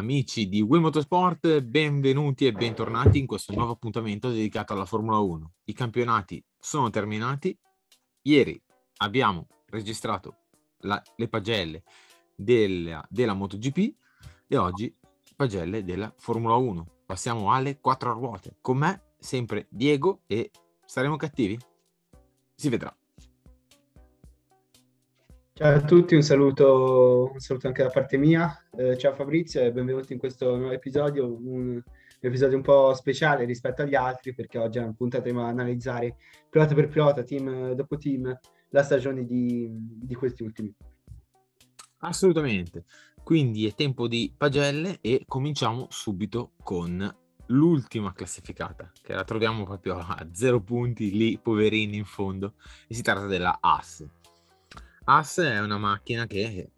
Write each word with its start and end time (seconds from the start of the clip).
Amici 0.00 0.48
di 0.48 0.62
Wii 0.62 0.80
Motorsport, 0.80 1.60
benvenuti 1.60 2.46
e 2.46 2.52
bentornati 2.52 3.18
in 3.18 3.26
questo 3.26 3.52
nuovo 3.52 3.72
appuntamento 3.72 4.30
dedicato 4.30 4.72
alla 4.72 4.86
Formula 4.86 5.18
1. 5.18 5.52
I 5.64 5.74
campionati 5.74 6.42
sono 6.58 6.88
terminati. 6.88 7.54
Ieri 8.22 8.58
abbiamo 8.96 9.46
registrato 9.66 10.36
la- 10.78 11.02
le 11.16 11.28
pagelle 11.28 11.82
della, 12.34 13.06
della 13.10 13.34
MotoGP 13.34 13.94
e 14.46 14.56
oggi 14.56 14.90
pagelle 15.36 15.84
della 15.84 16.10
Formula 16.16 16.54
1. 16.54 17.02
Passiamo 17.04 17.52
alle 17.52 17.78
quattro 17.78 18.14
ruote. 18.14 18.56
Con 18.62 18.78
me 18.78 19.02
sempre 19.18 19.66
Diego 19.68 20.22
e 20.26 20.50
saremo 20.82 21.16
cattivi? 21.16 21.58
Si 22.54 22.70
vedrà. 22.70 22.96
Ciao 25.60 25.74
a 25.74 25.82
tutti, 25.82 26.14
un 26.14 26.22
saluto, 26.22 27.32
un 27.34 27.38
saluto 27.38 27.66
anche 27.66 27.82
da 27.82 27.90
parte 27.90 28.16
mia. 28.16 28.64
Eh, 28.78 28.96
ciao 28.96 29.12
Fabrizio 29.12 29.60
e 29.60 29.70
benvenuti 29.70 30.14
in 30.14 30.18
questo 30.18 30.56
nuovo 30.56 30.72
episodio, 30.72 31.26
un, 31.26 31.74
un 31.74 31.82
episodio 32.18 32.56
un 32.56 32.62
po' 32.62 32.94
speciale 32.94 33.44
rispetto 33.44 33.82
agli 33.82 33.94
altri 33.94 34.34
perché 34.34 34.56
oggi 34.56 34.80
punteremo 34.96 35.44
a 35.44 35.48
analizzare 35.48 36.16
pilota 36.48 36.74
per 36.74 36.88
pilota, 36.88 37.22
team 37.24 37.72
dopo 37.72 37.98
team, 37.98 38.34
la 38.70 38.82
stagione 38.82 39.26
di, 39.26 39.68
di 39.70 40.14
questi 40.14 40.42
ultimi. 40.42 40.74
Assolutamente. 41.98 42.86
Quindi 43.22 43.66
è 43.66 43.74
tempo 43.74 44.08
di 44.08 44.32
pagelle 44.34 44.96
e 45.02 45.24
cominciamo 45.26 45.88
subito 45.90 46.52
con 46.62 47.06
l'ultima 47.48 48.14
classificata, 48.14 48.90
che 49.02 49.12
la 49.12 49.24
troviamo 49.24 49.64
proprio 49.64 49.98
a 49.98 50.26
zero 50.32 50.62
punti 50.62 51.10
lì, 51.10 51.38
poverini 51.38 51.98
in 51.98 52.06
fondo, 52.06 52.54
e 52.88 52.94
si 52.94 53.02
tratta 53.02 53.26
della 53.26 53.58
AS. 53.60 54.06
AS 55.04 55.38
è 55.38 55.60
una 55.60 55.78
macchina 55.78 56.26
che 56.26 56.70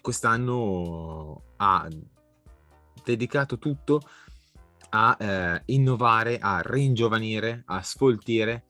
quest'anno 0.00 1.42
ha 1.56 1.88
dedicato 3.04 3.58
tutto 3.58 4.00
a 4.90 5.16
eh, 5.18 5.62
innovare, 5.66 6.38
a 6.38 6.60
ringiovanire, 6.64 7.62
a 7.66 7.82
sfoltire 7.82 8.66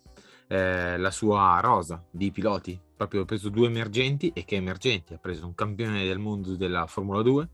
eh, 0.49 0.97
la 0.97 1.11
sua 1.11 1.59
rosa 1.61 2.05
di 2.11 2.31
piloti. 2.31 2.81
Proprio 2.97 3.23
ha 3.23 3.25
preso 3.25 3.49
due 3.49 3.67
emergenti 3.67 4.31
e 4.35 4.45
che 4.45 4.57
emergenti? 4.57 5.15
Ha 5.15 5.19
preso 5.19 5.47
un 5.47 5.55
campione 5.55 6.05
del 6.05 6.19
mondo 6.19 6.57
della 6.57 6.87
Formula 6.87 7.23
2 7.23 7.49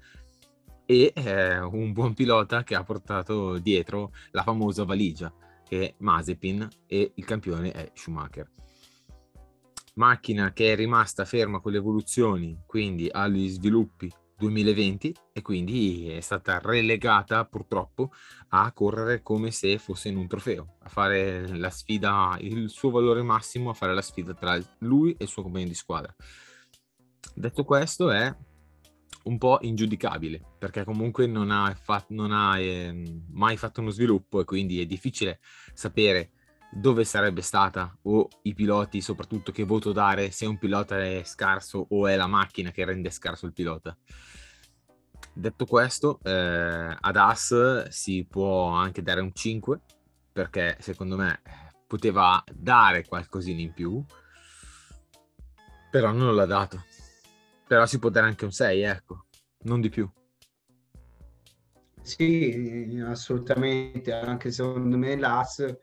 e 0.85 1.13
eh, 1.15 1.59
un 1.59 1.93
buon 1.93 2.15
pilota 2.15 2.63
che 2.65 2.75
ha 2.75 2.83
portato 2.83 3.59
dietro 3.59 4.13
la 4.31 4.43
famosa 4.43 4.85
valigia 4.85 5.33
che 5.69 5.89
è 5.89 5.95
Mazepin 5.99 6.67
e 6.87 7.13
il 7.15 7.25
campione 7.25 7.71
è 7.73 7.91
Schumacher. 7.95 8.51
Macchina 9.99 10.53
che 10.53 10.73
è 10.73 10.77
rimasta 10.77 11.25
ferma 11.25 11.59
con 11.59 11.73
le 11.73 11.79
evoluzioni, 11.79 12.63
quindi 12.67 13.09
agli 13.11 13.49
sviluppi 13.49 14.09
2020 14.37 15.13
e 15.33 15.43
quindi 15.43 16.09
è 16.09 16.21
stata 16.21 16.61
relegata 16.63 17.45
purtroppo 17.45 18.13
a 18.51 18.71
correre 18.73 19.23
come 19.23 19.51
se 19.51 19.77
fosse 19.79 20.09
in 20.09 20.17
un 20.17 20.29
trofeo, 20.29 20.77
a 20.83 20.89
fare 20.89 21.49
la 21.57 21.71
sfida, 21.71 22.37
il 22.41 22.71
suo 22.71 22.91
valore 22.91 23.23
massimo, 23.23 23.71
a 23.71 23.75
fare 23.75 23.93
la 23.93 24.01
sfida 24.01 24.35
tra 24.35 24.57
lui 24.79 25.17
e 25.19 25.25
il 25.25 25.29
suo 25.29 25.43
compagno 25.43 25.67
di 25.67 25.75
squadra. 25.75 26.15
Detto 27.35 27.65
questo 27.65 28.13
è 28.13 28.33
un 29.25 29.37
po' 29.37 29.59
ingiudicabile 29.63 30.41
perché 30.61 30.85
comunque 30.85 31.27
non 31.27 31.51
ha, 31.51 31.75
fa- 31.75 32.07
non 32.11 32.31
ha 32.31 32.57
ehm, 32.61 33.25
mai 33.33 33.57
fatto 33.57 33.81
uno 33.81 33.91
sviluppo 33.91 34.41
e 34.41 34.45
quindi 34.45 34.81
è 34.81 34.87
difficile 34.87 35.41
sapere 35.75 36.31
dove 36.71 37.05
sarebbe 37.05 37.41
stata 37.41 37.97
o 38.03 38.29
i 38.43 38.55
piloti 38.55 39.01
soprattutto 39.01 39.53
che 39.53 39.65
voto 39.65 39.93
dare 39.93 40.31
se 40.31 40.47
un 40.47 40.59
pilota 40.59 41.03
è 41.03 41.23
scarso 41.25 41.87
o 41.91 42.07
è 42.07 42.17
la 42.17 42.27
macchina 42.27 42.71
che 42.71 42.85
rende 42.85 43.11
scarso 43.11 43.47
il 43.47 43.53
pilota. 43.53 43.97
Detto 45.33 45.67
questo, 45.67 46.21
eh, 46.23 46.97
ad 47.01 47.17
As 47.17 47.89
si 47.89 48.27
può 48.29 48.71
anche 48.71 49.03
dare 49.03 49.21
un 49.21 49.33
5 49.33 49.81
perché 50.33 50.77
secondo 50.81 51.17
me 51.17 51.41
poteva 51.87 52.43
dare 52.53 53.07
qualcosina 53.07 53.61
in 53.61 53.73
più, 53.73 54.05
però 55.91 56.13
non 56.13 56.35
l'ha 56.35 56.47
dato. 56.47 56.85
Però 57.67 57.87
si 57.87 57.99
può 57.99 58.09
dare 58.11 58.27
anche 58.27 58.45
un 58.45 58.53
6, 58.53 58.83
ecco, 58.83 59.27
non 59.63 59.81
di 59.81 59.89
più. 59.89 60.11
Sì, 62.03 63.03
assolutamente, 63.05 64.13
anche 64.13 64.51
secondo 64.51 64.97
me 64.97 65.17
l'AS 65.17 65.77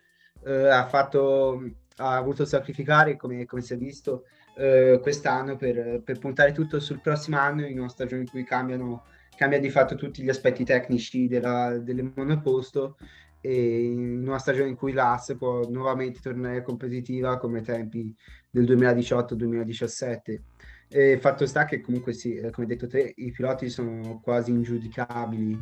eh, 0.45 0.69
ha 0.69 0.85
fatto, 0.87 1.61
ha 1.97 2.19
voluto 2.21 2.45
sacrificare, 2.45 3.17
come, 3.17 3.45
come 3.45 3.61
si 3.61 3.73
è 3.73 3.77
visto, 3.77 4.25
eh, 4.57 4.99
quest'anno 5.01 5.55
per, 5.55 6.01
per 6.03 6.19
puntare 6.19 6.51
tutto 6.51 6.79
sul 6.79 7.01
prossimo 7.01 7.37
anno 7.37 7.65
in 7.65 7.79
una 7.79 7.89
stagione 7.89 8.21
in 8.21 8.29
cui 8.29 8.43
cambiano, 8.43 9.05
cambia 9.35 9.59
di 9.59 9.69
fatto 9.69 9.95
tutti 9.95 10.21
gli 10.23 10.29
aspetti 10.29 10.63
tecnici 10.63 11.27
della, 11.27 11.77
del 11.77 12.11
monoposto 12.15 12.97
e 13.41 13.85
in 13.85 14.27
una 14.27 14.39
stagione 14.39 14.69
in 14.69 14.75
cui 14.75 14.93
l'AS 14.93 15.35
può 15.37 15.67
nuovamente 15.69 16.19
tornare 16.19 16.63
competitiva 16.63 17.37
come 17.37 17.61
tempi 17.61 18.13
del 18.49 18.63
2018-2017. 18.65 20.39
E 20.87 21.17
fatto 21.19 21.45
sta 21.45 21.65
che 21.65 21.81
comunque 21.81 22.13
sì, 22.13 22.35
eh, 22.35 22.51
come 22.51 22.67
detto 22.67 22.87
te, 22.87 23.13
i 23.17 23.31
piloti 23.31 23.69
sono 23.69 24.19
quasi 24.23 24.51
ingiudicabili, 24.51 25.59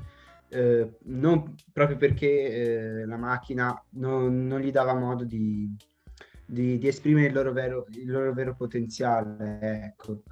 eh, 0.53 0.97
non 1.05 1.55
proprio 1.71 1.97
perché 1.97 3.01
eh, 3.01 3.05
la 3.05 3.17
macchina 3.17 3.81
non, 3.91 4.45
non 4.45 4.59
gli 4.59 4.71
dava 4.71 4.93
modo 4.93 5.23
di, 5.23 5.75
di, 6.45 6.77
di 6.77 6.87
esprimere 6.87 7.27
il 7.27 7.33
loro 7.33 7.51
vero, 7.51 7.85
il 7.89 8.09
loro 8.09 8.33
vero 8.33 8.55
potenziale, 8.55 9.59
ecco. 9.61 10.23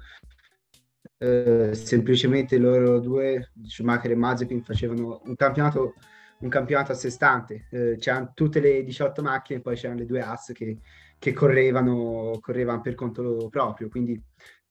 Eh, 1.18 1.74
semplicemente 1.74 2.58
loro 2.58 2.98
due, 2.98 3.52
Schumacher 3.64 4.10
e 4.10 4.16
Mazepin, 4.16 4.62
facevano 4.62 5.20
un 5.24 5.36
campionato, 5.36 5.94
un 6.40 6.48
campionato 6.48 6.92
a 6.92 6.94
sé 6.94 7.10
stante. 7.10 7.66
Eh, 7.70 7.96
c'erano 7.98 8.32
tutte 8.34 8.60
le 8.60 8.82
18 8.82 9.22
macchine, 9.22 9.60
poi 9.60 9.76
c'erano 9.76 10.00
le 10.00 10.06
due 10.06 10.20
AS 10.20 10.52
che, 10.52 10.78
che 11.18 11.32
correvano, 11.32 12.38
correvano 12.40 12.80
per 12.80 12.94
conto 12.94 13.48
proprio. 13.48 13.88
Quindi 13.88 14.20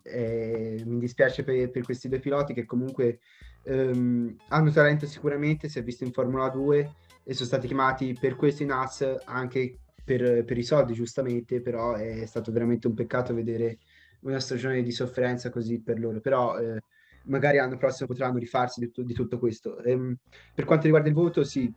eh, 0.04 0.82
mi 0.86 1.00
dispiace 1.00 1.44
per, 1.44 1.70
per, 1.70 1.84
questi 1.84 2.10
due 2.10 2.20
piloti 2.20 2.54
che 2.54 2.66
comunque 2.66 3.20
ehm, 3.64 4.36
hanno 4.50 4.72
talento 4.72 5.06
sicuramente, 5.06 5.70
si 5.70 5.80
è 5.80 5.84
visto 5.84 6.04
in 6.04 6.12
Formula 6.12 6.50
2 6.50 6.94
e 7.24 7.34
sono 7.34 7.48
stati 7.48 7.68
chiamati 7.68 8.18
per 8.20 8.36
questo 8.36 8.64
in 8.64 8.72
AS 8.72 9.06
anche 9.26 9.78
per, 10.04 10.44
per 10.44 10.58
i 10.58 10.64
soldi 10.64 10.94
giustamente, 10.94 11.62
però 11.62 11.94
è 11.94 12.26
stato 12.26 12.52
veramente 12.52 12.88
un 12.88 12.94
peccato 12.94 13.34
vedere 13.34 13.78
una 14.22 14.40
stagione 14.40 14.82
di 14.82 14.92
sofferenza 14.92 15.50
così 15.50 15.82
per 15.82 16.00
loro, 16.00 16.20
però 16.20 16.58
eh, 16.58 16.82
magari 17.26 17.58
l'anno 17.58 17.78
prossimo 17.78 18.08
potranno 18.08 18.38
rifarsi 18.38 18.80
di, 18.80 18.92
di 19.04 19.14
tutto 19.14 19.40
questo. 19.40 19.80
Ehm, 19.84 20.16
per 20.54 20.66
quanto 20.66 20.86
riguarda 20.86 21.10
il 21.10 21.16
voto, 21.16 21.44
sì, 21.44 21.72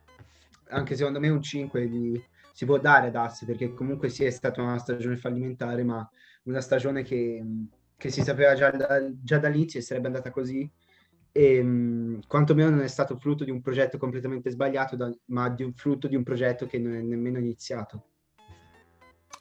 anche 0.69 0.97
secondo 0.97 1.20
me 1.20 1.29
un 1.29 1.43
5 1.43 1.88
di, 1.88 2.23
si 2.53 2.64
può 2.64 2.79
dare 2.79 3.09
ad 3.09 3.17
Ass 3.17 3.44
perché 3.44 3.73
comunque 3.75 4.09
sì 4.09 4.25
è 4.25 4.31
stata 4.31 4.62
una 4.62 4.79
stagione 4.79 5.17
fallimentare, 5.17 5.85
ma 5.85 6.09
una 6.44 6.61
stagione 6.61 7.03
che, 7.03 7.43
che 7.97 8.11
si 8.11 8.23
sapeva 8.23 8.55
già, 8.55 8.70
da, 8.70 9.11
già 9.23 9.38
dall'inizio 9.38 9.81
e 9.81 9.82
sarebbe 9.82 10.06
andata 10.06 10.31
così. 10.31 10.69
E 11.37 11.61
mh, 11.61 12.27
quantomeno 12.29 12.71
non 12.71 12.81
è 12.83 12.87
stato 12.87 13.17
frutto 13.17 13.43
di 13.43 13.51
un 13.51 13.61
progetto 13.61 13.99
completamente 13.99 14.51
sbagliato, 14.51 14.95
da, 14.95 15.13
ma 15.27 15.49
di 15.49 15.65
un 15.65 15.73
frutto 15.75 16.07
di 16.07 16.15
un 16.15 16.23
progetto 16.23 16.67
che 16.67 16.79
non 16.79 16.95
è 16.95 17.03
nemmeno 17.03 17.39
iniziato. 17.39 18.11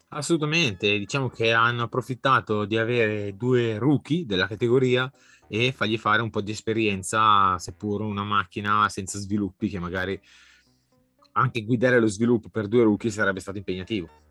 Assolutamente, 0.08 0.98
diciamo 0.98 1.30
che 1.30 1.52
hanno 1.54 1.84
approfittato 1.84 2.66
di 2.66 2.78
avere 2.78 3.36
due 3.36 3.78
rookie 3.78 4.26
della 4.26 4.48
categoria 4.48 5.12
e 5.48 5.72
fargli 5.72 5.98
fare 6.00 6.24
un 6.24 6.32
po' 6.32 6.42
di 6.42 6.52
esperienza, 6.52 7.60
seppur 7.60 8.02
una 8.02 8.24
macchina 8.24 8.90
senza 8.90 9.20
sviluppi, 9.20 9.70
che 9.70 9.78
magari 9.80 10.20
anche 11.34 11.64
guidare 11.64 12.00
lo 12.00 12.08
sviluppo 12.08 12.50
per 12.50 12.68
due 12.68 12.84
rookie 12.84 13.12
sarebbe 13.12 13.40
stato 13.40 13.60
impegnativo. 13.60 14.23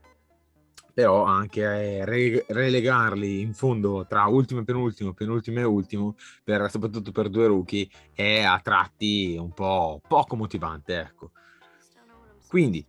Però 0.93 1.25
anche 1.25 1.63
eh, 1.63 2.05
re- 2.05 2.45
relegarli 2.49 3.41
in 3.41 3.55
fondo 3.55 4.07
tra 4.07 4.27
ultimo 4.27 4.61
e 4.61 4.65
penultimo, 4.65 5.13
penultimo 5.13 5.61
e 5.61 5.65
ultimo, 5.65 6.17
per, 6.45 6.71
soprattutto 6.71 7.13
per 7.13 7.29
due 7.29 7.47
rookie, 7.47 7.89
è 8.13 8.43
a 8.43 8.61
tratti 8.61 9.37
un 9.39 9.53
po' 9.53 10.01
poco 10.07 10.37
motivante, 10.37 10.99
ecco. 10.99 11.31
Quindi, 12.47 12.85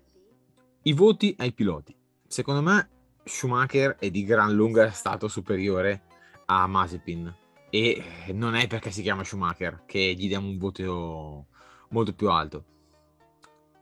i 0.83 0.93
voti 0.93 1.33
ai 1.37 1.53
piloti. 1.53 1.95
Secondo 2.27 2.61
me 2.61 2.89
Schumacher 3.23 3.95
è 3.97 4.09
di 4.09 4.25
gran 4.25 4.53
lunga 4.53 4.91
stato 4.91 5.27
superiore 5.29 6.03
a 6.45 6.67
Mazepin 6.67 7.33
e 7.69 8.03
non 8.33 8.55
è 8.55 8.67
perché 8.67 8.91
si 8.91 9.01
chiama 9.01 9.23
Schumacher 9.23 9.83
che 9.85 10.13
gli 10.17 10.27
diamo 10.27 10.49
un 10.49 10.57
voto 10.57 11.47
molto 11.89 12.13
più 12.13 12.29
alto. 12.29 12.65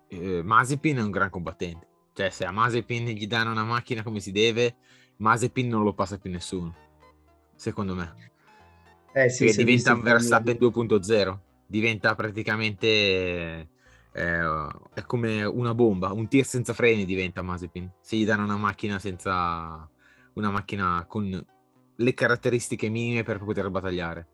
Eh, 0.08 0.44
Mazepin 0.44 0.98
è 0.98 1.02
un 1.02 1.10
gran 1.10 1.30
combattente 1.30 1.91
cioè, 2.14 2.30
se 2.30 2.46
a 2.46 2.52
Mazepin 2.52 3.08
gli 3.08 3.28
danno 3.28 3.52
una 3.52 3.64
macchina 3.64 4.04
come 4.04 4.20
si 4.20 4.32
deve, 4.32 4.76
Mazepin 5.18 5.68
non 5.68 5.84
lo 5.84 5.94
passa 5.94 6.18
più 6.18 6.30
nessuno. 6.30 6.76
Secondo 7.56 7.96
me. 7.96 8.32
Eh 9.14 9.30
sì, 9.30 9.46
Perché 9.46 9.64
diventa 9.64 9.94
un 9.94 10.02
Verstappen 10.02 10.58
2.0. 10.60 11.38
Diventa 11.66 12.16
praticamente... 12.16 13.70
Eh, 14.14 14.68
è 14.94 15.02
come 15.06 15.46
una 15.46 15.74
bomba, 15.74 16.12
un 16.12 16.28
tir 16.28 16.46
senza 16.46 16.74
freni 16.74 17.06
diventa 17.06 17.42
Mazepin. 17.42 17.90
Se 18.02 18.18
gli 18.18 18.26
danno 18.26 18.44
una 18.44 18.58
macchina 18.58 19.00
senza... 19.00 19.90
Una 20.34 20.50
macchina 20.50 21.04
con 21.08 21.46
le 21.96 22.14
caratteristiche 22.14 22.90
minime 22.90 23.24
per 23.24 23.40
poter 23.40 23.70
battagliare. 23.70 24.28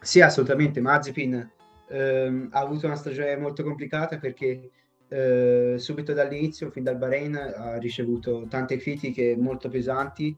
Sì, 0.00 0.20
assolutamente. 0.20 0.80
Mazepin 0.80 1.52
ehm, 1.88 2.48
ha 2.52 2.58
avuto 2.60 2.86
una 2.86 2.96
stagione 2.96 3.36
molto 3.36 3.62
complicata 3.62 4.18
perché 4.18 4.70
eh, 5.10 5.74
subito 5.76 6.12
dall'inizio, 6.12 6.70
fin 6.70 6.84
dal 6.84 6.96
Bahrain, 6.96 7.34
ha 7.34 7.76
ricevuto 7.78 8.46
tante 8.48 8.76
critiche 8.76 9.36
molto 9.36 9.68
pesanti, 9.68 10.36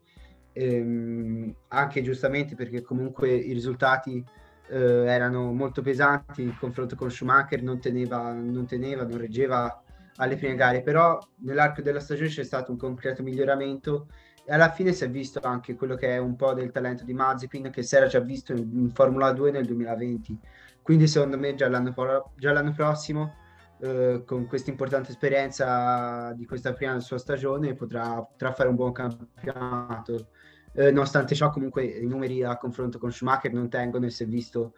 ehm, 0.52 1.54
anche 1.69 2.02
giustamente 2.02 2.54
perché 2.54 2.80
comunque 2.80 3.34
i 3.34 3.52
risultati 3.52 4.24
eh, 4.70 5.04
erano 5.06 5.52
molto 5.52 5.82
pesanti, 5.82 6.40
il 6.42 6.56
confronto 6.58 6.96
con 6.96 7.10
Schumacher 7.10 7.62
non 7.62 7.80
teneva, 7.80 8.32
non 8.32 8.66
teneva, 8.66 9.04
non 9.04 9.19
reggeva 9.19 9.82
alle 10.16 10.36
prime 10.36 10.54
gare, 10.54 10.80
però 10.80 11.18
nell'arco 11.40 11.82
della 11.82 12.00
stagione 12.00 12.30
c'è 12.30 12.44
stato 12.44 12.70
un 12.70 12.78
concreto 12.78 13.22
miglioramento 13.22 14.06
e 14.44 14.54
alla 14.54 14.70
fine 14.70 14.92
si 14.92 15.04
è 15.04 15.10
visto 15.10 15.40
anche 15.42 15.75
quello 15.75 15.96
che 15.96 16.14
è 16.14 16.18
un 16.18 16.34
po' 16.34 16.54
del 16.54 16.70
talento 16.72 17.04
di 17.04 17.12
Mazepin 17.12 17.70
che 17.70 17.82
si 17.82 17.94
era 17.94 18.06
già 18.06 18.20
visto 18.20 18.52
in, 18.52 18.70
in 18.72 18.90
Formula 18.90 19.32
2 19.32 19.50
nel 19.50 19.66
2020. 19.66 20.38
Quindi 20.80 21.06
secondo 21.06 21.38
me 21.38 21.54
già 21.54 21.68
l'anno, 21.68 21.94
già 22.36 22.52
l'anno 22.52 22.72
prossimo 22.72 23.40
eh, 23.82 24.23
con 24.25 24.46
questa 24.46 24.70
importante 24.70 25.11
esperienza 25.11 26.32
di 26.34 26.46
questa 26.46 26.73
prima 26.73 27.00
sua 27.00 27.19
stagione 27.19 27.75
potrà, 27.75 28.23
potrà 28.23 28.52
fare 28.52 28.69
un 28.69 28.76
buon 28.76 28.93
campionato. 28.93 30.29
Eh, 30.73 30.93
nonostante 30.93 31.34
ciò, 31.34 31.50
comunque 31.50 31.84
i 31.84 32.06
numeri 32.06 32.44
a 32.44 32.56
confronto 32.58 32.99
con 32.99 33.11
Schumacher 33.11 33.52
non 33.52 33.69
tengono 33.69 34.06
e 34.06 34.11
si 34.11 34.23
è 34.23 34.26
visto, 34.26 34.75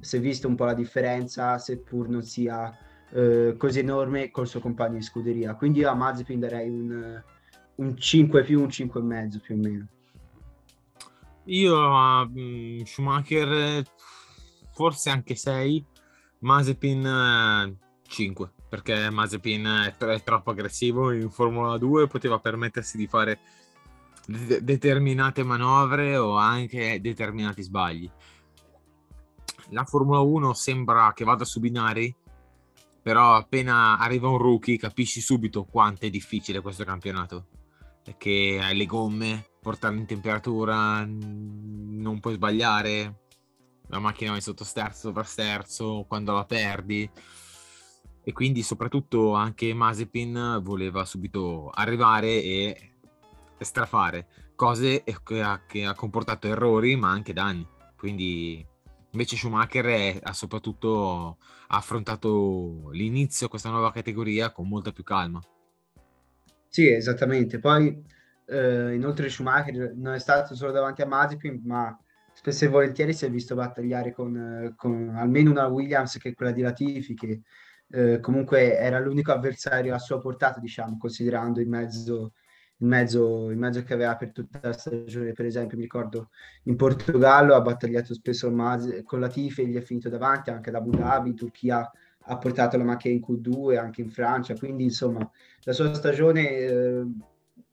si 0.00 0.16
è 0.16 0.20
visto 0.20 0.48
un 0.48 0.54
po' 0.54 0.64
la 0.64 0.72
differenza, 0.72 1.58
seppur 1.58 2.08
non 2.08 2.22
sia 2.22 2.74
eh, 3.10 3.56
così 3.58 3.80
enorme 3.80 4.30
col 4.30 4.48
suo 4.48 4.60
compagno 4.60 4.96
in 4.96 5.02
scuderia. 5.02 5.54
Quindi 5.54 5.84
a 5.84 5.92
Mazepin 5.92 6.40
darei 6.40 6.70
un, 6.70 7.22
un 7.74 7.96
5 7.96 8.42
più, 8.42 8.62
un 8.62 8.68
5,5 8.68 9.40
più 9.40 9.54
o 9.54 9.58
meno. 9.58 9.86
Io 11.44 11.76
a 11.76 12.22
um, 12.22 12.82
Schumacher 12.84 13.84
forse 14.72 15.10
anche 15.10 15.34
6, 15.34 15.84
Mazepin 16.38 17.84
5 18.06 18.52
perché 18.68 19.10
Mazepin 19.10 19.64
è, 19.64 19.96
è, 19.96 20.22
troppo 20.22 20.50
aggressivo 20.50 21.12
in 21.12 21.30
Formula 21.30 21.78
2 21.78 22.06
poteva 22.08 22.38
permettersi 22.38 22.96
di 22.96 23.06
fare 23.06 23.38
de- 24.26 24.62
determinate 24.62 25.42
manovre 25.44 26.16
o 26.16 26.36
anche 26.36 27.00
determinati 27.00 27.62
sbagli. 27.62 28.10
La 29.70 29.84
Formula 29.84 30.20
1 30.20 30.52
sembra 30.52 31.12
che 31.14 31.24
vada 31.24 31.44
su 31.44 31.60
binari 31.60 32.14
però 33.00 33.36
appena 33.36 33.98
arriva 33.98 34.28
un 34.28 34.38
rookie 34.38 34.78
capisci 34.78 35.20
subito 35.20 35.64
quanto 35.64 36.06
è 36.06 36.10
difficile 36.10 36.60
questo 36.60 36.84
campionato. 36.84 37.46
Perché 38.02 38.58
hai 38.60 38.76
le 38.76 38.86
gomme 38.86 39.46
portarle 39.60 40.00
in 40.00 40.06
temperatura 40.06 41.04
non 41.06 42.18
puoi 42.20 42.34
sbagliare 42.34 43.20
la 43.88 43.98
macchina 44.00 44.30
va 44.30 44.36
in 44.36 44.42
sottosterzo 44.42 45.08
sopra 45.08 45.22
sterzo 45.22 46.04
quando 46.08 46.32
la 46.32 46.44
perdi 46.44 47.08
e 48.28 48.32
quindi 48.32 48.62
soprattutto 48.62 49.34
anche 49.34 49.72
Mazepin 49.72 50.58
voleva 50.60 51.04
subito 51.04 51.70
arrivare 51.72 52.26
e 52.42 52.90
strafare 53.60 54.26
cose 54.56 55.04
che 55.22 55.40
ha, 55.40 55.62
che 55.64 55.84
ha 55.84 55.94
comportato 55.94 56.48
errori 56.48 56.96
ma 56.96 57.08
anche 57.08 57.32
danni. 57.32 57.64
Quindi 57.96 58.66
invece 59.10 59.36
Schumacher 59.36 59.84
è, 59.84 60.18
ha 60.20 60.32
soprattutto 60.32 61.38
affrontato 61.68 62.90
l'inizio 62.90 63.46
questa 63.46 63.70
nuova 63.70 63.92
categoria 63.92 64.50
con 64.50 64.66
molta 64.66 64.90
più 64.90 65.04
calma. 65.04 65.40
Sì 66.66 66.90
esattamente. 66.90 67.60
Poi 67.60 68.02
eh, 68.46 68.92
inoltre 68.92 69.28
Schumacher 69.28 69.92
non 69.94 70.14
è 70.14 70.18
stato 70.18 70.56
solo 70.56 70.72
davanti 70.72 71.00
a 71.00 71.06
Mazepin 71.06 71.62
ma 71.64 71.96
spesso 72.32 72.64
e 72.64 72.68
volentieri 72.68 73.14
si 73.14 73.24
è 73.24 73.30
visto 73.30 73.54
battagliare 73.54 74.12
con, 74.12 74.74
con 74.76 75.14
almeno 75.14 75.52
una 75.52 75.68
Williams 75.68 76.18
che 76.18 76.30
è 76.30 76.34
quella 76.34 76.50
di 76.50 76.62
Latifi 76.62 77.14
che 77.14 77.42
eh, 77.90 78.20
comunque 78.20 78.76
era 78.76 78.98
l'unico 78.98 79.32
avversario 79.32 79.94
a 79.94 79.98
sua 79.98 80.20
portata, 80.20 80.60
diciamo, 80.60 80.96
considerando 80.98 81.60
il 81.60 81.68
mezzo, 81.68 82.32
il 82.78 82.86
mezzo, 82.86 83.50
il 83.50 83.56
mezzo 83.56 83.82
che 83.82 83.94
aveva 83.94 84.16
per 84.16 84.32
tutta 84.32 84.60
la 84.62 84.72
stagione. 84.72 85.32
Per 85.32 85.46
esempio, 85.46 85.76
mi 85.76 85.84
ricordo 85.84 86.30
in 86.64 86.76
Portogallo 86.76 87.54
ha 87.54 87.60
battagliato 87.60 88.14
spesso 88.14 88.52
con 89.04 89.20
la 89.20 89.28
Tife, 89.28 89.66
gli 89.66 89.76
è 89.76 89.80
finito 89.80 90.08
davanti 90.08 90.50
anche 90.50 90.70
ad 90.70 90.76
Abu 90.76 90.90
Dhabi, 90.90 91.30
in 91.30 91.36
Turchia 91.36 91.90
ha 92.28 92.38
portato 92.38 92.76
la 92.76 92.84
macchina 92.84 93.14
in 93.14 93.22
Q2, 93.26 93.78
anche 93.78 94.00
in 94.00 94.10
Francia, 94.10 94.54
quindi 94.54 94.82
insomma 94.84 95.28
la 95.62 95.72
sua 95.72 95.94
stagione, 95.94 96.48
eh, 96.48 97.04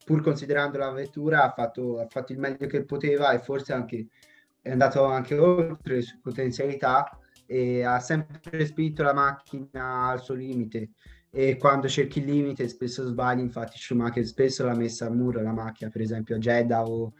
pur 0.06 0.22
considerando 0.22 0.78
la 0.78 0.92
vettura, 0.92 1.44
ha 1.44 1.52
fatto, 1.52 2.00
ha 2.00 2.08
fatto 2.08 2.34
il 2.34 2.40
meglio 2.40 2.68
che 2.68 2.84
poteva 2.86 3.32
e 3.32 3.40
forse 3.40 3.74
anche 3.74 4.08
è 4.62 4.72
andato 4.72 5.04
anche 5.04 5.38
oltre 5.38 5.96
le 5.96 6.02
sue 6.02 6.20
potenzialità 6.22 7.18
e 7.46 7.84
ha 7.84 8.00
sempre 8.00 8.66
spinto 8.66 9.04
la 9.04 9.14
macchina 9.14 10.08
al 10.08 10.22
suo 10.22 10.36
limite 10.36 10.92
e 11.36 11.58
quando 11.58 11.88
cerchi 11.88 12.20
il 12.20 12.26
limite 12.26 12.68
spesso 12.68 13.04
sbagli, 13.08 13.40
infatti 13.40 13.80
Schumacher 13.80 14.24
spesso 14.24 14.64
l'ha 14.66 14.76
messa 14.76 15.08
a 15.08 15.10
muro 15.10 15.42
la 15.42 15.52
macchina, 15.52 15.90
per 15.90 16.02
esempio 16.02 16.36
a 16.36 16.38
Jeddah 16.38 16.84
o, 16.84 17.12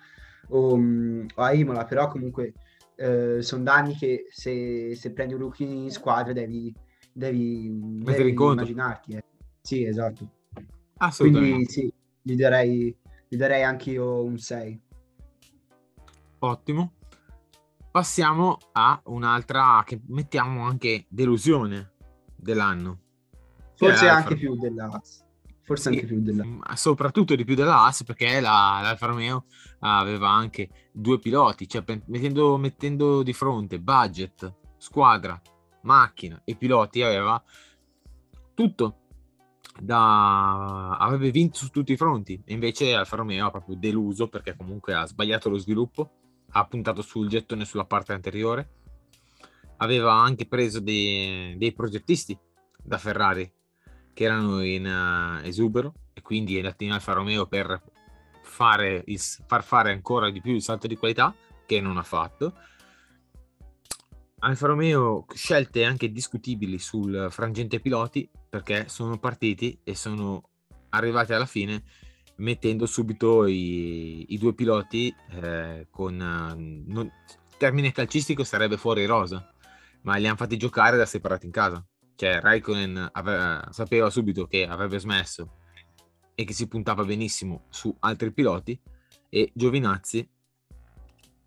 o, 0.50 0.78
o 0.78 1.42
a 1.42 1.54
Imola, 1.54 1.86
però 1.86 2.08
comunque 2.10 2.54
eh, 2.96 3.42
sono 3.42 3.64
danni 3.64 3.96
che 3.96 4.28
se, 4.30 4.94
se, 4.96 5.14
prendi 5.14 5.34
un 5.34 5.40
rookie 5.40 5.66
in 5.66 5.90
squadra 5.90 6.32
devi, 6.32 6.72
devi, 7.12 7.72
devi 8.04 8.30
immaginarti. 8.30 9.14
Eh. 9.14 9.24
Sì, 9.60 9.84
esatto. 9.84 10.30
Quindi 11.18 11.66
sì, 11.66 11.92
gli 12.22 12.36
darei, 12.36 12.96
gli 13.28 13.36
darei 13.36 13.64
anche 13.64 13.90
io 13.90 14.24
un 14.24 14.38
6. 14.38 14.82
Ottimo 16.38 16.94
passiamo 17.94 18.58
a 18.72 19.00
un'altra 19.06 19.84
che 19.86 20.02
mettiamo 20.08 20.66
anche 20.66 21.06
delusione 21.10 21.92
dell'anno. 22.36 23.02
Forse 23.76 24.10
anche 24.10 24.36
più 24.36 24.58
della 24.58 25.00
Forse 25.62 25.90
anche 25.90 26.06
più 26.08 26.20
della 26.20 26.44
Soprattutto 26.74 27.36
di 27.36 27.46
più 27.46 27.54
della 27.54 27.86
AS 27.86 28.04
perché 28.04 28.40
la, 28.40 28.80
l'Alfa 28.82 29.06
Romeo 29.06 29.46
aveva 29.82 30.32
anche 30.32 30.90
due 30.92 31.20
piloti, 31.20 31.68
cioè 31.68 31.84
mettendo, 32.08 32.58
mettendo 32.58 33.22
di 33.22 33.32
fronte 33.32 33.80
budget, 33.80 34.52
squadra, 34.78 35.40
macchina 35.84 36.42
e 36.44 36.56
piloti 36.56 37.04
aveva 37.04 37.42
tutto. 38.56 38.98
Da... 39.80 40.98
avrebbe 40.98 41.30
vinto 41.30 41.58
su 41.58 41.70
tutti 41.70 41.94
i 41.94 41.98
fronti 41.98 42.42
e 42.44 42.54
invece 42.54 42.96
Alfa 42.96 43.18
Romeo 43.18 43.46
ha 43.46 43.52
proprio 43.52 43.76
deluso 43.76 44.28
perché 44.30 44.56
comunque 44.56 44.96
ha 44.96 45.06
sbagliato 45.06 45.50
lo 45.50 45.58
sviluppo 45.60 46.23
ha 46.54 46.66
puntato 46.66 47.02
sul 47.02 47.28
gettone 47.28 47.66
sulla 47.66 47.86
parte 47.86 48.14
anteriore. 48.14 48.70
Aveva 49.78 50.14
anche 50.14 50.46
preso 50.46 50.80
dei, 50.80 51.56
dei 51.58 51.74
progettisti 51.74 52.38
da 52.82 52.98
Ferrari 52.98 53.52
che 54.14 54.24
erano 54.24 54.64
in 54.64 54.86
uh, 54.86 55.46
esubero 55.46 55.94
e 56.14 56.22
quindi 56.22 56.56
è 56.56 56.58
andato 56.58 56.84
in 56.84 56.92
Alfa 56.92 57.14
Romeo 57.14 57.48
per 57.48 57.82
fare 58.44 59.04
il, 59.08 59.20
far 59.20 59.64
fare 59.64 59.92
ancora 59.92 60.30
di 60.30 60.42
più 60.42 60.54
il 60.54 60.62
salto 60.62 60.88
di 60.88 60.96
qualità 60.96 61.34
che 61.66 61.82
non 61.82 61.98
ha 61.98 62.04
fatto. 62.04 62.54
Alfa 64.40 64.68
Romeo 64.68 65.26
scelte 65.34 65.86
anche 65.86 66.12
discutibili 66.12 66.78
sul 66.78 67.28
frangente 67.32 67.80
piloti 67.80 68.30
perché 68.50 68.90
sono 68.90 69.18
partiti 69.18 69.80
e 69.84 69.96
sono 69.96 70.50
arrivati 70.90 71.34
alla 71.34 71.46
fine 71.46 71.84
mettendo 72.44 72.86
subito 72.86 73.46
i, 73.46 74.34
i 74.34 74.38
due 74.38 74.54
piloti 74.54 75.14
eh, 75.32 75.88
con 75.90 76.16
non, 76.16 77.12
termine 77.58 77.92
calcistico 77.92 78.44
sarebbe 78.44 78.78
fuori 78.78 79.06
rosa 79.06 79.48
ma 80.02 80.16
li 80.18 80.28
hanno 80.28 80.36
fatti 80.36 80.58
giocare 80.58 80.98
da 80.98 81.06
separati 81.06 81.46
in 81.46 81.52
casa. 81.52 81.86
Cioè 82.16 82.40
Raikkonen 82.40 83.10
aveva, 83.14 83.68
sapeva 83.72 84.10
subito 84.10 84.46
che 84.46 84.68
avrebbe 84.68 85.00
smesso 85.00 85.58
e 86.36 86.46
che 86.46 86.54
si 86.54 86.68
puntava 86.68 87.04
benissimo 87.04 87.66
su 87.70 87.96
altri 88.00 88.32
piloti 88.32 88.80
e 89.30 89.52
Giovinazzi 89.54 90.30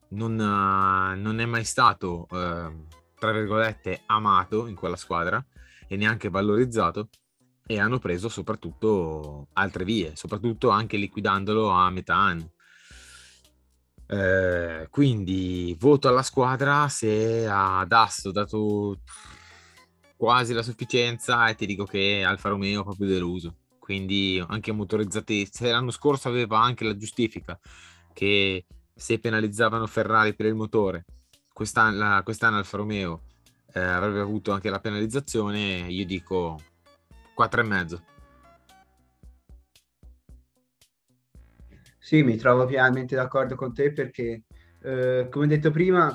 non, 0.08 0.32
eh, 0.32 1.16
non 1.16 1.38
è 1.38 1.44
mai 1.44 1.64
stato, 1.64 2.26
eh, 2.32 2.84
tra 3.18 3.32
virgolette, 3.32 4.02
amato 4.06 4.66
in 4.66 4.74
quella 4.74 4.96
squadra 4.96 5.44
e 5.86 5.96
neanche 5.96 6.30
valorizzato 6.30 7.08
e 7.66 7.80
hanno 7.80 7.98
preso 7.98 8.28
soprattutto 8.28 9.48
altre 9.54 9.84
vie, 9.84 10.14
soprattutto 10.14 10.70
anche 10.70 10.96
liquidandolo 10.96 11.68
a 11.68 11.90
metà 11.90 12.14
anno. 12.14 12.52
Eh, 14.08 14.86
quindi 14.88 15.76
voto 15.78 16.06
alla 16.06 16.22
squadra 16.22 16.88
se 16.88 17.44
ad 17.48 17.90
Asso 17.90 18.28
ho 18.28 18.32
dato 18.32 19.00
quasi 20.16 20.52
la 20.52 20.62
sufficienza 20.62 21.48
e 21.48 21.56
ti 21.56 21.66
dico 21.66 21.84
che 21.84 22.22
Alfa 22.24 22.50
Romeo 22.50 22.82
è 22.82 22.84
proprio 22.84 23.08
deluso 23.08 23.56
quindi 23.80 24.40
anche 24.46 24.70
motorizzati 24.70 25.48
se 25.50 25.72
l'anno 25.72 25.90
scorso 25.90 26.28
aveva 26.28 26.60
anche 26.60 26.84
la 26.84 26.96
giustifica 26.96 27.58
che 28.12 28.64
se 28.94 29.18
penalizzavano 29.18 29.88
Ferrari 29.88 30.36
per 30.36 30.46
il 30.46 30.54
motore 30.54 31.04
quest'anno, 31.52 32.22
quest'anno 32.22 32.58
Alfa 32.58 32.76
Romeo 32.76 33.22
eh, 33.72 33.80
avrebbe 33.80 34.20
avuto 34.20 34.52
anche 34.52 34.70
la 34.70 34.78
penalizzazione 34.78 35.86
io 35.88 36.06
dico 36.06 36.60
4,5 37.36 38.02
Sì, 41.98 42.22
mi 42.22 42.36
trovo 42.36 42.66
pienamente 42.66 43.16
d'accordo 43.16 43.56
con 43.56 43.74
te 43.74 43.92
perché, 43.92 44.44
eh, 44.80 45.26
come 45.28 45.46
detto 45.48 45.72
prima, 45.72 46.14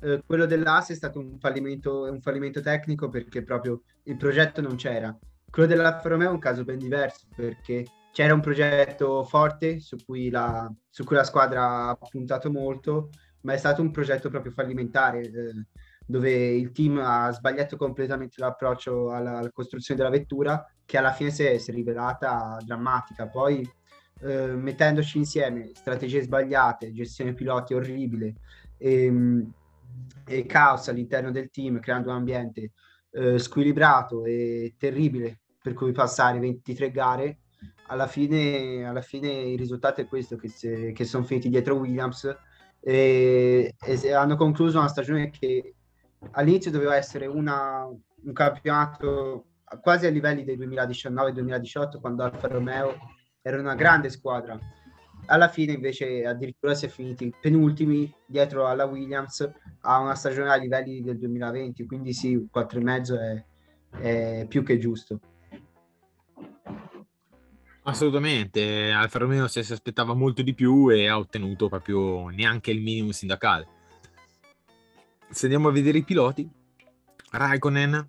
eh, 0.00 0.22
quello 0.24 0.46
dell'AS 0.46 0.90
è 0.90 0.94
stato 0.94 1.18
un 1.18 1.36
fallimento, 1.40 2.02
un 2.02 2.20
fallimento 2.20 2.60
tecnico 2.60 3.08
perché 3.08 3.42
proprio 3.42 3.82
il 4.04 4.16
progetto 4.16 4.60
non 4.60 4.76
c'era. 4.76 5.16
Quello 5.50 5.68
dell'Alfa 5.68 6.08
Romeo 6.08 6.28
è 6.30 6.32
un 6.32 6.38
caso 6.38 6.62
ben 6.62 6.78
diverso 6.78 7.26
perché 7.34 7.84
c'era 8.12 8.34
un 8.34 8.40
progetto 8.40 9.24
forte 9.24 9.80
su 9.80 9.96
cui 10.04 10.30
la, 10.30 10.72
su 10.88 11.02
cui 11.02 11.16
la 11.16 11.24
squadra 11.24 11.88
ha 11.88 11.96
puntato 11.96 12.50
molto, 12.50 13.08
ma 13.40 13.54
è 13.54 13.56
stato 13.56 13.82
un 13.82 13.90
progetto 13.90 14.28
proprio 14.28 14.52
fallimentare. 14.52 15.20
Eh, 15.22 15.66
dove 16.06 16.30
il 16.32 16.72
team 16.72 16.98
ha 16.98 17.30
sbagliato 17.30 17.76
completamente 17.76 18.40
l'approccio 18.40 19.10
alla, 19.10 19.38
alla 19.38 19.50
costruzione 19.50 20.00
della 20.00 20.14
vettura, 20.14 20.64
che 20.84 20.98
alla 20.98 21.12
fine 21.12 21.30
si 21.30 21.44
è, 21.44 21.58
si 21.58 21.70
è 21.70 21.74
rivelata 21.74 22.58
drammatica. 22.64 23.28
Poi 23.28 23.68
eh, 24.20 24.54
mettendoci 24.54 25.18
insieme 25.18 25.70
strategie 25.74 26.22
sbagliate, 26.22 26.92
gestione 26.92 27.34
piloti 27.34 27.74
orribile 27.74 28.34
e, 28.76 29.04
ehm, 29.04 29.52
e 30.26 30.46
caos 30.46 30.88
all'interno 30.88 31.30
del 31.30 31.50
team, 31.50 31.80
creando 31.80 32.10
un 32.10 32.16
ambiente 32.16 32.72
eh, 33.12 33.38
squilibrato 33.38 34.24
e 34.24 34.74
terribile 34.78 35.40
per 35.60 35.74
cui 35.74 35.92
passare 35.92 36.38
23 36.38 36.90
gare, 36.90 37.38
alla 37.86 38.06
fine, 38.06 38.84
alla 38.84 39.02
fine 39.02 39.28
il 39.28 39.58
risultato 39.58 40.00
è 40.00 40.06
questo, 40.06 40.36
che, 40.36 40.48
se, 40.48 40.92
che 40.92 41.04
sono 41.04 41.24
finiti 41.24 41.48
dietro 41.48 41.76
Williams 41.76 42.34
e, 42.80 43.74
e 43.80 44.12
hanno 44.12 44.36
concluso 44.36 44.78
una 44.78 44.88
stagione 44.88 45.30
che 45.30 45.74
all'inizio 46.30 46.70
doveva 46.70 46.96
essere 46.96 47.26
una, 47.26 47.84
un 47.86 48.32
campionato 48.32 49.46
quasi 49.80 50.06
a 50.06 50.10
livelli 50.10 50.44
del 50.44 50.58
2019-2018 50.58 52.00
quando 52.00 52.24
Alfa 52.24 52.48
Romeo 52.48 52.96
era 53.40 53.58
una 53.58 53.74
grande 53.74 54.10
squadra. 54.10 54.58
Alla 55.26 55.48
fine 55.48 55.72
invece 55.72 56.26
addirittura 56.26 56.74
si 56.74 56.86
è 56.86 56.88
finiti 56.88 57.32
penultimi 57.40 58.12
dietro 58.26 58.66
alla 58.66 58.84
Williams 58.84 59.48
a 59.82 59.98
una 60.00 60.14
stagione 60.14 60.50
a 60.50 60.56
livelli 60.56 61.00
del 61.00 61.18
2020, 61.18 61.86
quindi 61.86 62.12
sì, 62.12 62.36
4,5 62.36 63.44
è, 64.00 64.40
è 64.40 64.46
più 64.48 64.64
che 64.64 64.78
giusto. 64.78 65.20
Assolutamente, 67.84 68.90
Alfa 68.92 69.18
Romeo 69.18 69.48
si 69.48 69.58
aspettava 69.58 70.14
molto 70.14 70.42
di 70.42 70.54
più 70.54 70.88
e 70.88 71.08
ha 71.08 71.18
ottenuto 71.18 71.68
proprio 71.68 72.28
neanche 72.28 72.70
il 72.70 72.80
minimo 72.80 73.10
sindacale. 73.10 73.80
Se 75.32 75.46
andiamo 75.46 75.68
a 75.68 75.72
vedere 75.72 75.96
i 75.96 76.04
piloti, 76.04 76.46
Raikkonen 77.30 78.06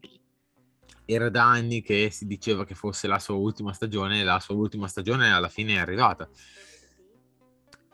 era 1.06 1.30
da 1.30 1.46
anni 1.46 1.82
che 1.82 2.10
si 2.12 2.28
diceva 2.28 2.66
che 2.66 2.76
fosse 2.76 3.08
la 3.08 3.18
sua 3.18 3.36
ultima 3.36 3.72
stagione, 3.72 4.26
la 4.26 4.42
sua 4.42 4.56
ultima 4.56 4.90
stagione 4.90 5.32
alla 5.32 5.48
fine 5.48 5.76
è 5.76 5.78
arrivata. 5.78 6.30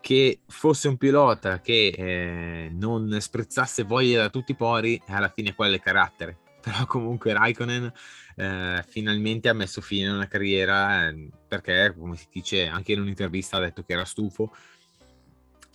Che 0.00 0.40
fosse 0.48 0.88
un 0.88 0.96
pilota 0.96 1.60
che 1.60 1.94
eh, 1.96 2.70
non 2.72 3.16
sprezzasse 3.20 3.84
voglia 3.84 4.22
da 4.22 4.30
tutti 4.30 4.50
i 4.50 4.56
pori, 4.56 5.00
alla 5.06 5.28
fine 5.28 5.54
quello 5.54 5.76
è 5.76 5.80
carattere. 5.80 6.38
Però 6.60 6.84
comunque 6.86 7.32
Raikkonen 7.32 7.92
eh, 8.34 8.84
finalmente 8.88 9.48
ha 9.48 9.54
messo 9.54 9.80
fine 9.80 10.08
a 10.08 10.14
una 10.14 10.26
carriera 10.26 11.06
eh, 11.06 11.30
perché, 11.46 11.94
come 11.96 12.16
si 12.16 12.26
dice 12.32 12.66
anche 12.66 12.92
in 12.92 13.00
un'intervista, 13.00 13.58
ha 13.58 13.60
detto 13.60 13.84
che 13.84 13.92
era 13.92 14.04
stufo 14.04 14.52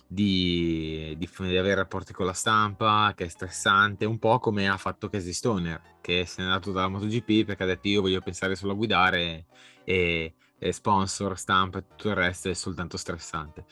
di, 0.06 1.14
di, 1.18 1.28
di, 1.36 1.56
avere 1.56 1.74
rapporti 1.74 2.12
con 2.12 2.26
la 2.26 2.32
stampa, 2.32 3.12
che 3.16 3.24
è 3.24 3.28
stressante, 3.28 4.04
un 4.04 4.18
po' 4.18 4.38
come 4.38 4.68
ha 4.68 4.76
fatto 4.76 5.08
Casey 5.08 5.32
Stoner, 5.32 5.80
che 6.00 6.24
se 6.26 6.40
n'è 6.40 6.48
andato 6.48 6.70
dalla 6.72 6.88
MotoGP 6.88 7.44
perché 7.44 7.62
ha 7.64 7.66
detto 7.66 7.88
io 7.88 8.02
voglio 8.02 8.20
pensare 8.20 8.54
solo 8.54 8.72
a 8.72 8.76
guidare 8.76 9.46
e, 9.84 10.34
e 10.58 10.72
sponsor, 10.72 11.36
stampa 11.38 11.78
e 11.78 11.86
tutto 11.88 12.08
il 12.08 12.14
resto 12.14 12.48
è 12.48 12.54
soltanto 12.54 12.96
stressante. 12.96 13.64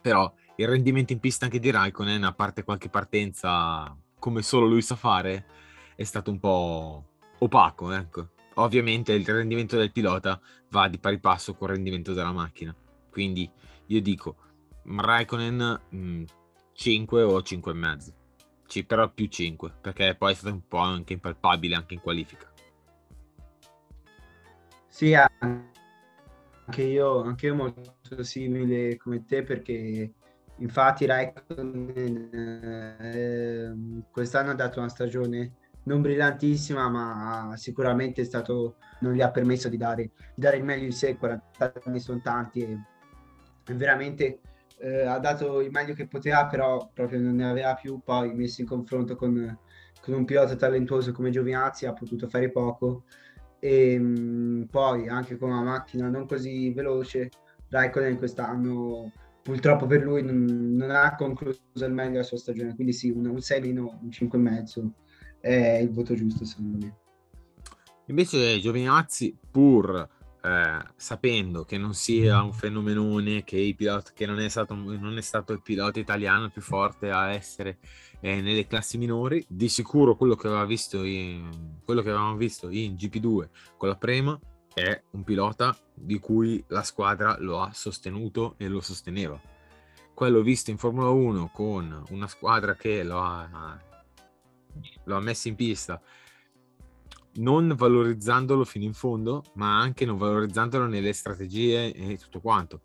Però 0.00 0.32
il 0.56 0.68
rendimento 0.68 1.12
in 1.12 1.20
pista 1.20 1.44
anche 1.44 1.60
di 1.60 1.70
Raikkonen, 1.70 2.24
a 2.24 2.32
parte 2.32 2.64
qualche 2.64 2.88
partenza 2.88 3.96
come 4.18 4.42
solo 4.42 4.66
lui 4.66 4.82
sa 4.82 4.96
fare, 4.96 5.46
è 5.94 6.02
stato 6.02 6.30
un 6.30 6.40
po' 6.40 7.04
opaco, 7.38 7.92
ecco. 7.92 8.30
Ovviamente 8.54 9.12
il 9.12 9.24
rendimento 9.24 9.76
del 9.76 9.92
pilota 9.92 10.40
va 10.70 10.88
di 10.88 10.98
pari 10.98 11.20
passo 11.20 11.54
col 11.54 11.68
rendimento 11.68 12.12
della 12.12 12.32
macchina. 12.32 12.74
Quindi 13.10 13.48
io 13.86 14.02
dico 14.02 14.36
Raikkonen 14.96 15.80
mh, 15.90 16.24
5 16.72 17.22
o 17.22 17.38
5,5. 17.40 18.12
Sì, 18.66 18.84
però 18.84 19.10
più 19.10 19.26
5, 19.26 19.74
perché 19.80 20.14
poi 20.14 20.32
è 20.32 20.34
stato 20.34 20.54
un 20.54 20.66
po' 20.66 20.78
anche 20.78 21.14
impalpabile 21.14 21.74
anche 21.74 21.94
in 21.94 22.00
qualifica. 22.00 22.50
Sì, 24.88 25.14
anche 25.14 26.82
io, 26.82 27.22
anche 27.22 27.46
io 27.46 27.54
molto 27.54 28.22
simile 28.22 28.96
come 28.96 29.24
te 29.24 29.42
perché 29.42 30.12
infatti 30.56 31.06
Raikkonen 31.06 32.30
eh, 33.00 34.04
quest'anno 34.10 34.50
ha 34.50 34.54
dato 34.54 34.80
una 34.80 34.88
stagione 34.88 35.52
non 35.84 36.02
brillantissima 36.02 36.88
ma 36.88 37.56
sicuramente 37.56 38.22
è 38.22 38.24
stato, 38.24 38.76
non 39.00 39.14
gli 39.14 39.20
ha 39.22 39.30
permesso 39.30 39.68
di 39.68 39.76
dare, 39.76 40.02
di 40.34 40.42
dare 40.42 40.58
il 40.58 40.64
meglio 40.64 40.84
di 40.84 40.92
sé, 40.92 41.16
40 41.16 41.72
anni 41.84 42.00
sono 42.00 42.20
tanti 42.20 42.62
e 42.62 43.74
veramente 43.74 44.40
eh, 44.80 45.02
ha 45.02 45.18
dato 45.18 45.60
il 45.60 45.70
meglio 45.70 45.94
che 45.94 46.06
poteva, 46.06 46.46
però 46.46 46.90
proprio 46.92 47.20
non 47.20 47.36
ne 47.36 47.48
aveva 47.48 47.74
più. 47.74 48.00
Poi 48.04 48.34
messo 48.34 48.60
in 48.60 48.66
confronto 48.66 49.16
con, 49.16 49.58
con 50.00 50.14
un 50.14 50.24
pilota 50.24 50.56
talentuoso 50.56 51.12
come 51.12 51.30
Giovinazzi 51.30 51.86
ha 51.86 51.92
potuto 51.92 52.28
fare 52.28 52.50
poco. 52.50 53.04
E 53.58 53.98
mh, 53.98 54.18
mm, 54.18 54.62
poi 54.64 55.08
anche 55.08 55.36
con 55.36 55.50
una 55.50 55.62
macchina 55.62 56.08
non 56.08 56.26
così 56.26 56.72
veloce, 56.72 57.28
Raikkonen 57.68 58.16
quest'anno 58.16 59.12
purtroppo 59.42 59.86
per 59.86 60.02
lui 60.02 60.22
non, 60.22 60.44
non, 60.76 60.90
ha 60.90 61.14
concluso 61.14 61.60
il 61.74 61.92
meglio 61.92 62.18
la 62.18 62.22
sua 62.22 62.36
stagione. 62.36 62.74
Quindi 62.74 62.92
sì, 62.92 63.10
un, 63.10 63.26
un 63.26 63.40
6 63.40 63.60
meno, 63.60 63.98
un 64.02 64.08
5,5 64.08 64.90
è 65.40 65.78
il 65.80 65.90
voto 65.90 66.14
giusto 66.14 66.44
secondo 66.44 66.78
me. 66.84 66.96
Invece 68.06 68.58
Giovinazzi, 68.58 69.36
pur 69.50 70.08
eh, 70.42 70.84
sapendo 70.96 71.64
che 71.64 71.78
non 71.78 71.94
sia 71.94 72.42
un 72.42 72.52
fenomenone, 72.52 73.44
che, 73.44 73.74
piloti, 73.76 74.12
che 74.14 74.26
non, 74.26 74.38
è 74.40 74.48
stato, 74.48 74.74
non, 74.74 75.16
è 75.16 75.20
stato, 75.20 75.52
il 75.52 75.62
pilota 75.62 75.98
italiano 75.98 76.48
più 76.48 76.62
forte 76.62 77.10
a 77.10 77.32
essere 77.32 77.78
eh, 78.20 78.40
nelle 78.40 78.66
classi 78.66 78.98
minori, 78.98 79.44
di 79.48 79.68
sicuro 79.68 80.16
quello 80.16 80.36
che, 80.36 80.46
aveva 80.46 80.64
visto 80.64 81.02
in, 81.02 81.78
quello 81.84 82.02
che 82.02 82.10
avevamo 82.10 82.36
visto 82.36 82.68
in 82.70 82.94
GP2 82.94 83.48
con 83.76 83.88
la 83.88 83.96
Prema 83.96 84.38
è 84.74 85.02
un 85.10 85.24
pilota 85.24 85.76
di 85.92 86.20
cui 86.20 86.62
la 86.68 86.82
squadra 86.82 87.36
lo 87.40 87.60
ha 87.60 87.72
sostenuto 87.72 88.54
e 88.58 88.68
lo 88.68 88.80
sosteneva. 88.80 89.40
Quello 90.14 90.40
visto 90.42 90.70
in 90.70 90.78
Formula 90.78 91.10
1 91.10 91.50
con 91.52 92.04
una 92.10 92.28
squadra 92.28 92.74
che 92.74 93.02
lo 93.02 93.20
ha, 93.20 93.78
lo 95.04 95.16
ha 95.16 95.20
messo 95.20 95.48
in 95.48 95.56
pista 95.56 96.00
non 97.38 97.74
valorizzandolo 97.76 98.64
fino 98.64 98.84
in 98.84 98.94
fondo, 98.94 99.42
ma 99.54 99.78
anche 99.78 100.04
non 100.04 100.16
valorizzandolo 100.16 100.86
nelle 100.86 101.12
strategie 101.12 101.92
e 101.92 102.16
tutto 102.18 102.40
quanto. 102.40 102.82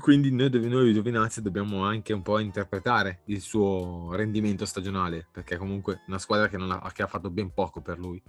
Quindi 0.00 0.30
noi, 0.32 0.48
noi 0.68 0.94
Giovinazzi 0.94 1.42
dobbiamo 1.42 1.84
anche 1.84 2.14
un 2.14 2.22
po' 2.22 2.38
interpretare 2.38 3.20
il 3.26 3.42
suo 3.42 4.10
rendimento 4.14 4.64
stagionale, 4.64 5.28
perché 5.30 5.56
è 5.56 5.58
comunque 5.58 6.02
una 6.06 6.18
squadra 6.18 6.48
che, 6.48 6.56
ha, 6.56 6.92
che 6.92 7.02
ha 7.02 7.06
fatto 7.06 7.30
ben 7.30 7.52
poco 7.52 7.82
per 7.82 7.98
lui. 7.98 8.20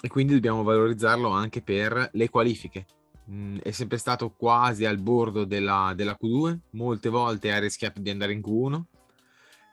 E 0.00 0.08
quindi 0.08 0.34
dobbiamo 0.34 0.64
valorizzarlo 0.64 1.28
anche 1.28 1.62
per 1.62 2.10
le 2.12 2.28
qualifiche. 2.28 2.86
Mm, 3.30 3.58
è 3.58 3.70
sempre 3.70 3.98
stato 3.98 4.30
quasi 4.30 4.84
al 4.84 4.98
bordo 4.98 5.44
della, 5.44 5.92
della 5.94 6.16
Q2, 6.20 6.58
molte 6.70 7.08
volte 7.08 7.52
ha 7.52 7.58
rischiato 7.58 8.00
di 8.00 8.10
andare 8.10 8.32
in 8.32 8.40
Q1, 8.40 8.82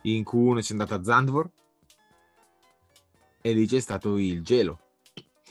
in 0.04 0.24
Q1 0.24 0.60
c'è 0.62 0.72
andata 0.72 0.96
a 0.96 1.04
Zandvoort, 1.04 1.65
e 3.46 3.54
lì 3.54 3.68
c'è 3.68 3.80
stato 3.80 4.18
il 4.18 4.42
gelo. 4.42 4.80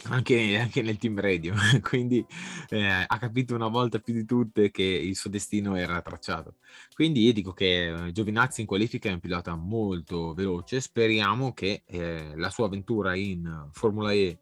anche, 0.08 0.58
anche 0.58 0.82
nel 0.82 0.98
team 0.98 1.20
radio, 1.20 1.54
quindi 1.80 2.26
eh, 2.70 3.04
ha 3.06 3.18
capito 3.18 3.54
una 3.54 3.68
volta 3.68 4.00
più 4.00 4.12
di 4.12 4.24
tutte 4.24 4.72
che 4.72 4.82
il 4.82 5.14
suo 5.14 5.30
destino 5.30 5.76
era 5.76 6.02
tracciato. 6.02 6.56
Quindi 6.92 7.22
io 7.22 7.32
dico 7.32 7.52
che 7.52 8.06
eh, 8.06 8.12
Giovinazzi 8.12 8.62
in 8.62 8.66
qualifica 8.66 9.08
è 9.08 9.12
un 9.12 9.20
pilota 9.20 9.54
molto 9.54 10.34
veloce, 10.34 10.80
speriamo 10.80 11.52
che 11.54 11.84
eh, 11.86 12.32
la 12.34 12.50
sua 12.50 12.66
avventura 12.66 13.14
in 13.14 13.68
Formula 13.70 14.10
E 14.12 14.40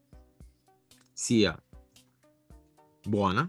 sia 1.12 1.62
buona, 3.02 3.48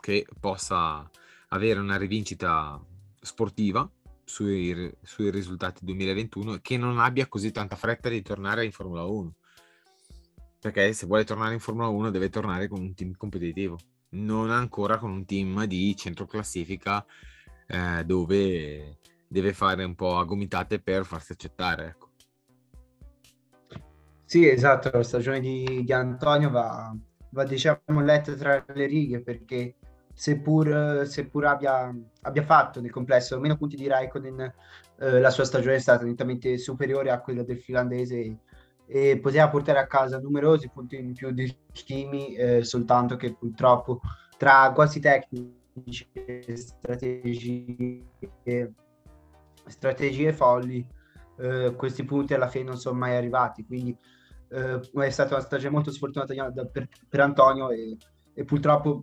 che 0.00 0.26
possa 0.40 1.08
avere 1.50 1.78
una 1.78 1.96
rivincita 1.96 2.84
sportiva 3.20 3.88
sui, 4.24 4.92
sui 5.00 5.30
risultati 5.30 5.84
2021 5.84 6.54
e 6.54 6.60
che 6.60 6.76
non 6.76 6.98
abbia 6.98 7.28
così 7.28 7.52
tanta 7.52 7.76
fretta 7.76 8.08
di 8.08 8.20
tornare 8.20 8.64
in 8.64 8.72
Formula 8.72 9.04
1 9.04 9.34
perché 10.64 10.94
se 10.94 11.04
vuole 11.04 11.24
tornare 11.24 11.52
in 11.52 11.60
Formula 11.60 11.88
1 11.88 12.08
deve 12.08 12.30
tornare 12.30 12.68
con 12.68 12.80
un 12.80 12.94
team 12.94 13.14
competitivo, 13.18 13.76
non 14.12 14.50
ancora 14.50 14.96
con 14.96 15.10
un 15.10 15.26
team 15.26 15.66
di 15.66 15.94
centro 15.94 16.24
classifica 16.24 17.04
eh, 17.66 18.02
dove 18.06 18.96
deve 19.28 19.52
fare 19.52 19.84
un 19.84 19.94
po' 19.94 20.16
a 20.16 20.24
gomitate 20.24 20.80
per 20.80 21.04
farsi 21.04 21.32
accettare. 21.32 21.88
Ecco. 21.88 22.08
Sì, 24.24 24.48
esatto, 24.48 24.88
la 24.90 25.02
stagione 25.02 25.40
di, 25.40 25.82
di 25.84 25.92
Antonio 25.92 26.48
va, 26.48 26.96
va, 27.28 27.44
diciamo 27.44 28.00
letta 28.00 28.32
tra 28.32 28.64
le 28.72 28.86
righe 28.86 29.20
perché 29.20 29.74
seppur, 30.14 31.06
seppur 31.06 31.44
abbia, 31.44 31.94
abbia, 32.22 32.42
fatto 32.42 32.80
nel 32.80 32.90
complesso 32.90 33.38
meno 33.38 33.58
punti 33.58 33.76
di 33.76 33.86
Raikkonen, 33.86 34.40
eh, 34.98 35.20
la 35.20 35.30
sua 35.30 35.44
stagione 35.44 35.74
è 35.74 35.80
stata 35.80 36.06
nettamente 36.06 36.56
superiore 36.56 37.10
a 37.10 37.20
quella 37.20 37.42
del 37.42 37.60
finlandese 37.60 38.38
e 38.86 39.18
poteva 39.18 39.48
portare 39.48 39.78
a 39.78 39.86
casa 39.86 40.18
numerosi 40.18 40.68
punti 40.68 40.96
in 40.96 41.14
più 41.14 41.30
di 41.30 41.54
Kimi, 41.72 42.34
eh, 42.34 42.64
soltanto 42.64 43.16
che 43.16 43.34
purtroppo 43.34 44.00
tra 44.36 44.68
guasti 44.70 45.00
tecnici 45.00 46.08
e 46.12 46.56
strategie, 46.56 48.04
strategie 49.66 50.32
folli, 50.32 50.86
eh, 51.38 51.74
questi 51.76 52.04
punti 52.04 52.34
alla 52.34 52.48
fine 52.48 52.64
non 52.64 52.76
sono 52.78 52.98
mai 52.98 53.16
arrivati. 53.16 53.64
Quindi 53.64 53.96
eh, 54.48 54.80
è 54.80 55.10
stata 55.10 55.34
una 55.34 55.44
stagione 55.44 55.74
molto 55.74 55.90
sfortunata 55.90 56.64
per, 56.66 56.88
per 57.08 57.20
Antonio 57.20 57.70
e, 57.70 57.96
e, 58.34 58.44
purtroppo, 58.44 59.02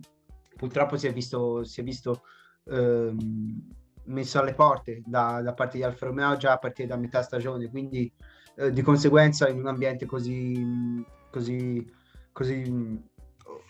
purtroppo 0.56 0.96
si 0.96 1.06
è 1.06 1.12
visto, 1.12 1.64
si 1.64 1.80
è 1.80 1.84
visto 1.84 2.22
ehm, 2.64 3.68
messo 4.04 4.38
alle 4.40 4.54
porte 4.54 5.02
da, 5.04 5.40
da 5.42 5.54
parte 5.54 5.76
di 5.76 5.82
Alfa 5.82 6.06
Romeo 6.06 6.36
già 6.36 6.52
a 6.52 6.58
partire 6.58 6.88
da 6.88 6.96
metà 6.96 7.22
stagione. 7.22 7.68
Quindi 7.68 8.10
eh, 8.56 8.70
di 8.72 8.82
conseguenza 8.82 9.48
in 9.48 9.58
un 9.58 9.66
ambiente 9.66 10.06
così, 10.06 11.04
così, 11.30 11.90
così 12.32 13.10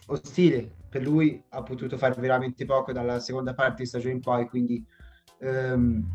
ostile 0.06 0.80
per 0.92 1.02
lui 1.02 1.42
ha 1.50 1.62
potuto 1.62 1.96
fare 1.96 2.20
veramente 2.20 2.66
poco 2.66 2.92
dalla 2.92 3.18
seconda 3.18 3.54
parte 3.54 3.82
di 3.82 3.88
stagione 3.88 4.12
in 4.14 4.20
poi, 4.20 4.46
quindi 4.46 4.84
ehm, 5.38 6.06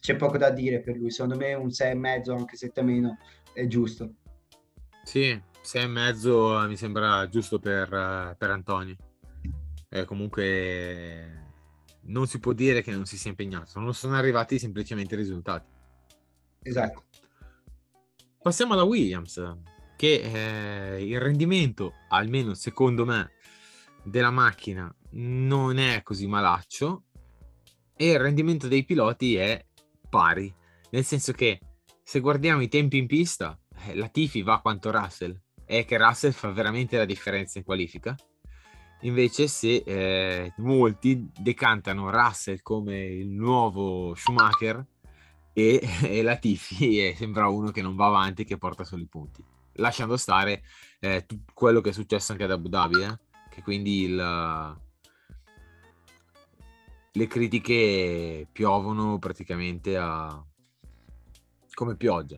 c'è 0.00 0.16
poco 0.16 0.38
da 0.38 0.48
dire 0.48 0.80
per 0.80 0.96
lui. 0.96 1.10
Secondo 1.10 1.36
me 1.36 1.52
un 1.52 1.68
6,5, 1.68 2.30
anche 2.30 2.56
7 2.56 2.82
meno, 2.82 3.18
è 3.52 3.66
giusto. 3.66 4.14
Sì, 5.02 5.38
6,5 5.62 6.66
mi 6.66 6.76
sembra 6.76 7.28
giusto 7.28 7.58
per, 7.58 8.34
per 8.38 8.50
Antonio. 8.50 8.96
Eh, 9.90 10.04
comunque 10.06 11.42
non 12.06 12.26
si 12.26 12.38
può 12.38 12.52
dire 12.52 12.82
che 12.82 12.90
non 12.90 13.04
si 13.04 13.18
sia 13.18 13.30
impegnato, 13.30 13.78
non 13.80 13.94
sono 13.94 14.16
arrivati 14.16 14.58
semplicemente 14.58 15.14
i 15.14 15.18
risultati. 15.18 15.68
Esatto. 16.62 17.04
Passiamo 18.44 18.74
alla 18.74 18.82
Williams, 18.82 19.40
che 19.96 20.96
eh, 20.96 21.02
il 21.02 21.18
rendimento, 21.18 21.94
almeno 22.10 22.52
secondo 22.52 23.06
me, 23.06 23.30
della 24.02 24.30
macchina 24.30 24.94
non 25.12 25.78
è 25.78 26.02
così 26.02 26.26
malaccio 26.26 27.04
e 27.96 28.10
il 28.10 28.18
rendimento 28.18 28.68
dei 28.68 28.84
piloti 28.84 29.36
è 29.36 29.64
pari, 30.10 30.54
nel 30.90 31.04
senso 31.04 31.32
che 31.32 31.58
se 32.02 32.20
guardiamo 32.20 32.60
i 32.60 32.68
tempi 32.68 32.98
in 32.98 33.06
pista, 33.06 33.58
eh, 33.86 33.94
la 33.94 34.08
Tifi 34.08 34.42
va 34.42 34.60
quanto 34.60 34.90
Russell, 34.90 35.40
è 35.64 35.86
che 35.86 35.96
Russell 35.96 36.32
fa 36.32 36.50
veramente 36.50 36.98
la 36.98 37.06
differenza 37.06 37.56
in 37.56 37.64
qualifica. 37.64 38.14
Invece 39.00 39.46
se 39.46 39.82
eh, 39.86 40.52
molti 40.58 41.30
decantano 41.34 42.10
Russell 42.10 42.58
come 42.60 43.06
il 43.06 43.30
nuovo 43.30 44.14
Schumacher, 44.14 44.86
e, 45.54 45.80
e 46.02 46.22
la 46.22 46.36
Tifi 46.36 47.14
sembra 47.16 47.48
uno 47.48 47.70
che 47.70 47.80
non 47.80 47.96
va 47.96 48.06
avanti, 48.06 48.44
che 48.44 48.58
porta 48.58 48.84
solo 48.84 49.02
i 49.02 49.06
punti. 49.06 49.42
Lasciando 49.78 50.18
stare 50.18 50.62
eh, 51.00 51.24
quello 51.54 51.80
che 51.80 51.90
è 51.90 51.92
successo 51.92 52.32
anche 52.32 52.44
ad 52.44 52.50
Abu 52.50 52.68
Dhabi, 52.68 53.00
eh? 53.00 53.18
che 53.48 53.62
quindi 53.62 54.02
il, 54.02 54.76
le 57.12 57.26
critiche 57.26 58.46
piovono 58.52 59.18
praticamente 59.18 59.96
a, 59.96 60.44
come 61.72 61.96
pioggia. 61.96 62.36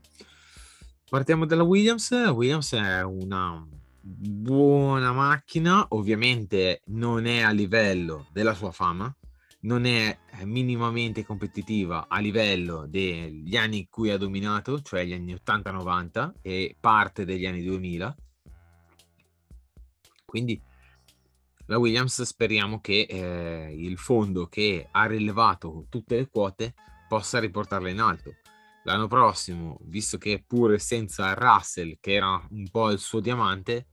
Partiamo 1.09 1.46
dalla 1.46 1.62
Williams. 1.62 2.11
Williams 2.11 2.72
è 2.74 3.02
una 3.02 3.66
buona 4.00 5.12
macchina, 5.12 5.87
ovviamente 5.90 6.83
non 6.87 7.26
è 7.26 7.42
a 7.42 7.50
livello 7.50 8.26
della 8.33 8.55
sua 8.55 8.70
fama, 8.70 9.14
non 9.66 9.85
è 9.85 10.16
eh, 10.31 10.44
minimamente 10.46 11.24
competitiva 11.24 12.07
a 12.09 12.18
livello 12.20 12.87
degli 12.87 13.57
anni 13.57 13.79
in 13.79 13.88
cui 13.90 14.11
ha 14.11 14.16
dominato, 14.16 14.81
cioè 14.81 15.05
gli 15.05 15.12
anni 15.12 15.35
80-90 15.35 16.33
e 16.40 16.76
parte 16.79 17.24
degli 17.24 17.46
anni 17.46 17.62
2000. 17.62 18.16
Quindi 20.24 20.61
la 21.66 21.79
Williams 21.79 22.22
speriamo 22.22 22.81
che 22.81 23.07
eh, 23.09 23.74
il 23.76 23.98
fondo 23.98 24.46
che 24.46 24.88
ha 24.90 25.07
rilevato 25.07 25.87
tutte 25.88 26.16
le 26.16 26.29
quote 26.29 26.74
possa 27.09 27.40
riportarle 27.40 27.90
in 27.90 28.00
alto. 28.00 28.35
L'anno 28.85 29.09
prossimo, 29.09 29.79
visto 29.83 30.16
che 30.16 30.44
pure 30.46 30.79
senza 30.79 31.35
Russell, 31.35 31.98
che 32.00 32.12
era 32.12 32.40
un 32.50 32.68
po' 32.70 32.92
il 32.92 33.00
suo 33.00 33.18
diamante, 33.18 33.88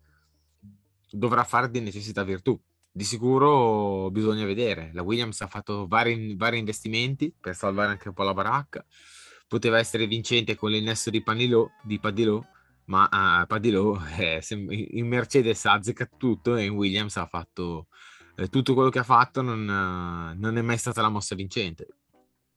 dovrà 1.10 1.44
fare 1.44 1.72
di 1.72 1.80
necessità 1.80 2.24
virtù 2.24 2.60
di 2.96 3.04
sicuro 3.04 4.12
bisogna 4.12 4.46
vedere. 4.46 4.92
La 4.94 5.02
Williams 5.02 5.42
ha 5.42 5.48
fatto 5.48 5.88
vari, 5.88 6.36
vari, 6.36 6.60
investimenti 6.60 7.34
per 7.38 7.56
salvare 7.56 7.90
anche 7.90 8.10
un 8.10 8.14
po' 8.14 8.24
la 8.24 8.36
baracca. 8.36 8.86
Poteva 9.48 9.80
essere 9.80 10.06
vincente 10.06 10.56
con 10.56 10.70
l'innesto 10.70 11.10
di, 11.10 11.24
Panilo, 11.24 11.72
di 11.82 12.00
Padilò, 12.00 12.40
ma 12.86 13.10
uh, 13.42 13.48
Padilò 13.48 14.00
eh, 14.18 14.42
in 14.50 15.08
Mercedes 15.08 15.66
ha 15.66 15.74
azzeccato 15.74 16.16
tutto 16.18 16.56
e 16.56 16.66
in 16.66 16.74
Williams 16.74 17.18
ha 17.18 17.26
fatto 17.26 17.88
eh, 18.36 18.48
tutto 18.48 18.76
quello 18.76 18.90
che 18.90 19.00
ha 19.00 19.04
fatto, 19.04 19.42
non, 19.42 19.66
non, 20.38 20.58
è 20.58 20.62
mai 20.62 20.78
stata 20.78 21.02
la 21.02 21.10
mossa 21.10 21.34
vincente. 21.34 21.88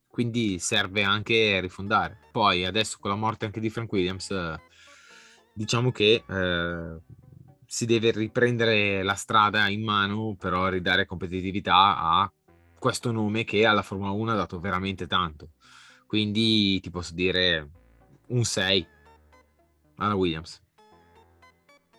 Quindi 0.06 0.58
serve 0.58 1.02
anche 1.02 1.60
rifondare. 1.60 2.28
Poi 2.30 2.66
adesso 2.66 2.98
con 3.00 3.10
la 3.10 3.16
morte 3.16 3.46
anche 3.46 3.60
di 3.60 3.70
Frank 3.70 3.90
Williams, 3.90 4.34
diciamo 5.54 5.90
che 5.92 6.24
eh, 6.26 7.00
si 7.76 7.84
deve 7.84 8.10
riprendere 8.10 9.02
la 9.02 9.12
strada 9.12 9.68
in 9.68 9.82
mano, 9.82 10.34
però 10.34 10.68
ridare 10.68 11.04
competitività 11.04 11.98
a 11.98 12.32
questo 12.78 13.12
nome 13.12 13.44
che 13.44 13.66
alla 13.66 13.82
Formula 13.82 14.12
1 14.12 14.30
ha 14.30 14.34
dato 14.34 14.58
veramente 14.58 15.06
tanto. 15.06 15.50
Quindi 16.06 16.80
ti 16.80 16.88
posso 16.88 17.12
dire 17.12 17.68
un 18.28 18.44
6 18.44 18.86
alla 19.96 20.14
Williams. 20.14 20.62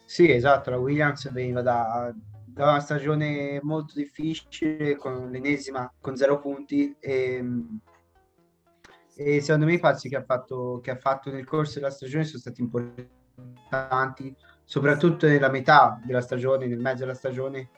Sì, 0.03 0.31
esatto, 0.31 0.71
la 0.71 0.79
Williams 0.79 1.31
veniva 1.31 1.61
da, 1.61 2.11
da 2.43 2.69
una 2.69 2.79
stagione 2.79 3.59
molto 3.61 3.93
difficile 3.97 4.95
con 4.95 5.29
l'ennesima 5.29 5.93
con 6.01 6.17
zero 6.17 6.39
punti 6.39 6.95
e, 6.99 7.45
e 9.15 9.41
secondo 9.41 9.67
me 9.67 9.73
i 9.73 9.79
passi 9.79 10.09
che 10.09 10.15
ha, 10.15 10.23
fatto, 10.23 10.79
che 10.81 10.89
ha 10.89 10.97
fatto 10.97 11.29
nel 11.29 11.45
corso 11.45 11.75
della 11.75 11.91
stagione 11.91 12.23
sono 12.23 12.39
stati 12.39 12.61
importanti 12.61 14.35
soprattutto 14.67 15.27
nella 15.27 15.49
metà 15.49 15.97
della 16.03 16.19
stagione, 16.19 16.67
nel 16.67 16.79
mezzo 16.79 16.99
della 16.99 17.13
stagione, 17.13 17.69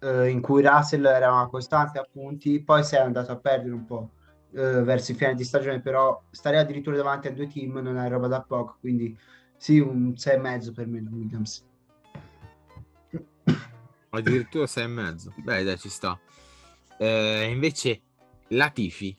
eh, 0.00 0.28
in 0.28 0.40
cui 0.40 0.66
Russell 0.66 1.04
era 1.04 1.30
una 1.30 1.46
costante 1.46 2.00
a 2.00 2.08
punti, 2.10 2.60
poi 2.60 2.82
si 2.82 2.96
è 2.96 2.98
andato 2.98 3.30
a 3.30 3.36
perdere 3.36 3.72
un 3.72 3.84
po' 3.84 4.10
eh, 4.52 4.82
verso 4.82 5.12
il 5.12 5.16
fine 5.16 5.36
di 5.36 5.44
stagione, 5.44 5.80
però 5.80 6.20
stare 6.32 6.58
addirittura 6.58 6.96
davanti 6.96 7.28
a 7.28 7.32
due 7.32 7.46
team 7.46 7.78
non 7.78 7.96
è 7.96 8.08
roba 8.08 8.26
da 8.26 8.42
poco, 8.42 8.78
quindi 8.80 9.16
sì, 9.56 9.78
un 9.78 10.14
6,5 10.16 10.74
per 10.74 10.86
me 10.88 11.06
Williams. 11.08 11.64
Addirittura 14.10 14.64
6,5, 14.64 15.28
beh 15.36 15.62
dai 15.62 15.78
ci 15.78 15.88
sta. 15.88 16.18
Eh, 16.98 17.48
invece 17.48 18.02
la 18.48 18.70
Tifi, 18.70 19.16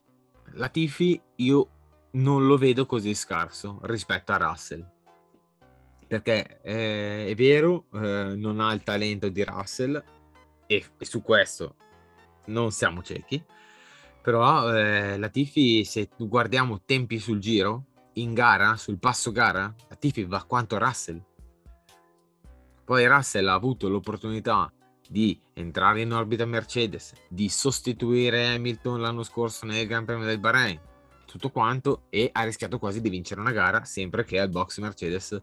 la 0.56 0.68
Tifi 0.68 1.22
io 1.36 1.70
non 2.12 2.46
lo 2.46 2.58
vedo 2.58 2.86
così 2.86 3.16
scarso 3.16 3.80
rispetto 3.84 4.34
a 4.34 4.38
Russell 4.38 4.95
perché 6.08 6.60
eh, 6.62 7.28
è 7.28 7.36
vero, 7.36 7.86
eh, 7.94 8.34
non 8.36 8.60
ha 8.60 8.72
il 8.74 8.84
talento 8.84 9.28
di 9.30 9.44
Russell 9.44 10.04
e, 10.68 10.86
e 10.98 11.06
su 11.06 11.22
questo 11.22 11.76
non 12.46 12.72
siamo 12.72 13.02
ciechi, 13.02 13.44
però 14.22 14.74
eh, 14.74 15.18
la 15.18 15.30
Tifi, 15.30 15.84
se 15.84 16.10
guardiamo 16.18 16.82
tempi 16.86 17.20
sul 17.20 17.40
giro, 17.40 17.86
in 18.14 18.34
gara, 18.34 18.76
sul 18.76 18.98
passo 18.98 19.32
gara, 19.32 19.74
la 19.88 19.96
Tifi 19.96 20.26
va 20.26 20.44
quanto 20.44 20.78
Russell. 20.78 21.22
Poi 22.84 23.08
Russell 23.08 23.48
ha 23.48 23.54
avuto 23.54 23.90
l'opportunità 23.90 24.72
di 25.08 25.40
entrare 25.54 26.02
in 26.02 26.14
orbita 26.14 26.46
Mercedes, 26.46 27.14
di 27.28 27.50
sostituire 27.50 28.54
Hamilton 28.54 29.02
l'anno 29.02 29.24
scorso 29.24 29.66
nel 29.66 29.88
Gran 29.88 30.06
Premio 30.06 30.26
del 30.26 30.40
Bahrain, 30.40 30.80
tutto 31.26 31.50
quanto, 31.50 32.04
e 32.10 32.30
ha 32.32 32.44
rischiato 32.44 32.80
quasi 32.80 33.02
di 33.02 33.10
vincere 33.10 33.42
una 33.42 33.52
gara 33.52 33.84
sempre 33.84 34.24
che 34.24 34.40
al 34.40 34.50
box 34.50 34.80
Mercedes 34.80 35.42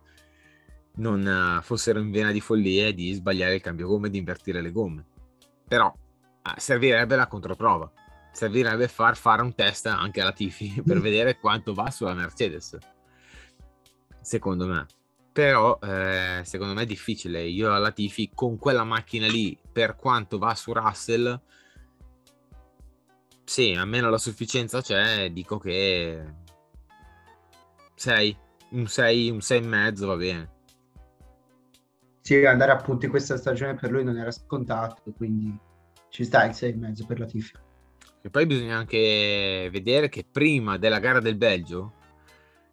non 0.96 1.26
eh, 1.26 1.62
fossero 1.62 2.00
in 2.00 2.11
vena 2.11 2.33
di 2.33 2.40
follie 2.40 2.94
di 2.94 3.12
sbagliare 3.12 3.55
il 3.55 3.61
cambio 3.61 3.88
gomme 3.88 4.09
e 4.09 4.11
di 4.11 4.18
invertire 4.18 4.61
le 4.61 4.72
gomme. 4.72 5.05
Però 5.66 5.92
eh, 6.42 6.61
servirebbe 6.61 7.16
la 7.16 7.26
controprova, 7.26 7.90
servirebbe 8.33 8.88
far 8.88 9.16
fare 9.16 9.42
un 9.42 9.55
test 9.55 9.87
anche 9.87 10.20
alla 10.20 10.33
Tifi 10.33 10.83
per 10.85 11.00
vedere 11.00 11.38
quanto 11.38 11.74
va 11.74 11.90
sulla 11.90 12.14
Mercedes, 12.14 12.78
secondo 14.20 14.66
me 14.66 14.87
però 15.33 15.78
eh, 15.81 16.42
secondo 16.44 16.74
me 16.74 16.83
è 16.83 16.87
difficile. 16.87 17.42
Io 17.42 17.74
alla 17.74 17.90
Tifi 17.90 18.31
con 18.35 18.59
quella 18.59 18.85
macchina 18.85 19.26
lì, 19.26 19.59
per 19.72 19.96
quanto 19.96 20.37
va 20.37 20.55
su 20.55 20.74
Russell, 20.74 21.40
sì, 23.44 23.72
almeno 23.72 24.11
la 24.11 24.18
sufficienza 24.18 24.81
c'è, 24.83 25.31
dico 25.31 25.59
che 25.59 26.24
6, 27.94 28.37
un 28.70 28.87
6, 28.87 29.31
un 29.31 29.40
6 29.40 29.59
e 29.59 29.66
mezzo 29.66 30.07
va 30.07 30.16
bene. 30.16 30.51
Sì, 32.22 32.44
andare 32.44 32.70
a 32.70 32.76
punti 32.76 33.08
questa 33.08 33.37
stagione 33.37 33.74
per 33.74 33.90
lui 33.90 34.04
non 34.04 34.16
era 34.16 34.30
scontato, 34.30 35.02
quindi 35.16 35.58
ci 36.08 36.24
sta 36.24 36.44
il 36.44 36.54
6 36.54 36.70
e 36.70 36.76
mezzo 36.76 37.04
per 37.04 37.18
la 37.18 37.26
Tifi. 37.26 37.52
E 38.22 38.30
poi 38.30 38.46
bisogna 38.46 38.76
anche 38.76 39.68
vedere 39.72 40.08
che 40.08 40.24
prima 40.30 40.78
della 40.78 41.00
gara 41.00 41.18
del 41.18 41.37
Belgio, 41.37 41.94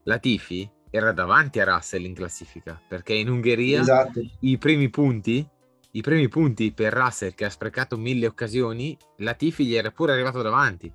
la 0.04 0.20
Tifi 0.20 0.70
era 0.92 1.12
davanti 1.12 1.60
a 1.60 1.66
Russell 1.66 2.06
in 2.06 2.14
classifica 2.14 2.80
perché 2.88 3.14
in 3.14 3.30
Ungheria 3.30 3.82
esatto. 3.82 4.22
i 4.42 4.58
primi 4.58 4.90
punti 4.90 5.48
i 5.92 6.02
primi 6.02 6.28
punti 6.28 6.72
per 6.72 6.94
Russell 6.94 7.36
che 7.36 7.46
ha 7.46 7.50
sprecato 7.50 7.96
mille 7.98 8.26
occasioni 8.26 8.98
la 9.18 9.34
Tifi 9.34 9.66
gli 9.66 9.76
era 9.76 9.92
pure 9.92 10.14
arrivato 10.14 10.42
davanti 10.42 10.92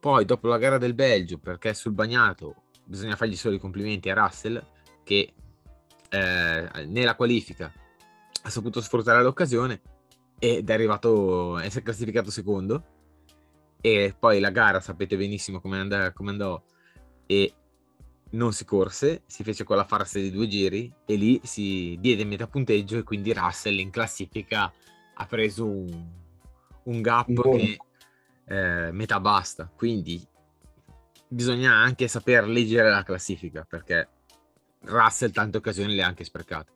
poi 0.00 0.24
dopo 0.24 0.48
la 0.48 0.56
gara 0.56 0.78
del 0.78 0.94
Belgio 0.94 1.38
perché 1.38 1.74
sul 1.74 1.92
bagnato 1.92 2.62
bisogna 2.84 3.16
fargli 3.16 3.36
solo 3.36 3.56
i 3.56 3.58
complimenti 3.58 4.08
a 4.08 4.14
Russell 4.14 4.62
che 5.04 5.32
eh, 6.08 6.86
nella 6.86 7.14
qualifica 7.14 7.70
ha 8.46 8.50
saputo 8.50 8.80
sfruttare 8.80 9.22
l'occasione 9.22 9.80
ed 10.38 10.70
è 10.70 10.72
arrivato 10.72 11.58
è 11.58 11.68
classificato 11.82 12.30
secondo 12.30 12.84
e 13.80 14.14
poi 14.18 14.38
la 14.38 14.50
gara 14.50 14.80
sapete 14.80 15.16
benissimo 15.16 15.60
come 15.60 15.78
andò, 15.78 16.12
come 16.12 16.30
andò 16.30 16.62
e 17.26 17.54
non 18.30 18.52
si 18.52 18.64
corse, 18.64 19.22
si 19.26 19.42
fece 19.42 19.64
quella 19.64 19.84
farsa 19.84 20.18
di 20.18 20.30
due 20.30 20.46
giri 20.46 20.92
e 21.04 21.16
lì 21.16 21.40
si 21.42 21.96
diede 22.00 22.24
metà 22.24 22.46
punteggio 22.46 22.98
e 22.98 23.02
quindi 23.02 23.32
Russell 23.32 23.78
in 23.78 23.90
classifica 23.90 24.72
ha 25.14 25.26
preso 25.26 25.64
un, 25.66 26.06
un 26.84 27.02
gap 27.02 27.28
un 27.28 27.42
che 27.42 27.78
eh, 28.46 28.90
metà 28.92 29.20
basta. 29.20 29.70
Quindi 29.74 30.24
bisogna 31.28 31.72
anche 31.72 32.08
saper 32.08 32.46
leggere 32.46 32.90
la 32.90 33.02
classifica 33.02 33.64
perché 33.68 34.08
Russell 34.82 35.30
tante 35.30 35.58
occasioni 35.58 35.94
le 35.94 36.02
ha 36.02 36.06
anche 36.06 36.24
sprecate. 36.24 36.75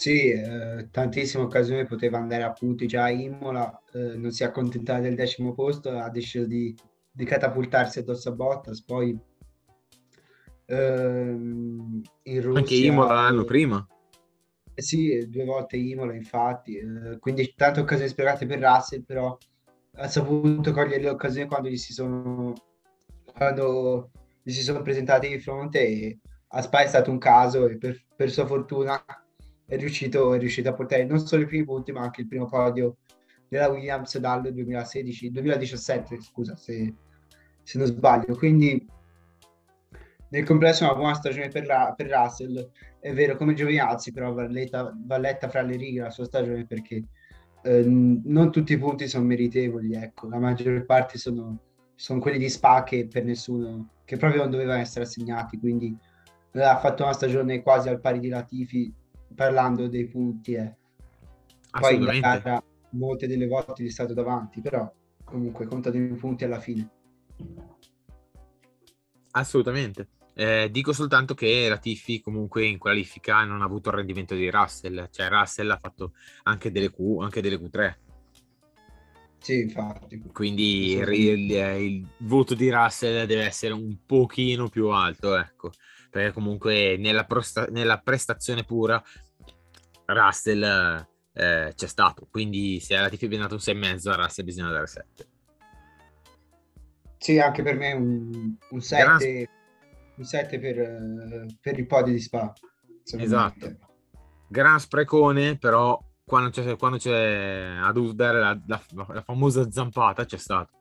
Sì, 0.00 0.30
eh, 0.30 0.88
tantissime 0.90 1.42
occasioni 1.42 1.84
poteva 1.84 2.16
andare 2.16 2.42
a 2.42 2.52
punti 2.52 2.86
già 2.86 3.02
a 3.02 3.10
Imola, 3.10 3.82
eh, 3.92 4.16
non 4.16 4.30
si 4.30 4.42
è 4.42 4.46
accontentata 4.46 5.00
del 5.00 5.14
decimo 5.14 5.52
posto, 5.52 5.90
ha 5.90 6.08
deciso 6.08 6.46
di, 6.46 6.74
di 7.12 7.24
catapultarsi 7.26 7.98
addosso 7.98 8.30
a 8.30 8.32
Bottas, 8.32 8.82
poi 8.82 9.14
ehm, 10.64 12.00
in 12.22 12.40
Russia. 12.40 12.60
Anche 12.60 12.74
Imola 12.76 13.12
l'anno 13.12 13.44
prima. 13.44 13.86
Eh 14.72 14.80
sì, 14.80 15.28
due 15.28 15.44
volte 15.44 15.76
Imola, 15.76 16.14
infatti. 16.14 16.78
Eh, 16.78 17.18
quindi 17.18 17.52
tante 17.54 17.80
occasioni 17.80 18.08
sprecate 18.08 18.46
per 18.46 18.58
Russell, 18.58 19.04
però 19.04 19.36
ha 19.96 20.08
saputo 20.08 20.72
cogliere 20.72 21.02
le 21.02 21.10
occasioni 21.10 21.46
quando 21.46 21.68
gli 21.68 21.76
si 21.76 21.92
sono, 21.92 22.54
quando 23.36 24.12
gli 24.42 24.52
si 24.52 24.62
sono 24.62 24.80
presentati 24.80 25.28
di 25.28 25.38
fronte 25.38 25.86
e 25.86 26.18
a 26.52 26.62
Spa 26.62 26.84
è 26.84 26.86
stato 26.86 27.10
un 27.10 27.18
caso 27.18 27.68
e 27.68 27.76
per, 27.76 28.02
per 28.16 28.30
sua 28.30 28.46
fortuna 28.46 29.04
è 29.70 29.76
riuscito, 29.76 30.34
è 30.34 30.38
riuscito, 30.38 30.68
a 30.68 30.74
portare 30.74 31.04
non 31.04 31.24
solo 31.24 31.42
i 31.42 31.46
primi 31.46 31.64
punti 31.64 31.92
ma 31.92 32.00
anche 32.00 32.22
il 32.22 32.26
primo 32.26 32.46
podio 32.46 32.96
della 33.48 33.68
Williams 33.68 34.18
dal 34.18 34.42
2016, 34.42 35.30
2017 35.30 36.20
scusa 36.20 36.56
se, 36.56 36.92
se 37.62 37.78
non 37.78 37.86
sbaglio. 37.86 38.34
Quindi 38.34 38.84
nel 40.30 40.44
complesso 40.44 40.82
una 40.82 40.96
buona 40.96 41.14
stagione 41.14 41.48
per, 41.50 41.66
la, 41.66 41.94
per 41.96 42.08
Russell. 42.08 42.68
È 42.98 43.12
vero, 43.12 43.36
come 43.36 43.54
Giovinazzi, 43.54 44.10
però 44.10 44.32
va 44.32 44.44
letta, 44.48 44.92
va 45.04 45.18
letta 45.18 45.48
fra 45.48 45.62
le 45.62 45.76
righe 45.76 46.00
la 46.00 46.10
sua 46.10 46.24
stagione 46.24 46.66
perché 46.66 47.04
eh, 47.62 47.84
non 47.86 48.50
tutti 48.50 48.72
i 48.72 48.78
punti 48.78 49.06
sono 49.06 49.24
meritevoli, 49.24 49.94
ecco, 49.94 50.28
la 50.28 50.38
maggior 50.38 50.84
parte 50.84 51.16
sono, 51.16 51.60
sono 51.94 52.18
quelli 52.18 52.38
di 52.38 52.48
Spa 52.48 52.82
che 52.82 53.06
per 53.06 53.24
nessuno, 53.24 53.90
che 54.04 54.16
proprio 54.16 54.42
non 54.42 54.50
dovevano 54.50 54.80
essere 54.80 55.04
assegnati, 55.04 55.60
quindi 55.60 55.96
ha 56.54 56.78
fatto 56.78 57.04
una 57.04 57.12
stagione 57.12 57.62
quasi 57.62 57.88
al 57.88 58.00
pari 58.00 58.18
di 58.18 58.28
Latifi 58.28 58.92
parlando 59.34 59.88
dei 59.88 60.06
punti. 60.06 60.54
Eh. 60.54 60.76
Poi 61.70 61.94
in 61.94 62.20
gara 62.20 62.62
molte 62.90 63.26
delle 63.26 63.46
volte 63.46 63.82
gli 63.82 63.86
è 63.86 63.90
stato 63.90 64.14
davanti, 64.14 64.60
però 64.60 64.92
comunque 65.24 65.66
contano 65.66 65.96
i 65.96 66.14
punti 66.14 66.44
alla 66.44 66.60
fine. 66.60 66.90
Assolutamente. 69.32 70.08
Eh, 70.34 70.68
dico 70.70 70.92
soltanto 70.92 71.34
che 71.34 71.68
la 71.68 71.76
Tiffy 71.76 72.20
comunque 72.20 72.64
in 72.64 72.78
qualifica 72.78 73.44
non 73.44 73.62
ha 73.62 73.64
avuto 73.64 73.90
il 73.90 73.96
rendimento 73.96 74.34
di 74.34 74.50
Russell, 74.50 75.08
cioè 75.10 75.28
Russell 75.28 75.70
ha 75.70 75.76
fatto 75.76 76.12
anche 76.44 76.70
delle, 76.70 76.90
Q, 76.90 77.18
anche 77.20 77.42
delle 77.42 77.58
Q3. 77.58 77.94
Sì, 79.38 79.60
infatti. 79.60 80.22
Quindi 80.32 80.92
il, 80.92 81.08
il, 81.08 81.50
il, 81.50 82.08
voto 82.18 82.54
di 82.54 82.70
Russell 82.70 83.26
deve 83.26 83.44
essere 83.44 83.72
un 83.72 83.96
pochino 84.04 84.68
più 84.68 84.88
alto, 84.88 85.36
ecco, 85.36 85.72
perché 86.10 86.32
comunque 86.32 86.96
nella, 86.98 87.24
prosta- 87.24 87.66
nella 87.66 87.98
prestazione 87.98 88.64
pura 88.64 89.02
Russell 90.06 90.62
eh, 91.32 91.72
c'è 91.74 91.86
stato, 91.86 92.26
quindi 92.30 92.80
se 92.80 92.96
alla 92.96 93.08
Tiffy 93.08 93.28
è 93.28 93.38
dato 93.38 93.54
un 93.54 93.60
6,5 93.60 94.10
a 94.10 94.16
Russell 94.16 94.44
bisogna 94.44 94.70
dare 94.70 94.86
7. 94.86 95.28
Sì, 97.18 97.38
anche 97.38 97.62
per 97.62 97.76
me 97.76 97.92
un, 97.92 98.56
un 98.70 98.80
7... 98.80 99.02
Gran 99.04 99.48
un 100.20 100.26
7 100.26 100.58
per, 100.60 101.46
per 101.60 101.78
il 101.78 101.86
podio 101.86 102.12
di 102.12 102.20
Spa. 102.20 102.52
Esatto. 103.16 103.66
Me. 103.66 103.78
Gran 104.48 104.78
sprecone, 104.78 105.56
però 105.56 105.98
quando 106.24 106.50
c'è, 106.50 106.76
quando 106.76 106.98
c'è 106.98 107.78
a 107.80 107.90
dovuto 107.92 108.12
dare 108.12 108.38
la, 108.38 108.60
la, 108.66 108.82
la, 109.08 109.22
famosa 109.22 109.70
zampata 109.70 110.24
c'è 110.24 110.36
stato. 110.36 110.72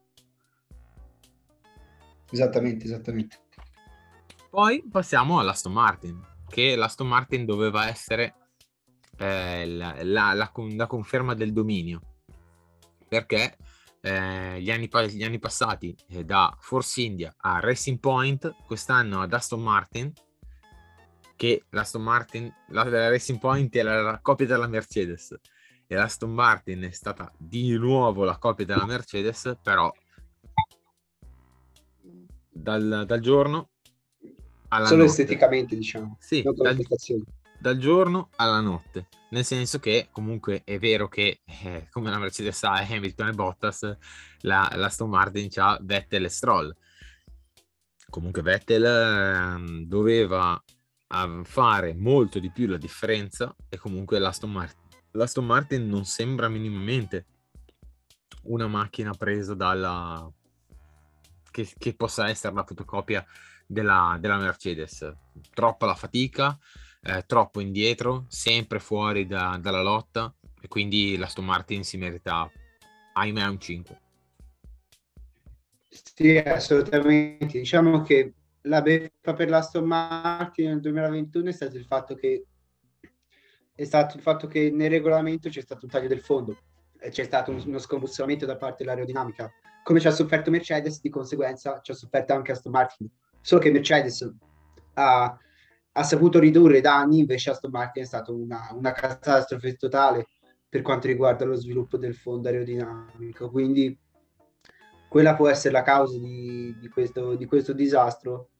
Esattamente, 2.31 2.85
esattamente. 2.85 3.37
Poi 4.49 4.83
passiamo 4.89 5.39
all'Aston 5.39 5.73
Martin, 5.73 6.19
che 6.47 6.75
l'Aston 6.75 7.07
Martin 7.07 7.45
doveva 7.45 7.87
essere 7.87 8.33
eh, 9.17 9.67
la, 9.67 9.95
la, 10.01 10.33
la, 10.33 10.87
conferma 10.87 11.35
del 11.35 11.53
dominio, 11.53 12.01
perché 13.07 13.57
eh, 14.01 14.59
gli, 14.59 14.71
anni, 14.71 14.89
gli, 15.09 15.23
anni, 15.23 15.37
passati 15.37 15.95
eh, 16.07 16.23
da 16.23 16.55
Force 16.59 16.99
India 16.99 17.31
a 17.37 17.59
Racing 17.59 17.99
Point, 17.99 18.55
quest'anno 18.65 19.21
ad 19.21 19.33
Aston 19.33 19.61
Martin, 19.61 20.11
che 21.35 21.65
l'Aston 21.69 22.01
Martin, 22.01 22.51
la, 22.69 22.83
la 22.85 23.09
Racing 23.09 23.37
Point 23.37 23.75
era 23.75 24.01
la 24.01 24.19
copia 24.19 24.47
della 24.47 24.67
Mercedes. 24.67 25.37
E 25.85 25.95
l'Aston 25.95 26.33
Martin 26.33 26.81
è 26.81 26.91
stata 26.91 27.31
di 27.37 27.77
nuovo 27.77 28.23
la 28.23 28.37
copia 28.37 28.65
della 28.65 28.85
Mercedes, 28.85 29.57
però 29.61 29.91
dal, 32.49 33.03
dal 33.05 33.19
giorno 33.19 33.69
alla 34.69 34.87
Solo 34.87 35.03
notte. 35.03 35.11
esteticamente, 35.11 35.75
diciamo. 35.75 36.17
Sì, 36.19 36.41
dal, 36.41 36.77
dal 37.59 37.77
giorno 37.77 38.29
alla 38.35 38.61
notte 38.61 39.07
nel 39.29 39.45
senso 39.45 39.79
che 39.79 40.09
comunque 40.11 40.63
è 40.63 40.79
vero 40.79 41.07
che 41.07 41.41
eh, 41.45 41.87
come 41.91 42.09
la 42.09 42.17
Mercedes 42.17 42.63
ha 42.63 42.77
Hamilton 42.77 43.27
e 43.27 43.33
Bottas, 43.33 43.97
la, 44.41 44.71
la 44.75 44.85
Aston 44.85 45.09
Martin 45.09 45.49
ha 45.55 45.77
Vettel 45.81 46.25
e 46.25 46.29
Stroll. 46.29 46.75
Comunque 48.09 48.41
Vettel 48.41 48.85
eh, 48.85 49.85
doveva 49.85 50.61
fare 51.43 51.95
molto 51.95 52.37
di 52.39 52.51
più 52.51 52.67
la 52.67 52.77
differenza 52.77 53.55
e 53.67 53.77
comunque 53.77 54.19
l'Aston 54.19 54.51
Martin, 54.51 54.87
l'Aston 55.11 55.45
Martin 55.45 55.87
non 55.87 56.05
sembra 56.05 56.49
minimamente 56.49 57.25
una 58.43 58.67
macchina 58.67 59.13
presa 59.13 59.53
dalla... 59.53 60.31
Che, 61.51 61.67
che 61.77 61.95
possa 61.95 62.29
essere 62.29 62.53
la 62.53 62.63
fotocopia 62.63 63.25
della, 63.69 64.17
della 64.19 64.37
Mercedes. 64.37 65.13
Troppa 65.53 65.85
la 65.85 65.93
fatica, 65.93 66.57
eh, 67.03 67.23
troppo 67.27 67.59
indietro, 67.59 68.25
sempre 68.27 68.79
fuori 68.79 69.27
da, 69.27 69.59
dalla 69.61 69.83
lotta 69.83 70.33
e 70.59 70.67
quindi 70.67 71.15
l'Aston 71.17 71.45
Martin 71.45 71.83
si 71.83 71.97
merita, 71.97 72.49
ahimè, 73.13 73.45
un 73.45 73.59
5. 73.59 74.01
Sì, 75.89 76.37
assolutamente. 76.37 77.59
Diciamo 77.59 78.01
che 78.01 78.33
la 78.63 78.81
beffa 78.81 79.33
per 79.33 79.49
l'Aston 79.49 79.85
Martin 79.85 80.69
nel 80.69 80.79
2021 80.81 81.49
è 81.49 81.53
stato 81.53 81.77
il 81.77 81.85
fatto 81.85 82.15
che 82.15 82.45
è 83.73 83.85
stato 83.85 84.17
il 84.17 84.21
fatto 84.21 84.47
che 84.47 84.71
nel 84.71 84.89
regolamento 84.89 85.47
c'è 85.47 85.61
stato 85.61 85.85
un 85.85 85.91
taglio 85.91 86.09
del 86.09 86.19
fondo, 86.19 86.57
c'è 86.99 87.23
stato 87.23 87.51
un- 87.51 87.63
uno 87.65 87.79
scombussolamento 87.79 88.45
da 88.45 88.57
parte 88.57 88.83
dell'aerodinamica. 88.83 89.49
Come 89.83 90.01
ci 90.01 90.07
ha 90.07 90.11
sofferto 90.11 90.51
Mercedes, 90.51 90.99
di 90.99 91.09
conseguenza 91.09 91.79
ci 91.81 91.91
ha 91.91 91.93
sofferto 91.93 92.33
anche 92.33 92.51
Aston 92.51 92.73
Martin. 92.73 93.09
Solo 93.41 93.61
che 93.61 93.71
Mercedes 93.71 94.29
ha, 94.93 95.37
ha 95.91 96.03
saputo 96.03 96.39
ridurre 96.39 96.77
i 96.77 96.81
danni, 96.81 97.19
invece 97.19 97.51
Aston 97.51 97.71
Martin 97.71 98.03
è 98.03 98.05
stata 98.05 98.31
una, 98.31 98.69
una 98.73 98.91
catastrofe 98.91 99.75
totale 99.75 100.27
per 100.67 100.81
quanto 100.81 101.07
riguarda 101.07 101.45
lo 101.45 101.55
sviluppo 101.55 101.97
del 101.97 102.15
fondo 102.15 102.47
aerodinamico. 102.47 103.49
Quindi 103.49 103.97
quella 105.09 105.35
può 105.35 105.47
essere 105.49 105.73
la 105.73 105.81
causa 105.81 106.17
di, 106.17 106.77
di 106.79 106.87
questo, 106.87 107.35
di 107.35 107.45
questo 107.45 107.73
disastro 107.73 108.51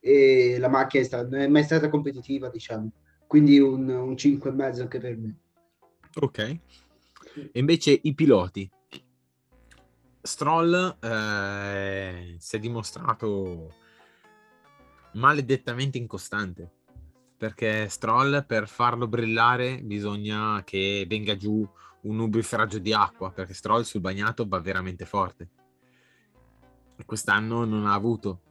e 0.00 0.56
la 0.58 0.68
macchina 0.68 1.02
è 1.02 1.06
stata- 1.06 1.28
non 1.28 1.40
è 1.40 1.48
mai 1.48 1.62
stata 1.62 1.90
competitiva, 1.90 2.48
diciamo. 2.48 2.90
Quindi 3.26 3.60
un, 3.60 3.88
un 3.88 4.14
5,5 4.14 4.80
anche 4.80 4.98
per 4.98 5.16
me. 5.18 5.38
Ok. 6.20 6.38
E 6.38 6.60
invece 7.52 7.98
i 8.02 8.14
piloti. 8.14 8.68
Stroll 10.22 10.96
eh, 11.00 12.36
si 12.38 12.56
è 12.56 12.58
dimostrato 12.58 13.74
maledettamente 15.14 15.98
incostante. 15.98 16.70
Perché 17.36 17.88
Stroll 17.88 18.44
per 18.46 18.68
farlo 18.68 19.08
brillare 19.08 19.80
bisogna 19.82 20.62
che 20.64 21.06
venga 21.08 21.36
giù 21.36 21.66
un 22.02 22.16
nubifragio 22.16 22.78
di 22.78 22.92
acqua. 22.92 23.30
Perché 23.30 23.54
Stroll 23.54 23.82
sul 23.82 24.00
bagnato 24.00 24.46
va 24.46 24.60
veramente 24.60 25.04
forte. 25.04 25.48
E 26.96 27.04
quest'anno 27.04 27.64
non 27.64 27.86
ha 27.86 27.94
avuto 27.94 28.42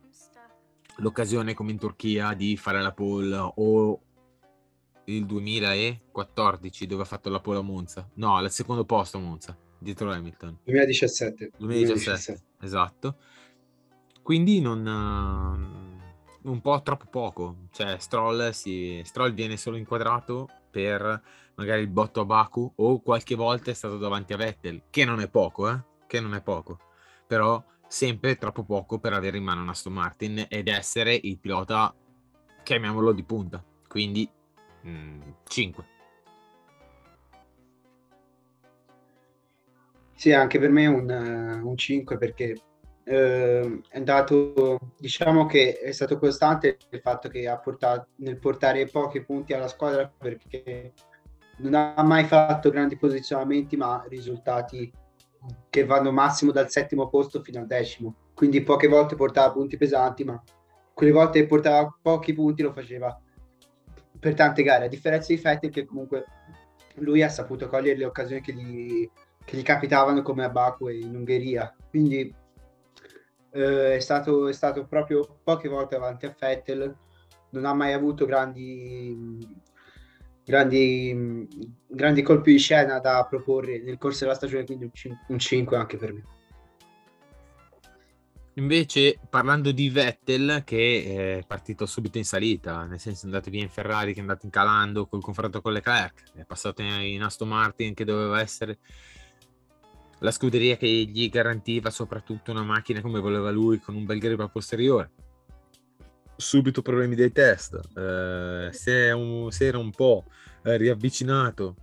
l'occasione 0.97 1.53
come 1.53 1.71
in 1.71 1.77
Turchia 1.77 2.33
di 2.33 2.57
fare 2.57 2.81
la 2.81 2.91
pole 2.91 3.37
o 3.55 4.01
il 5.05 5.25
2014 5.25 6.85
dove 6.85 7.03
ha 7.03 7.05
fatto 7.05 7.29
la 7.29 7.39
pole 7.39 7.59
a 7.59 7.61
Monza. 7.61 8.09
No, 8.15 8.35
al 8.35 8.51
secondo 8.51 8.85
posto 8.85 9.17
a 9.17 9.21
Monza, 9.21 9.57
dietro 9.77 10.11
Hamilton. 10.11 10.59
2017. 10.63 11.51
2017, 11.57 12.43
esatto. 12.61 13.17
Quindi 14.21 14.61
non... 14.61 15.88
un 16.43 16.61
po' 16.61 16.81
troppo 16.81 17.05
poco. 17.09 17.67
Cioè, 17.71 17.97
Stroll, 17.99 18.51
si, 18.51 19.01
Stroll 19.03 19.33
viene 19.33 19.57
solo 19.57 19.77
inquadrato 19.77 20.47
per 20.69 21.21
magari 21.55 21.81
il 21.81 21.89
botto 21.89 22.21
a 22.21 22.25
Baku 22.25 22.71
o 22.75 23.01
qualche 23.01 23.35
volta 23.35 23.71
è 23.71 23.73
stato 23.73 23.97
davanti 23.97 24.33
a 24.33 24.37
Vettel, 24.37 24.83
che 24.89 25.05
non 25.05 25.19
è 25.19 25.27
poco, 25.27 25.69
eh? 25.69 25.83
Che 26.07 26.19
non 26.19 26.33
è 26.33 26.41
poco. 26.41 26.79
Però 27.27 27.63
sempre 27.87 28.37
troppo 28.37 28.63
poco 28.63 28.99
per 28.99 29.13
avere 29.13 29.37
in 29.37 29.43
mano 29.43 29.61
un 29.61 29.69
Aston 29.69 29.93
Martin 29.93 30.45
ed 30.47 30.67
essere 30.67 31.19
il 31.21 31.37
pilota, 31.37 31.93
chiamiamolo 32.63 33.11
di 33.11 33.23
punta. 33.23 33.63
Quindi 33.87 34.29
5. 35.43 35.85
Sì, 40.15 40.31
anche 40.33 40.59
per 40.59 40.69
me 40.69 40.85
un, 40.85 41.61
un 41.63 41.77
5 41.77 42.17
perché 42.17 42.55
eh, 43.09 43.81
è 43.89 43.97
andato, 43.97 44.77
diciamo 44.99 45.47
che 45.47 45.79
è 45.79 45.91
stato 45.91 46.19
costante 46.19 46.77
il 46.91 46.99
fatto 46.99 47.27
che 47.27 47.47
ha 47.47 47.57
portato 47.57 48.09
nel 48.17 48.37
portare 48.37 48.85
pochi 48.85 49.23
punti 49.23 49.53
alla 49.53 49.67
squadra 49.67 50.07
perché 50.15 50.93
non 51.57 51.73
ha 51.73 52.03
mai 52.03 52.25
fatto 52.25 52.69
grandi 52.69 52.97
posizionamenti, 52.97 53.75
ma 53.75 54.05
risultati 54.07 54.91
che 55.71 55.85
vanno 55.85 56.11
massimo 56.11 56.51
dal 56.51 56.69
settimo 56.69 57.09
posto 57.09 57.41
fino 57.41 57.59
al 57.59 57.65
decimo. 57.65 58.13
Quindi 58.35 58.61
poche 58.61 58.87
volte 58.87 59.15
portava 59.15 59.51
punti 59.51 59.75
pesanti, 59.75 60.23
ma 60.23 60.41
quelle 60.93 61.11
volte 61.11 61.39
che 61.39 61.47
portava 61.47 61.97
pochi 61.99 62.33
punti 62.33 62.61
lo 62.61 62.73
faceva 62.73 63.19
per 64.19 64.35
tante 64.35 64.61
gare, 64.61 64.85
a 64.85 64.89
differenza 64.89 65.33
di 65.33 65.41
Vettel 65.41 65.71
che 65.71 65.85
comunque 65.85 66.25
lui 66.95 67.23
ha 67.23 67.29
saputo 67.29 67.67
cogliere 67.67 67.97
le 67.97 68.05
occasioni 68.05 68.41
che 68.41 68.53
gli, 68.53 69.09
che 69.43 69.57
gli 69.57 69.63
capitavano 69.63 70.21
come 70.21 70.43
a 70.43 70.49
Baku 70.49 70.89
e 70.89 70.99
in 70.99 71.15
Ungheria. 71.15 71.73
Quindi 71.89 72.33
eh, 73.51 73.95
è, 73.95 73.99
stato, 73.99 74.47
è 74.47 74.53
stato 74.53 74.85
proprio 74.85 75.39
poche 75.43 75.67
volte 75.67 75.95
avanti 75.95 76.25
a 76.25 76.35
Vettel, 76.37 76.95
non 77.51 77.65
ha 77.65 77.73
mai 77.73 77.93
avuto 77.93 78.25
grandi, 78.25 79.37
grandi, 80.45 81.47
grandi 81.87 82.21
colpi 82.21 82.51
di 82.51 82.59
scena 82.59 82.99
da 82.99 83.25
proporre 83.29 83.81
nel 83.81 83.97
corso 83.97 84.23
della 84.23 84.35
stagione, 84.35 84.65
quindi 84.65 84.85
un, 84.85 84.91
cin- 84.93 85.19
un 85.27 85.39
5 85.39 85.77
anche 85.77 85.97
per 85.97 86.13
me. 86.13 86.23
Invece, 88.59 89.17
parlando 89.29 89.71
di 89.71 89.89
Vettel, 89.89 90.63
che 90.65 91.39
è 91.39 91.45
partito 91.47 91.85
subito 91.85 92.17
in 92.17 92.25
salita, 92.25 92.83
nel 92.83 92.99
senso 92.99 93.21
è 93.21 93.25
andato 93.25 93.49
via 93.49 93.61
in 93.61 93.69
Ferrari, 93.69 94.11
che 94.11 94.17
è 94.17 94.21
andato 94.21 94.45
incalando 94.45 95.07
col 95.07 95.21
confronto 95.21 95.61
con 95.61 95.71
Leclerc, 95.71 96.23
è 96.35 96.43
passato 96.43 96.81
in 96.81 97.23
Aston 97.23 97.47
Martin, 97.47 97.93
che 97.93 98.03
doveva 98.03 98.41
essere 98.41 98.79
la 100.19 100.31
scuderia 100.31 100.77
che 100.77 100.87
gli 100.87 101.29
garantiva 101.29 101.89
soprattutto 101.89 102.51
una 102.51 102.63
macchina 102.63 103.01
come 103.01 103.19
voleva 103.19 103.51
lui, 103.51 103.79
con 103.79 103.95
un 103.95 104.05
bel 104.05 104.19
grip 104.19 104.39
a 104.39 104.49
posteriore. 104.49 105.11
Subito 106.35 106.81
problemi 106.81 107.15
dei 107.15 107.31
test, 107.31 107.79
eh, 107.97 108.69
si, 108.71 108.89
era 108.89 109.77
un 109.77 109.91
po' 109.91 110.25
eh, 110.63 110.77
riavvicinato 110.77 111.75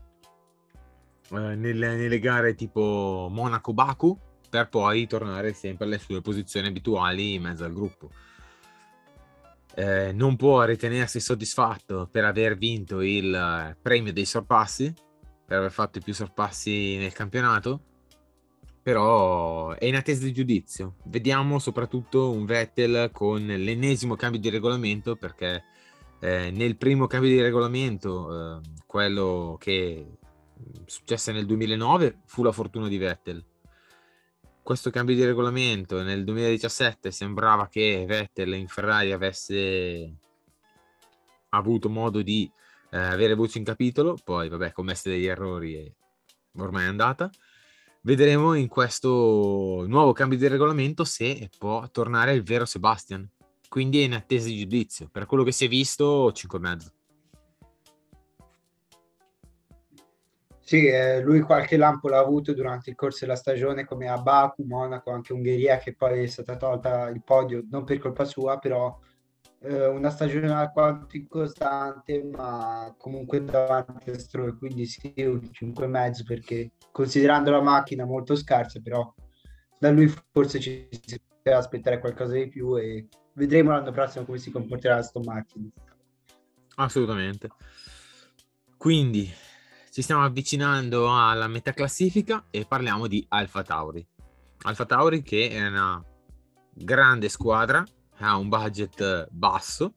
eh, 1.31 1.55
nelle, 1.55 1.97
nelle 1.97 2.19
gare 2.19 2.55
tipo 2.55 3.29
Monaco-Baku, 3.31 4.19
per 4.49 4.69
poi 4.69 5.07
tornare 5.07 5.53
sempre 5.53 5.85
alle 5.87 5.99
sue 5.99 6.21
posizioni 6.21 6.69
abituali 6.69 7.35
in 7.35 7.43
mezzo 7.43 7.65
al 7.65 7.73
gruppo. 7.73 8.11
Eh, 9.75 10.13
non 10.13 10.37
può 10.37 10.65
ritenersi 10.65 11.21
soddisfatto 11.21 12.09
per 12.11 12.25
aver 12.25 12.57
vinto 12.57 13.03
il 13.03 13.35
eh, 13.35 13.77
premio 13.81 14.13
dei 14.13 14.25
sorpassi, 14.25 14.93
per 15.45 15.59
aver 15.59 15.71
fatto 15.71 15.99
i 15.99 16.01
più 16.01 16.15
sorpassi 16.15 16.97
nel 16.97 17.13
campionato, 17.13 17.83
però 18.87 19.73
è 19.73 19.85
in 19.87 19.97
attesa 19.97 20.23
di 20.23 20.33
giudizio. 20.33 20.95
Vediamo 21.07 21.59
soprattutto 21.59 22.31
un 22.31 22.45
Vettel 22.45 23.11
con 23.11 23.45
l'ennesimo 23.45 24.15
cambio 24.15 24.39
di 24.39 24.49
regolamento, 24.49 25.17
perché 25.17 25.65
eh, 26.21 26.53
nel 26.53 26.77
primo 26.77 27.09
cambio 27.09 27.29
di 27.29 27.41
regolamento, 27.41 28.61
eh, 28.61 28.61
quello 28.87 29.57
che 29.59 30.07
successe 30.85 31.33
nel 31.33 31.47
2009, 31.47 32.21
fu 32.27 32.45
la 32.45 32.53
fortuna 32.53 32.87
di 32.87 32.97
Vettel 32.97 33.45
questo 34.63 34.91
cambio 34.91 35.15
di 35.17 35.25
regolamento 35.25 36.03
nel 36.03 36.25
2017 36.25 37.13
sembrava 37.13 37.69
che 37.69 38.05
Vettel 38.07 38.55
in 38.55 38.67
Ferrari 38.67 39.13
avesse 39.13 40.13
avuto 41.51 41.89
modo 41.89 42.21
di 42.23 42.51
eh, 42.91 42.99
avere 42.99 43.35
voce 43.35 43.59
in 43.59 43.65
capitolo, 43.65 44.17
poi 44.23 44.49
vabbè, 44.49 44.71
commesse 44.71 45.11
degli 45.11 45.27
errori 45.27 45.75
e 45.75 45.95
ormai 46.57 46.85
è 46.85 46.89
andata. 46.89 47.31
Vedremo 48.07 48.55
in 48.55 48.69
questo 48.69 49.85
nuovo 49.89 50.13
cambio 50.13 50.39
di 50.39 50.47
regolamento 50.47 51.03
se 51.03 51.51
può 51.59 51.89
tornare 51.91 52.35
il 52.35 52.45
vero 52.45 52.65
Sebastian. 52.65 53.29
Quindi 53.69 54.01
è 54.01 54.05
in 54.05 54.15
attesa 54.15 54.47
di 54.47 54.59
giudizio. 54.59 55.09
Per 55.11 55.27
quello 55.27 55.43
che 55.43 55.51
si 55.51 55.65
è 55.65 55.69
visto, 55.69 56.31
5,5. 56.31 56.93
Sì, 60.61 60.87
eh, 60.87 61.21
lui 61.21 61.41
qualche 61.41 61.77
lampo 61.77 62.09
l'ha 62.09 62.21
avuto 62.21 62.55
durante 62.55 62.91
il 62.91 62.97
corso 62.97 63.25
della 63.25 63.35
stagione 63.35 63.85
come 63.85 64.07
a 64.07 64.19
Baku, 64.19 64.63
Monaco, 64.63 65.11
anche 65.11 65.33
Ungheria 65.33 65.79
che 65.79 65.97
poi 65.97 66.23
è 66.23 66.27
stata 66.27 66.57
tolta 66.57 67.09
il 67.09 67.25
podio 67.25 67.65
non 67.69 67.83
per 67.83 67.99
colpa 67.99 68.25
sua, 68.25 68.61
però 68.61 68.97
eh, 69.67 69.87
una 69.87 70.11
stagione 70.11 70.51
alquanto 70.51 71.17
incostante, 71.17 72.23
ma 72.23 72.95
comunque 72.99 73.45
davanti 73.45 74.11
a 74.11 74.19
Stroll, 74.19 74.57
quindi 74.59 74.87
sì, 74.87 75.13
un 75.17 75.41
5,5 75.53 76.25
perché 76.25 76.73
considerando 76.93 77.51
la 77.51 77.61
macchina 77.61 78.05
molto 78.05 78.37
scarsa, 78.37 78.81
però 78.81 79.13
da 79.79 79.91
lui 79.91 80.13
forse 80.33 80.61
ci 80.61 80.89
si 80.91 81.21
poteva 81.21 81.59
aspettare 81.59 81.99
qualcosa 81.99 82.35
di 82.35 82.49
più 82.49 82.77
e 82.79 83.09
vedremo 83.35 83.71
l'anno 83.71 83.93
prossimo 83.93 84.25
come 84.25 84.39
si 84.39 84.51
comporterà 84.51 84.97
Aston 84.97 85.23
Martin. 85.25 85.71
Assolutamente. 86.77 87.49
Quindi 88.77 89.33
ci 89.91 90.03
stiamo 90.03 90.25
avvicinando 90.25 91.13
alla 91.13 91.49
metà 91.49 91.73
classifica 91.73 92.47
e 92.51 92.67
parliamo 92.67 93.07
di 93.07 93.25
Alfa 93.29 93.63
Tauri. 93.63 94.07
Alfa 94.63 94.85
Tauri 94.85 95.23
che 95.23 95.49
è 95.51 95.67
una 95.67 96.03
grande 96.73 97.29
squadra, 97.29 97.85
ha 98.19 98.37
un 98.37 98.49
budget 98.49 99.29
basso, 99.31 99.93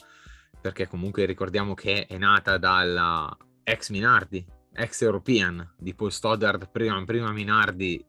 perché 0.61 0.87
comunque 0.87 1.25
ricordiamo 1.25 1.73
che 1.73 2.05
è 2.05 2.17
nata 2.17 2.57
dalla 2.57 3.35
ex 3.63 3.89
Minardi, 3.89 4.45
ex 4.73 5.01
European 5.01 5.75
di 5.77 5.93
Paul 5.93 6.11
Stoddard, 6.11 6.69
prima, 6.69 7.03
prima 7.03 7.31
Minardi 7.31 8.03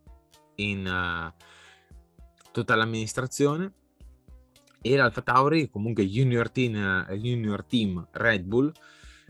in 0.57 0.87
uh, 0.87 1.45
tutta 2.53 2.75
l'amministrazione. 2.75 3.73
E 4.83 4.97
l'Alfa 4.97 5.21
Tauri, 5.21 5.69
comunque 5.69 6.07
junior 6.07 6.51
team, 6.51 7.05
junior 7.13 7.65
team 7.65 8.09
Red 8.13 8.45
Bull, 8.45 8.73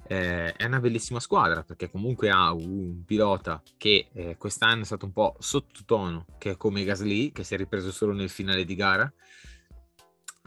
eh, 0.07 0.53
è 0.55 0.65
una 0.65 0.81
bellissima 0.81 1.21
squadra 1.21 1.63
perché 1.63 1.89
comunque 1.89 2.31
ha 2.31 2.53
un 2.53 3.05
pilota 3.05 3.63
che 3.77 4.09
eh, 4.13 4.37
quest'anno 4.37 4.83
è 4.83 4.85
stato 4.85 5.07
un 5.07 5.13
po' 5.13 5.37
sottotono, 5.39 6.27
che 6.39 6.53
è 6.53 6.57
come 6.57 6.85
Gasly, 6.85 7.33
che 7.33 7.45
si 7.45 7.55
è 7.55 7.57
ripreso 7.57 7.93
solo 7.93 8.13
nel 8.13 8.29
finale 8.29 8.65
di 8.65 8.75
gara. 8.75 9.13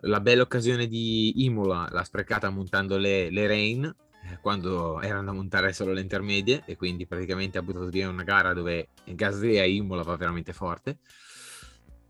La 0.06 0.20
bella 0.20 0.42
occasione 0.42 0.88
di 0.88 1.44
Imola 1.46 1.88
l'ha 1.90 2.04
sprecata 2.04 2.50
montando 2.50 2.98
le, 2.98 3.30
le 3.30 3.48
Rain 3.48 3.84
eh, 3.86 4.38
quando 4.42 5.00
erano 5.02 5.24
da 5.24 5.32
montare 5.32 5.72
solo 5.72 5.94
le 5.94 6.02
intermedie 6.02 6.64
e 6.66 6.76
quindi 6.76 7.08
praticamente 7.08 7.58
ha 7.58 7.62
buttato 7.62 7.88
via 7.88 8.10
una 8.10 8.24
gara 8.24 8.54
dove 8.54 8.90
Gasly 9.06 9.60
a 9.60 9.66
Imola 9.66 10.04
va 10.04 10.16
veramente 10.18 10.52
forte. 10.52 11.00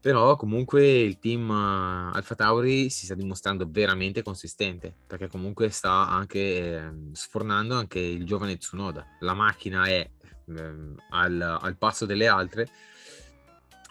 Però 0.03 0.35
comunque 0.35 0.85
il 0.85 1.17
team 1.17 1.47
uh, 1.47 2.13
Alfa 2.13 2.35
Tauri 2.35 2.89
si 2.89 3.05
sta 3.05 3.15
dimostrando 3.15 3.65
veramente 3.69 4.21
consistente 4.21 4.93
perché 5.07 5.29
comunque 5.29 5.69
sta 5.69 6.09
anche 6.09 6.39
eh, 6.39 6.91
sfornando 7.13 7.75
anche 7.75 7.99
il 7.99 8.25
giovane 8.25 8.57
Tsunoda. 8.57 9.05
La 9.19 9.33
macchina 9.33 9.85
è 9.85 10.09
eh, 10.45 10.75
al, 11.11 11.57
al, 11.61 11.77
passo 11.77 12.05
delle 12.05 12.27
altre, 12.27 12.67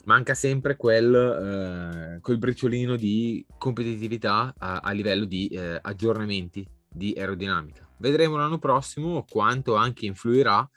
manca 0.04 0.34
sempre 0.34 0.76
quel, 0.76 1.14
eh, 1.14 2.20
quel 2.20 2.38
briciolino 2.38 2.96
di 2.96 3.44
competitività 3.58 4.54
a, 4.58 4.78
a 4.78 4.90
livello 4.92 5.24
di 5.24 5.48
eh, 5.48 5.78
aggiornamenti 5.80 6.66
di 6.88 7.14
aerodinamica. 7.16 7.88
Vedremo 7.98 8.36
l'anno 8.36 8.58
prossimo 8.58 9.24
quanto 9.28 9.76
anche 9.76 10.06
influirà 10.06 10.68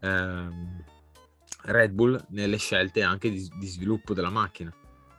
ehm, 0.00 0.84
Red 1.64 1.92
Bull 1.92 2.24
nelle 2.30 2.56
scelte 2.56 3.02
anche 3.02 3.30
di, 3.30 3.48
di 3.58 3.66
sviluppo 3.66 4.14
della 4.14 4.30
macchina. 4.30 4.74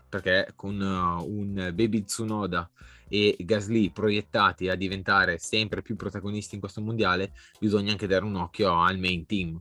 Perché 0.10 0.52
con 0.56 0.80
uh, 0.80 1.24
un 1.28 1.72
Baby 1.74 2.04
Tsunoda 2.04 2.70
e 3.08 3.36
Gasly 3.39 3.92
proiettati 3.92 4.70
a 4.70 4.76
diventare 4.76 5.39
sempre 5.39 5.82
più 5.82 5.96
protagonisti 5.96 6.54
in 6.54 6.62
questo 6.62 6.82
mondiale 6.82 7.34
bisogna 7.60 7.92
anche 7.92 8.06
dare 8.06 8.24
un 8.24 8.36
occhio 8.36 8.80
al 8.80 9.00
main 9.00 9.26
team. 9.26 9.60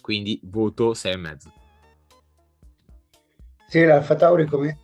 Quindi 0.00 0.40
voto 0.44 0.92
6,5 0.92 1.61
sì, 3.72 3.86
l'Alfa 3.86 4.16
Tauri 4.16 4.44
come, 4.44 4.80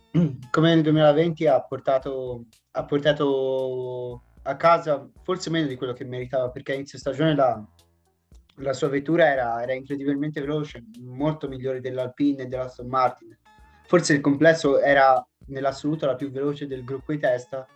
come 0.49 0.73
nel 0.73 0.81
2020 0.81 1.45
ha 1.45 1.61
portato, 1.61 2.45
ha 2.71 2.85
portato 2.85 4.23
a 4.41 4.55
casa 4.55 5.07
forse 5.21 5.51
meno 5.51 5.67
di 5.67 5.75
quello 5.75 5.93
che 5.93 6.05
meritava 6.05 6.49
perché 6.49 6.73
inizio 6.73 6.97
stagione 6.97 7.35
la, 7.35 7.63
la 8.55 8.73
sua 8.73 8.87
vettura 8.87 9.27
era, 9.27 9.61
era, 9.61 9.73
incredibilmente 9.73 10.41
veloce, 10.41 10.85
molto 11.01 11.47
migliore 11.47 11.81
dell'Alpine 11.81 12.41
e 12.41 12.45
dell'Aston 12.47 12.87
Martin. 12.87 13.37
Forse 13.85 14.13
il 14.13 14.21
complesso 14.21 14.79
era 14.79 15.23
nell'assoluto 15.49 16.07
la 16.07 16.15
più 16.15 16.31
veloce 16.31 16.65
del 16.65 16.83
gruppo 16.83 17.11
di 17.11 17.19
testa, 17.19 17.67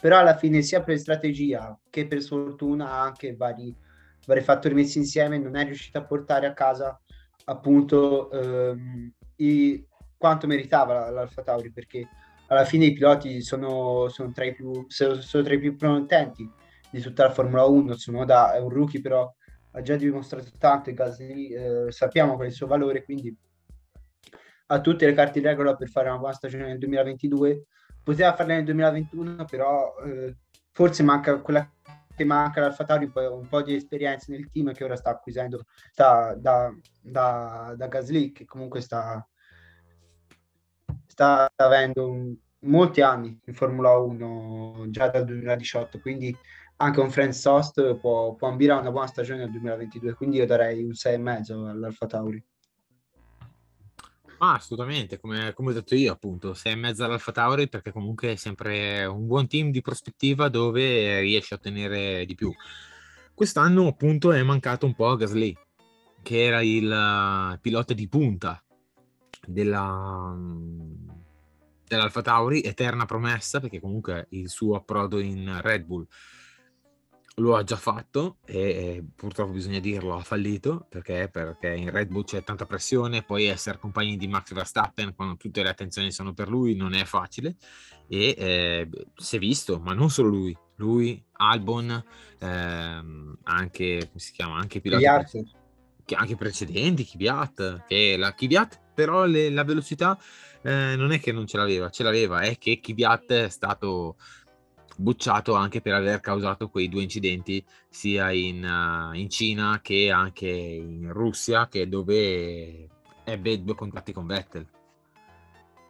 però 0.00 0.18
alla 0.18 0.36
fine 0.36 0.62
sia 0.62 0.82
per 0.82 0.98
strategia 0.98 1.78
che 1.88 2.08
per 2.08 2.20
sfortuna 2.20 2.94
anche 2.94 3.36
vari, 3.36 3.72
vari 4.26 4.40
fattori 4.40 4.74
messi 4.74 4.98
insieme 4.98 5.38
non 5.38 5.54
è 5.54 5.62
riuscita 5.62 6.00
a 6.00 6.04
portare 6.04 6.48
a 6.48 6.52
casa 6.52 7.00
appunto 7.44 8.28
ehm, 8.32 9.12
i, 9.36 9.86
quanto 10.18 10.46
meritava 10.46 11.08
l'Alfa 11.10 11.42
Tauri 11.42 11.70
perché 11.72 12.06
alla 12.48 12.64
fine 12.64 12.86
i 12.86 12.92
piloti 12.92 13.40
sono, 13.40 14.08
sono, 14.08 14.32
tra, 14.32 14.44
i 14.44 14.54
più, 14.54 14.84
sono, 14.88 15.16
tra 15.16 15.54
i 15.54 15.58
più 15.58 15.76
promettenti 15.76 16.50
di 16.90 17.00
tutta 17.00 17.24
la 17.24 17.30
Formula 17.30 17.64
1. 17.64 17.94
Tsunoda 17.94 18.54
è 18.54 18.58
un 18.58 18.70
rookie, 18.70 19.00
però 19.00 19.32
ha 19.72 19.82
già 19.82 19.96
dimostrato 19.96 20.50
tanto 20.58 20.90
e 20.90 20.94
Gasly 20.94 21.54
eh, 21.54 21.92
sappiamo 21.92 22.34
qual 22.34 22.46
è 22.46 22.50
il 22.50 22.56
suo 22.56 22.66
valore, 22.66 23.04
quindi 23.04 23.34
ha 24.70 24.80
tutte 24.80 25.06
le 25.06 25.14
carte 25.14 25.38
in 25.38 25.44
regola 25.44 25.76
per 25.76 25.88
fare 25.88 26.08
una 26.08 26.18
buona 26.18 26.34
stagione 26.34 26.66
nel 26.66 26.78
2022. 26.78 27.66
Poteva 28.02 28.34
farla 28.34 28.54
nel 28.54 28.64
2021, 28.64 29.44
però 29.44 29.94
eh, 30.04 30.36
forse 30.72 31.02
manca 31.02 31.40
quella 31.40 31.70
che 32.16 32.24
manca 32.24 32.60
all'Alfa 32.60 32.84
Tauri 32.84 33.10
un 33.14 33.46
po', 33.48 33.62
di 33.62 33.74
esperienza 33.74 34.32
nel 34.32 34.50
team 34.50 34.72
che 34.72 34.84
ora 34.84 34.96
sta 34.96 35.10
acquisendo 35.10 35.64
sta, 35.92 36.34
da, 36.34 36.72
da, 37.00 37.74
da 37.76 37.86
Gasly, 37.86 38.32
che 38.32 38.44
comunque 38.44 38.80
sta, 38.80 39.24
sta 41.18 41.50
avendo 41.56 42.08
un, 42.08 42.32
molti 42.60 43.00
anni 43.00 43.36
in 43.44 43.52
Formula 43.52 43.96
1 43.96 44.86
già 44.90 45.08
dal 45.08 45.24
2018, 45.24 45.98
quindi 45.98 46.36
anche 46.76 47.00
un 47.00 47.10
Franz 47.10 47.40
Sost 47.40 47.96
può, 47.96 48.36
può 48.36 48.46
ambire 48.46 48.70
a 48.70 48.78
una 48.78 48.92
buona 48.92 49.08
stagione 49.08 49.40
nel 49.40 49.50
2022, 49.50 50.14
quindi 50.14 50.36
io 50.36 50.46
darei 50.46 50.80
un 50.80 50.90
6,5 50.90 51.70
all'Alfa 51.70 52.06
Tauri. 52.06 52.44
Ah, 54.38 54.54
assolutamente, 54.54 55.18
come, 55.18 55.52
come, 55.54 55.70
ho 55.72 55.74
detto 55.74 55.96
io, 55.96 56.12
appunto, 56.12 56.52
6,5 56.52 57.02
all'Alfa 57.02 57.32
Tauri 57.32 57.68
perché 57.68 57.90
comunque 57.90 58.34
è 58.34 58.36
sempre 58.36 59.04
un 59.04 59.26
buon 59.26 59.48
team 59.48 59.72
di 59.72 59.80
prospettiva 59.80 60.48
dove 60.48 61.18
riesce 61.18 61.54
a 61.54 61.56
ottenere 61.56 62.24
di 62.26 62.36
più. 62.36 62.54
Quest'anno, 63.34 63.88
appunto, 63.88 64.30
è 64.30 64.40
mancato 64.44 64.86
un 64.86 64.94
po' 64.94 65.16
Gasly, 65.16 65.52
che 66.22 66.44
era 66.44 66.62
il 66.62 67.58
pilota 67.60 67.92
di 67.92 68.08
punta 68.08 68.62
della, 69.44 70.36
dell'Alfa 71.88 72.22
Tauri, 72.22 72.62
eterna 72.62 73.04
promessa, 73.06 73.60
perché 73.60 73.80
comunque 73.80 74.26
il 74.30 74.48
suo 74.48 74.76
approdo 74.76 75.18
in 75.18 75.60
Red 75.60 75.84
Bull 75.84 76.06
lo 77.38 77.56
ha 77.56 77.62
già 77.62 77.76
fatto 77.76 78.38
e, 78.44 79.04
purtroppo 79.14 79.52
bisogna 79.52 79.78
dirlo, 79.78 80.16
ha 80.16 80.22
fallito 80.22 80.86
perché? 80.88 81.28
perché 81.30 81.74
in 81.74 81.90
Red 81.90 82.08
Bull 82.08 82.24
c'è 82.24 82.42
tanta 82.42 82.66
pressione, 82.66 83.22
poi 83.22 83.46
essere 83.46 83.78
compagni 83.78 84.16
di 84.16 84.28
Max 84.28 84.52
Verstappen 84.52 85.14
quando 85.14 85.36
tutte 85.36 85.62
le 85.62 85.68
attenzioni 85.68 86.10
sono 86.12 86.32
per 86.32 86.48
lui 86.48 86.74
non 86.74 86.94
è 86.94 87.04
facile 87.04 87.56
e 88.08 88.34
eh, 88.36 88.88
si 89.14 89.36
è 89.36 89.38
visto, 89.38 89.78
ma 89.78 89.92
non 89.92 90.10
solo 90.10 90.28
lui, 90.28 90.56
lui, 90.76 91.22
Albon, 91.32 92.02
ehm, 92.38 93.38
anche, 93.44 94.06
come 94.08 94.20
si 94.20 94.32
chiama, 94.32 94.56
anche 94.56 94.80
piloti 94.80 95.02
che 95.02 95.44
anche 96.14 96.36
precedenti, 96.36 97.04
Kvyat, 97.04 97.84
che 97.86 98.16
la 98.16 98.34
Kvyat 98.34 98.80
però 98.94 99.24
le, 99.24 99.50
la 99.50 99.64
velocità 99.64 100.18
eh, 100.62 100.94
non 100.96 101.12
è 101.12 101.20
che 101.20 101.32
non 101.32 101.46
ce 101.46 101.56
l'aveva, 101.56 101.90
ce 101.90 102.02
l'aveva, 102.02 102.40
è 102.40 102.58
che 102.58 102.80
Kvyat 102.80 103.32
è 103.32 103.48
stato 103.48 104.16
bocciato 105.00 105.54
anche 105.54 105.80
per 105.80 105.94
aver 105.94 106.20
causato 106.20 106.68
quei 106.68 106.88
due 106.88 107.02
incidenti 107.02 107.64
sia 107.88 108.32
in, 108.32 108.64
uh, 108.64 109.14
in 109.14 109.30
Cina 109.30 109.80
che 109.80 110.10
anche 110.10 110.48
in 110.48 111.12
Russia, 111.12 111.68
che 111.68 111.88
dove 111.88 112.88
ebbe 113.24 113.62
due 113.62 113.74
contatti 113.74 114.12
con 114.12 114.26
Vettel. 114.26 114.66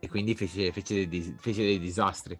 E 0.00 0.08
quindi 0.08 0.34
fece, 0.34 0.70
fece, 0.72 1.08
dei, 1.08 1.34
fece 1.38 1.62
dei 1.62 1.78
disastri. 1.78 2.38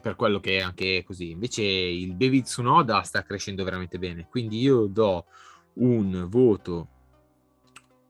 Per 0.00 0.16
quello 0.16 0.40
che 0.40 0.58
è 0.58 0.62
anche 0.62 1.02
così. 1.04 1.30
Invece 1.30 1.62
il 1.62 2.14
Baby 2.14 2.42
Tsunoda 2.42 3.02
sta 3.02 3.22
crescendo 3.22 3.64
veramente 3.64 3.98
bene, 3.98 4.26
quindi 4.28 4.60
io 4.60 4.86
do 4.86 5.26
un 5.76 6.26
voto 6.28 6.88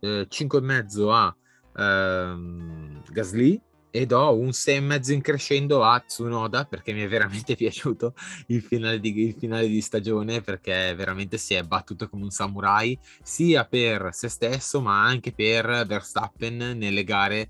eh, 0.00 0.26
5,5 0.29 1.11
a 1.11 1.37
ehm, 1.76 3.02
Gasly 3.11 3.61
e 3.90 4.05
do 4.05 4.35
un 4.35 4.48
6,5 4.48 5.12
in 5.12 5.20
crescendo 5.22 5.83
a 5.83 5.98
Tsunoda 6.00 6.64
perché 6.64 6.92
mi 6.92 7.00
è 7.00 7.09
veramente 7.09 7.55
piaciuto 7.57 8.14
il 8.48 8.62
finale, 8.62 9.00
di, 9.00 9.26
il 9.26 9.35
finale 9.38 9.66
di 9.68 9.81
stagione 9.81 10.42
perché 10.42 10.94
veramente 10.94 11.38
si 11.38 11.55
è 11.55 11.62
battuto 11.62 12.09
come 12.09 12.24
un 12.24 12.31
samurai 12.31 12.98
sia 13.22 13.64
per 13.64 14.11
se 14.12 14.29
stesso 14.29 14.81
ma 14.81 15.02
anche 15.02 15.33
per 15.33 15.85
Verstappen 15.87 16.76
nelle 16.76 17.05
gare 17.05 17.48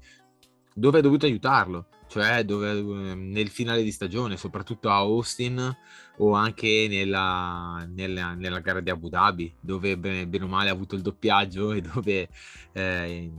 dove 0.72 0.98
ha 0.98 1.02
dovuto 1.02 1.26
aiutarlo 1.26 1.88
cioè 2.16 2.44
dove, 2.44 3.14
nel 3.14 3.48
finale 3.48 3.82
di 3.82 3.92
stagione, 3.92 4.38
soprattutto 4.38 4.88
a 4.88 4.96
Austin 4.96 5.76
o 6.16 6.32
anche 6.32 6.86
nella, 6.88 7.86
nella, 7.90 8.32
nella 8.32 8.60
gara 8.60 8.80
di 8.80 8.88
Abu 8.88 9.10
Dhabi, 9.10 9.54
dove 9.60 9.98
bene, 9.98 10.26
bene, 10.26 10.44
o 10.44 10.48
male 10.48 10.70
ha 10.70 10.72
avuto 10.72 10.94
il 10.94 11.02
doppiaggio 11.02 11.72
e 11.72 11.82
dove 11.82 12.28
eh, 12.72 13.30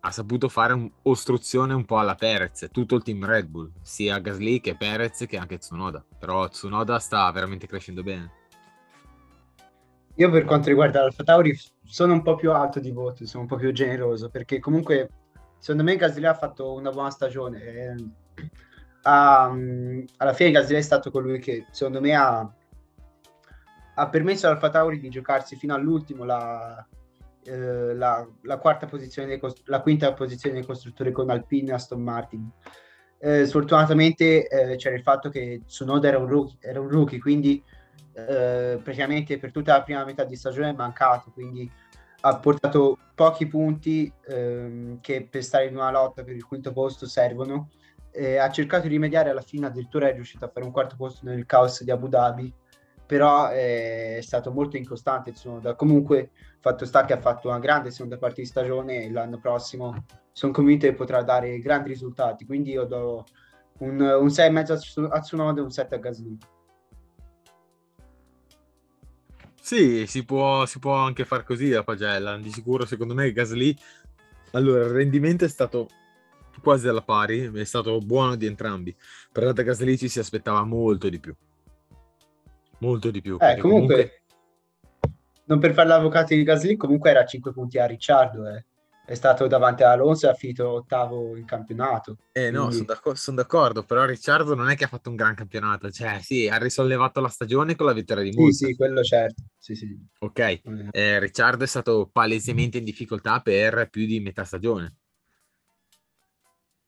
ha 0.00 0.10
saputo 0.10 0.50
fare 0.50 0.74
un'ostruzione 0.74 1.72
un 1.72 1.86
po' 1.86 1.98
alla 1.98 2.14
Perez, 2.14 2.68
tutto 2.70 2.96
il 2.96 3.02
team 3.02 3.24
Red 3.24 3.46
Bull, 3.46 3.70
sia 3.80 4.18
Gasly 4.18 4.60
che 4.60 4.76
Perez 4.76 5.24
che 5.26 5.38
anche 5.38 5.56
Tsunoda, 5.56 6.04
però 6.18 6.46
Tsunoda 6.48 6.98
sta 6.98 7.30
veramente 7.32 7.66
crescendo 7.66 8.02
bene. 8.02 8.30
Io 10.16 10.30
per 10.30 10.44
quanto 10.44 10.68
riguarda 10.68 11.00
l'Alfa 11.00 11.24
Tauri 11.24 11.58
sono 11.82 12.12
un 12.12 12.20
po' 12.20 12.34
più 12.34 12.52
alto 12.52 12.78
di 12.78 12.90
voto, 12.90 13.24
sono 13.26 13.44
un 13.44 13.48
po' 13.48 13.56
più 13.56 13.72
generoso, 13.72 14.28
perché 14.28 14.58
comunque 14.58 15.08
secondo 15.62 15.84
me 15.84 15.94
Gasly 15.94 16.26
ha 16.26 16.34
fatto 16.34 16.72
una 16.72 16.90
buona 16.90 17.10
stagione. 17.10 17.62
E, 17.62 17.94
um, 19.04 20.04
alla 20.16 20.32
fine 20.32 20.50
Gasly 20.50 20.74
è 20.74 20.80
stato 20.80 21.12
colui 21.12 21.38
che 21.38 21.66
secondo 21.70 22.00
me 22.00 22.16
ha, 22.16 22.52
ha 23.94 24.08
permesso 24.08 24.48
all'Alfa 24.48 24.70
Tauri 24.70 24.98
di 24.98 25.08
giocarsi 25.08 25.54
fino 25.54 25.72
all'ultimo 25.72 26.24
la, 26.24 26.84
eh, 27.44 27.94
la, 27.94 28.28
la, 28.42 28.58
quarta 28.58 28.86
posizione, 28.86 29.38
la 29.66 29.80
quinta 29.82 30.12
posizione 30.14 30.56
dei 30.56 30.66
costruttori 30.66 31.12
con 31.12 31.30
Alpine 31.30 31.70
e 31.70 31.74
Aston 31.74 32.02
Martin. 32.02 32.50
Eh, 33.20 33.46
sfortunatamente 33.46 34.48
eh, 34.48 34.74
c'era 34.74 34.96
il 34.96 35.02
fatto 35.02 35.28
che 35.28 35.62
Tsunoda 35.64 36.08
era 36.08 36.18
un 36.18 36.26
rookie, 36.26 36.58
era 36.58 36.80
un 36.80 36.88
rookie 36.88 37.20
quindi 37.20 37.62
eh, 38.14 38.80
praticamente 38.82 39.38
per 39.38 39.52
tutta 39.52 39.74
la 39.74 39.82
prima 39.84 40.04
metà 40.04 40.24
di 40.24 40.34
stagione 40.34 40.70
è 40.70 40.74
mancato, 40.74 41.30
quindi 41.30 41.70
ha 42.24 42.38
portato 42.38 42.98
pochi 43.14 43.46
punti 43.46 44.12
ehm, 44.26 45.00
che 45.00 45.26
per 45.28 45.42
stare 45.42 45.66
in 45.66 45.76
una 45.76 45.90
lotta 45.90 46.22
per 46.22 46.34
il 46.34 46.44
quinto 46.44 46.72
posto 46.72 47.06
servono. 47.06 47.70
Eh, 48.10 48.36
ha 48.36 48.50
cercato 48.50 48.82
di 48.82 48.94
rimediare 48.94 49.30
alla 49.30 49.40
fine, 49.40 49.66
addirittura 49.66 50.08
è 50.08 50.12
riuscito 50.12 50.44
a 50.44 50.48
fare 50.48 50.66
un 50.66 50.72
quarto 50.72 50.96
posto 50.96 51.20
nel 51.24 51.46
caos 51.46 51.82
di 51.82 51.90
Abu 51.90 52.08
Dhabi, 52.08 52.52
però 53.06 53.50
eh, 53.50 54.18
è 54.18 54.20
stato 54.20 54.52
molto 54.52 54.76
incostante. 54.76 55.32
Tsunoda. 55.32 55.74
Comunque, 55.74 56.30
fatto 56.60 56.84
sta 56.84 57.04
che 57.04 57.12
ha 57.12 57.20
fatto 57.20 57.48
una 57.48 57.58
grande 57.58 57.90
seconda 57.90 58.18
parte 58.18 58.42
di 58.42 58.46
stagione 58.46 59.02
e 59.02 59.10
l'anno 59.10 59.38
prossimo 59.38 60.04
sono 60.30 60.52
convinto 60.52 60.86
che 60.86 60.94
potrà 60.94 61.22
dare 61.22 61.58
grandi 61.58 61.88
risultati. 61.88 62.46
Quindi 62.46 62.70
io 62.70 62.84
do 62.84 63.24
un, 63.78 64.00
un 64.00 64.26
6,5 64.26 65.08
a 65.10 65.20
Tsunoda 65.20 65.60
e 65.60 65.64
un 65.64 65.70
7 65.70 65.94
a 65.94 65.98
Gasly. 65.98 66.38
Sì, 69.62 70.08
si 70.08 70.24
può, 70.24 70.66
si 70.66 70.80
può 70.80 70.94
anche 70.94 71.24
far 71.24 71.44
così 71.44 71.68
la 71.68 71.84
pagella. 71.84 72.36
Di 72.36 72.50
sicuro, 72.50 72.84
secondo 72.84 73.14
me, 73.14 73.30
Gasly. 73.30 73.74
Allora, 74.50 74.82
il 74.82 74.90
rendimento 74.90 75.44
è 75.44 75.48
stato 75.48 75.88
quasi 76.60 76.88
alla 76.88 77.00
pari, 77.00 77.48
è 77.52 77.64
stato 77.64 77.96
buono 78.00 78.34
di 78.34 78.46
entrambi. 78.46 78.94
Però 79.30 79.52
da 79.52 79.62
Gasly 79.62 79.96
ci 79.96 80.08
si 80.08 80.18
aspettava 80.18 80.64
molto 80.64 81.08
di 81.08 81.20
più. 81.20 81.32
Molto 82.78 83.12
di 83.12 83.20
più. 83.20 83.34
Eh, 83.36 83.38
perché 83.38 83.60
comunque, 83.60 84.22
non 85.44 85.60
per 85.60 85.74
fare 85.74 85.88
l'avvocato 85.88 86.34
di 86.34 86.42
Gasly, 86.42 86.76
comunque 86.76 87.10
era 87.10 87.20
a 87.20 87.26
5 87.26 87.52
punti 87.52 87.78
a 87.78 87.86
Ricciardo, 87.86 88.48
eh. 88.48 88.64
È 89.12 89.16
stato 89.16 89.46
davanti 89.46 89.82
a 89.82 89.90
Alonso 89.90 90.26
e 90.26 90.30
ha 90.30 90.34
finito 90.34 90.66
ottavo 90.70 91.36
in 91.36 91.44
campionato. 91.44 92.16
Eh 92.32 92.50
no, 92.50 92.60
Quindi- 92.68 92.76
sono 92.76 92.86
d'accordo, 92.86 93.18
son 93.18 93.34
d'accordo, 93.34 93.82
però 93.84 94.06
Ricciardo 94.06 94.54
non 94.54 94.70
è 94.70 94.74
che 94.74 94.84
ha 94.84 94.88
fatto 94.88 95.10
un 95.10 95.16
gran 95.16 95.34
campionato, 95.34 95.90
cioè 95.90 96.18
sì, 96.22 96.48
ha 96.48 96.56
risollevato 96.56 97.20
la 97.20 97.28
stagione 97.28 97.76
con 97.76 97.84
la 97.84 97.92
vittoria 97.92 98.22
di 98.22 98.32
Sì, 98.32 98.40
Monza, 98.40 98.66
sì, 98.66 98.74
quello 98.74 99.02
certo. 99.02 99.42
Sì, 99.58 99.74
sì. 99.74 99.94
ok, 100.18 100.38
Eh, 100.38 100.62
eh, 100.92 101.18
Ricciardo 101.18 101.62
è 101.62 101.66
stato 101.66 102.08
palesemente 102.10 102.78
in 102.78 102.84
difficoltà 102.84 103.40
per 103.42 103.88
più 103.90 104.06
di 104.06 104.18
metà 104.20 104.44
stagione. 104.44 104.96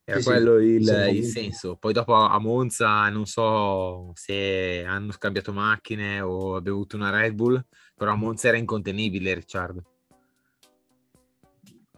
Era 0.04 0.16
Sì, 0.16 0.22
sì, 0.24 0.28
quello 0.30 0.54
il, 0.60 0.80
assolutamente. 0.80 1.18
il 1.18 1.24
senso. 1.26 1.76
Poi 1.76 1.92
dopo 1.92 2.14
a 2.14 2.38
Monza 2.38 3.06
non 3.10 3.26
so 3.26 4.12
se 4.14 4.82
hanno 4.86 5.12
scambiato 5.12 5.52
macchine 5.52 6.22
o 6.22 6.56
ha 6.56 6.62
bevuto 6.62 6.96
una 6.96 7.10
Red 7.10 7.34
Bull, 7.34 7.62
però 7.94 8.12
a 8.12 8.16
Monza 8.16 8.48
era 8.48 8.56
incontenibile 8.56 9.34
Ricciardo. 9.34 9.84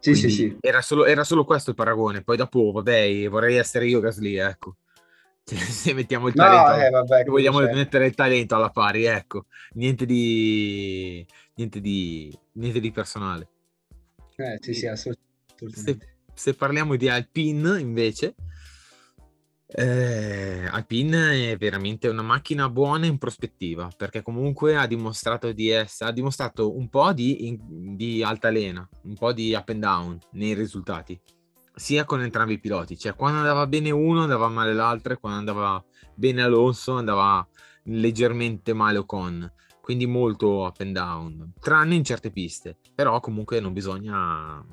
Sì, 0.00 0.14
sì, 0.14 0.20
Quindi 0.20 0.36
sì. 0.36 0.56
Era 0.60 0.82
solo, 0.82 1.04
era 1.04 1.24
solo 1.24 1.44
questo 1.44 1.70
il 1.70 1.76
paragone. 1.76 2.22
Poi 2.22 2.36
dopo, 2.36 2.70
vabbè, 2.72 3.28
vorrei 3.28 3.56
essere 3.56 3.86
io 3.86 4.00
Gasly, 4.00 4.36
ecco. 4.36 4.76
Cioè, 5.46 5.58
se 5.58 5.94
mettiamo 5.94 6.26
il 6.26 6.34
No, 6.34 6.42
talento, 6.42 6.72
eh, 6.86 6.90
vabbè, 6.90 7.24
vogliamo 7.24 7.58
certo. 7.60 7.76
mettere 7.76 8.06
il 8.06 8.14
talento 8.14 8.56
alla 8.56 8.70
pari, 8.70 9.04
ecco. 9.04 9.46
Niente 9.74 10.04
di, 10.04 11.24
niente 11.54 11.80
di, 11.80 12.36
niente 12.54 12.80
di 12.80 12.90
personale. 12.90 13.48
Eh, 14.36 14.58
sì, 14.60 14.74
sì, 14.74 14.86
assolut- 14.88 15.20
Se, 15.54 15.54
assolutamente. 15.54 16.16
se 16.34 16.54
parliamo 16.54 16.96
di 16.96 17.08
Alpine, 17.08 17.80
invece, 17.80 18.34
eh, 19.68 20.66
Alpine 20.70 21.50
è 21.52 21.56
veramente 21.56 22.08
una 22.08 22.22
macchina 22.22 22.68
buona 22.68 23.06
in 23.06 23.18
prospettiva, 23.18 23.90
perché 23.96 24.22
comunque 24.22 24.76
ha 24.76 24.86
dimostrato 24.86 25.50
di 25.52 25.70
essere, 25.70 26.10
ha 26.10 26.12
dimostrato 26.12 26.76
un 26.76 26.88
po' 26.88 27.12
di, 27.12 27.48
in- 27.48 27.96
di 27.96 28.22
altalena, 28.22 28.88
un 29.02 29.14
po' 29.14 29.32
di 29.32 29.54
up 29.54 29.68
and 29.70 29.80
down 29.80 30.18
nei 30.32 30.54
risultati, 30.54 31.20
sia 31.74 32.04
con 32.04 32.22
entrambi 32.22 32.54
i 32.54 32.60
piloti, 32.60 32.96
cioè 32.96 33.14
quando 33.14 33.38
andava 33.38 33.66
bene 33.66 33.90
uno 33.90 34.22
andava 34.22 34.48
male 34.48 34.72
l'altro 34.72 35.12
e 35.12 35.18
quando 35.18 35.38
andava 35.38 35.84
bene 36.14 36.42
Alonso 36.42 36.94
andava 36.94 37.46
leggermente 37.84 38.72
male 38.72 38.98
Ocon, 38.98 39.52
quindi 39.80 40.06
molto 40.06 40.64
up 40.64 40.80
and 40.80 40.94
down, 40.94 41.52
tranne 41.60 41.96
in 41.96 42.04
certe 42.04 42.30
piste, 42.30 42.78
però 42.94 43.20
comunque 43.20 43.60
non 43.60 43.72
bisogna, 43.72 44.64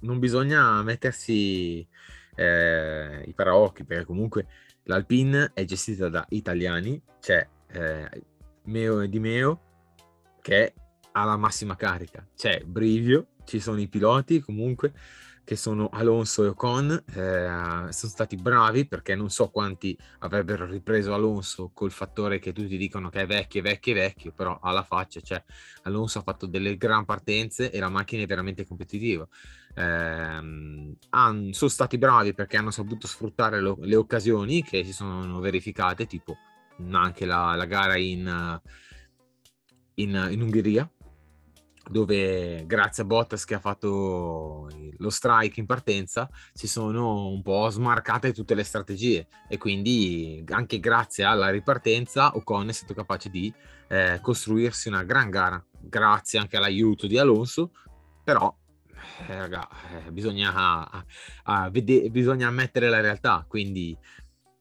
non 0.00 0.18
bisogna 0.18 0.82
mettersi 0.82 1.86
eh, 2.34 3.22
i 3.26 3.32
paraocchi, 3.32 3.84
perché 3.84 4.04
comunque 4.04 4.46
l'Alpine 4.84 5.52
è 5.54 5.64
gestita 5.64 6.08
da 6.08 6.24
italiani, 6.30 7.00
c'è 7.20 7.46
eh, 7.68 8.22
Meo 8.64 9.06
Di 9.06 9.18
Meo 9.18 9.60
che 10.40 10.74
ha 11.12 11.24
la 11.24 11.36
massima 11.36 11.76
carica, 11.76 12.26
c'è 12.34 12.60
Brivio, 12.64 13.28
ci 13.44 13.60
sono 13.60 13.80
i 13.80 13.88
piloti 13.88 14.40
comunque 14.40 14.92
che 15.44 15.56
sono 15.56 15.90
Alonso 15.92 16.42
e 16.44 16.48
Ocon, 16.48 16.90
eh, 16.90 17.92
sono 17.92 18.12
stati 18.12 18.36
bravi 18.36 18.86
perché 18.86 19.14
non 19.14 19.28
so 19.30 19.50
quanti 19.50 19.96
avrebbero 20.20 20.66
ripreso 20.66 21.12
Alonso 21.12 21.70
col 21.72 21.90
fattore 21.92 22.38
che 22.38 22.52
tutti 22.52 22.76
dicono 22.76 23.10
che 23.10 23.20
è 23.20 23.26
vecchio, 23.26 23.62
vecchio, 23.62 23.94
vecchio, 23.94 24.32
però 24.32 24.58
alla 24.62 24.82
faccia, 24.82 25.20
cioè 25.20 25.42
Alonso 25.82 26.18
ha 26.18 26.22
fatto 26.22 26.46
delle 26.46 26.76
gran 26.76 27.04
partenze 27.04 27.70
e 27.70 27.78
la 27.78 27.90
macchina 27.90 28.22
è 28.22 28.26
veramente 28.26 28.66
competitiva. 28.66 29.28
Han- 29.76 30.96
sono 31.52 31.70
stati 31.70 31.98
bravi 31.98 32.32
perché 32.32 32.56
hanno 32.56 32.70
saputo 32.70 33.06
sfruttare 33.06 33.60
lo- 33.60 33.78
le 33.80 33.96
occasioni 33.96 34.62
che 34.62 34.84
si 34.84 34.92
sono 34.92 35.40
verificate, 35.40 36.06
tipo 36.06 36.36
anche 36.90 37.24
la, 37.24 37.54
la 37.54 37.66
gara 37.66 37.96
in, 37.96 38.26
eh, 38.26 38.70
in, 39.94 40.28
in 40.30 40.40
Ungheria, 40.42 40.88
dove 41.88 42.64
grazie 42.66 43.02
a 43.02 43.06
Bottas 43.06 43.44
che 43.44 43.54
ha 43.54 43.58
fatto 43.58 44.68
lo 44.96 45.10
strike 45.10 45.60
in 45.60 45.66
partenza 45.66 46.28
si 46.52 46.66
sono 46.66 47.28
un 47.28 47.42
po' 47.42 47.68
smarcate 47.68 48.32
tutte 48.32 48.54
le 48.54 48.64
strategie. 48.64 49.26
E 49.48 49.58
quindi 49.58 50.44
anche 50.50 50.80
grazie 50.80 51.24
alla 51.24 51.50
ripartenza 51.50 52.34
Ocon 52.36 52.68
è 52.68 52.72
stato 52.72 52.94
capace 52.94 53.28
di 53.28 53.52
eh, 53.88 54.18
costruirsi 54.22 54.88
una 54.88 55.04
gran 55.04 55.30
gara 55.30 55.62
grazie 55.80 56.38
anche 56.38 56.56
all'aiuto 56.56 57.06
di 57.06 57.18
Alonso. 57.18 57.72
Però 58.22 58.54
eh, 59.28 59.36
raga, 59.36 59.68
eh, 60.06 60.10
bisogna, 60.10 61.04
a- 61.44 61.70
vede- 61.70 62.08
bisogna 62.10 62.48
ammettere 62.48 62.88
la 62.88 63.00
realtà. 63.00 63.44
Quindi 63.46 63.96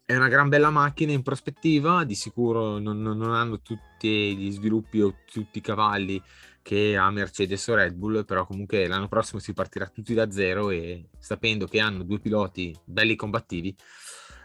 è 0.06 0.16
una 0.16 0.28
gran 0.28 0.50
bella 0.50 0.70
macchina 0.70 1.14
in 1.14 1.24
prospettiva. 1.24 2.04
Di 2.04 2.16
sicuro 2.16 2.78
non- 2.80 3.02
non 3.02 3.34
hanno 3.34 3.62
tutti 3.62 4.36
gli 4.36 4.52
sviluppi 4.52 5.02
o 5.02 5.16
tutti 5.32 5.60
i 5.60 5.62
cavalli 5.62 6.22
che 6.64 6.96
ha 6.98 7.12
Mercedes 7.12 7.68
o 7.68 7.76
Red 7.76 7.94
Bull, 7.94 8.26
però 8.26 8.48
comunque 8.48 8.88
l'anno 8.88 9.08
prossimo 9.08 9.40
si 9.40 9.54
partirà 9.54 9.86
tutti 9.86 10.16
da 10.16 10.32
zero 10.32 10.72
e 10.72 11.10
sapendo 11.20 11.68
che 11.68 11.80
hanno 11.80 12.04
due 12.04 12.20
piloti 12.20 12.76
belli 12.86 13.16
combattivi, 13.16 13.76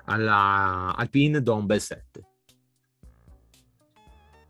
alla 0.06 0.94
Alpine 0.94 1.40
do 1.40 1.54
un 1.54 1.64
bel 1.64 1.80
7. 1.80 2.22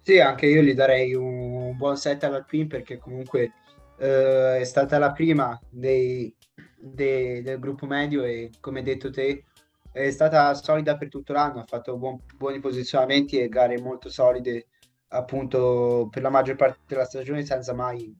Sì, 0.00 0.18
anche 0.18 0.46
io 0.46 0.62
gli 0.62 0.72
darei 0.72 1.14
un 1.14 1.76
buon 1.76 1.98
set 1.98 2.24
all'Alpine 2.24 2.66
perché 2.66 2.96
comunque 2.96 3.52
eh, 3.98 4.58
è 4.58 4.64
stata 4.64 4.98
la 4.98 5.12
prima 5.12 5.60
dei- 5.68 6.34
dei- 6.78 7.42
del 7.42 7.58
gruppo 7.58 7.84
medio 7.84 8.24
e 8.24 8.50
come 8.60 8.78
hai 8.78 8.84
detto 8.84 9.10
te 9.10 9.44
è 9.92 10.10
stata 10.10 10.54
solida 10.54 10.96
per 10.96 11.08
tutto 11.08 11.34
l'anno, 11.34 11.60
ha 11.60 11.66
fatto 11.66 11.98
buon- 11.98 12.22
buoni 12.36 12.60
posizionamenti 12.60 13.38
e 13.38 13.48
gare 13.48 13.78
molto 13.78 14.08
solide 14.08 14.68
appunto 15.08 16.08
per 16.10 16.22
la 16.22 16.30
maggior 16.30 16.56
parte 16.56 16.80
della 16.86 17.04
stagione 17.04 17.44
senza 17.44 17.72
mai, 17.74 18.14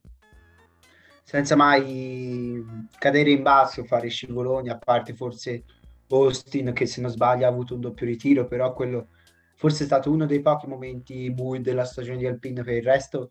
senza 1.22 1.56
mai 1.56 2.64
cadere 2.98 3.30
in 3.30 3.42
basso, 3.42 3.84
fare 3.84 4.08
scivoloni, 4.08 4.68
a 4.68 4.78
parte 4.78 5.14
forse 5.14 5.64
Austin 6.08 6.72
che 6.72 6.86
se 6.86 7.00
non 7.00 7.10
sbaglio 7.10 7.44
ha 7.44 7.48
avuto 7.48 7.74
un 7.74 7.80
doppio 7.80 8.06
ritiro, 8.06 8.46
però 8.46 8.72
quello 8.72 9.08
forse 9.56 9.82
è 9.82 9.86
stato 9.86 10.10
uno 10.10 10.24
dei 10.24 10.40
pochi 10.40 10.66
momenti 10.66 11.30
bui 11.32 11.60
della 11.60 11.84
stagione 11.84 12.18
di 12.18 12.26
Alpine, 12.26 12.62
per 12.62 12.74
il 12.74 12.84
resto 12.84 13.30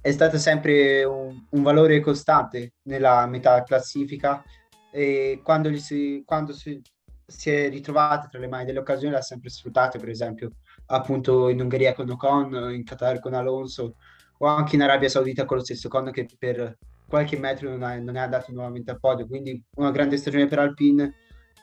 è 0.00 0.12
stato 0.12 0.38
sempre 0.38 1.02
un, 1.04 1.46
un 1.50 1.62
valore 1.62 1.98
costante 2.00 2.74
nella 2.82 3.26
metà 3.26 3.62
classifica 3.62 4.44
e 4.92 5.40
quando, 5.42 5.74
si, 5.76 6.22
quando 6.24 6.52
si, 6.52 6.80
si 7.26 7.50
è 7.50 7.68
ritrovata 7.68 8.28
tra 8.28 8.38
le 8.38 8.46
mani 8.46 8.66
delle 8.66 8.78
occasioni 8.78 9.14
l'ha 9.14 9.22
sempre 9.22 9.50
sfruttate, 9.50 9.98
per 9.98 10.10
esempio 10.10 10.50
appunto 10.86 11.48
in 11.48 11.60
Ungheria 11.60 11.94
con 11.94 12.10
Ocon, 12.10 12.72
in 12.72 12.84
Qatar 12.84 13.20
con 13.20 13.34
Alonso 13.34 13.96
o 14.38 14.46
anche 14.46 14.76
in 14.76 14.82
Arabia 14.82 15.08
Saudita 15.08 15.44
con 15.44 15.58
lo 15.58 15.64
stesso 15.64 15.88
Ocon 15.88 16.10
che 16.10 16.26
per 16.38 16.78
qualche 17.08 17.38
metro 17.38 17.70
non 17.70 17.82
è, 17.84 17.98
non 17.98 18.16
è 18.16 18.20
andato 18.20 18.52
nuovamente 18.52 18.90
a 18.90 18.96
podio, 18.96 19.26
quindi 19.26 19.62
una 19.76 19.90
grande 19.90 20.16
stagione 20.16 20.46
per 20.46 20.58
Alpine 20.58 21.14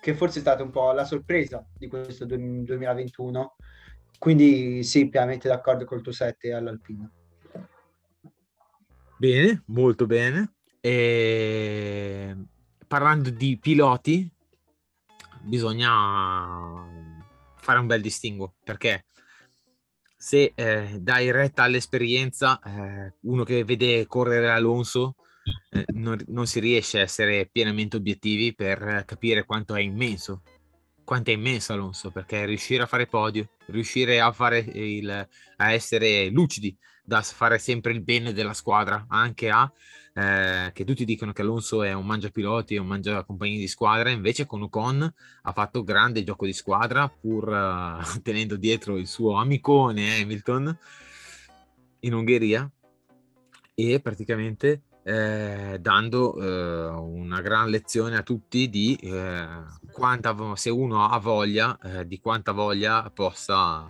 che 0.01 0.13
forse 0.13 0.39
è 0.39 0.41
stata 0.41 0.63
un 0.63 0.69
po' 0.69 0.91
la 0.91 1.05
sorpresa 1.05 1.65
di 1.77 1.87
questo 1.87 2.25
2021 2.25 3.55
quindi 4.23 4.83
sì, 4.83 5.09
pienamente 5.09 5.49
d'accordo 5.49 5.83
col 5.83 6.01
tuo 6.01 6.13
7 6.13 6.53
all'Alpina. 6.53 7.11
Bene, 9.17 9.63
molto 9.65 10.05
bene. 10.05 10.53
E 10.79 12.33
parlando 12.87 13.29
di 13.29 13.59
piloti, 13.59 14.31
bisogna 15.41 15.91
fare 17.57 17.79
un 17.79 17.85
bel 17.85 18.01
distinguo 18.01 18.53
perché 18.63 19.07
se 20.23 20.53
eh, 20.55 20.99
dai 21.01 21.31
retta 21.31 21.63
all'esperienza, 21.63 22.57
eh, 22.61 23.13
uno 23.23 23.43
che 23.43 23.65
vede 23.65 24.07
correre 24.07 24.51
Alonso 24.51 25.15
eh, 25.69 25.83
non, 25.95 26.17
non 26.27 26.47
si 26.47 26.61
riesce 26.61 26.99
a 26.99 27.01
essere 27.01 27.49
pienamente 27.51 27.97
obiettivi 27.97 28.55
per 28.55 29.03
capire 29.05 29.43
quanto 29.43 29.75
è 29.75 29.81
immenso. 29.81 30.43
Quanto 31.03 31.29
è 31.29 31.33
immenso 31.33 31.73
Alonso, 31.73 32.09
perché 32.09 32.45
riuscire 32.45 32.83
a 32.83 32.85
fare 32.85 33.05
podio, 33.05 33.49
riuscire 33.65 34.21
a, 34.21 34.31
fare 34.31 34.59
il, 34.59 35.09
a 35.57 35.71
essere 35.73 36.29
lucidi, 36.29 36.73
da 37.03 37.21
fare 37.21 37.59
sempre 37.59 37.91
il 37.91 38.01
bene 38.01 38.31
della 38.31 38.53
squadra, 38.53 39.05
anche 39.09 39.49
a 39.49 39.69
eh, 40.13 40.69
che 40.73 40.85
tutti 40.85 41.05
dicono 41.05 41.33
che 41.33 41.41
Alonso 41.41 41.81
è 41.81 41.91
un 41.91 42.05
mangiapiloti, 42.05 42.77
un 42.77 42.85
mangia 42.85 43.23
compagni 43.23 43.57
di 43.57 43.67
squadra, 43.67 44.11
invece 44.11 44.45
con 44.45 44.61
Ocon 44.61 45.11
ha 45.41 45.51
fatto 45.51 45.83
grande 45.83 46.23
gioco 46.23 46.45
di 46.45 46.53
squadra 46.53 47.09
pur 47.09 47.47
uh, 47.47 47.97
tenendo 48.21 48.55
dietro 48.55 48.97
il 48.97 49.07
suo 49.07 49.37
amicone 49.37 50.21
Hamilton 50.21 50.77
in 52.01 52.13
Ungheria. 52.13 52.69
E 53.75 53.99
praticamente 54.01 54.83
eh, 55.01 55.79
dando 55.81 56.39
eh, 56.39 56.87
una 56.89 57.41
gran 57.41 57.69
lezione 57.69 58.15
a 58.15 58.21
tutti 58.21 58.69
di 58.69 58.95
eh, 59.01 59.47
quanta 59.91 60.35
se 60.55 60.69
uno 60.69 61.07
ha 61.09 61.17
voglia 61.17 61.77
di 62.05 62.19
quanta 62.19 62.51
voglia 62.51 63.09
possa 63.13 63.89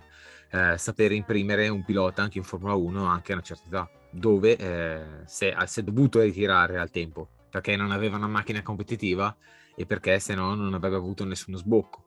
sapere 0.76 1.16
imprimere 1.16 1.68
un 1.68 1.84
pilota 1.84 2.22
anche 2.22 2.38
in 2.38 2.44
Formula 2.44 2.74
1 2.74 3.04
anche 3.04 3.32
a 3.32 3.34
una 3.34 3.44
certa 3.44 3.66
età, 3.66 3.90
dove 4.14 4.56
eh, 4.56 5.02
si, 5.26 5.46
è, 5.46 5.66
si 5.66 5.80
è 5.80 5.82
dovuto 5.82 6.20
ritirare 6.20 6.78
al 6.78 6.90
tempo 6.90 7.28
perché 7.50 7.76
non 7.76 7.90
aveva 7.90 8.16
una 8.16 8.26
macchina 8.26 8.62
competitiva 8.62 9.36
e 9.76 9.86
perché 9.86 10.18
se 10.18 10.34
no 10.34 10.54
non 10.54 10.74
avrebbe 10.74 10.96
avuto 10.96 11.24
nessuno 11.24 11.56
sbocco 11.56 12.02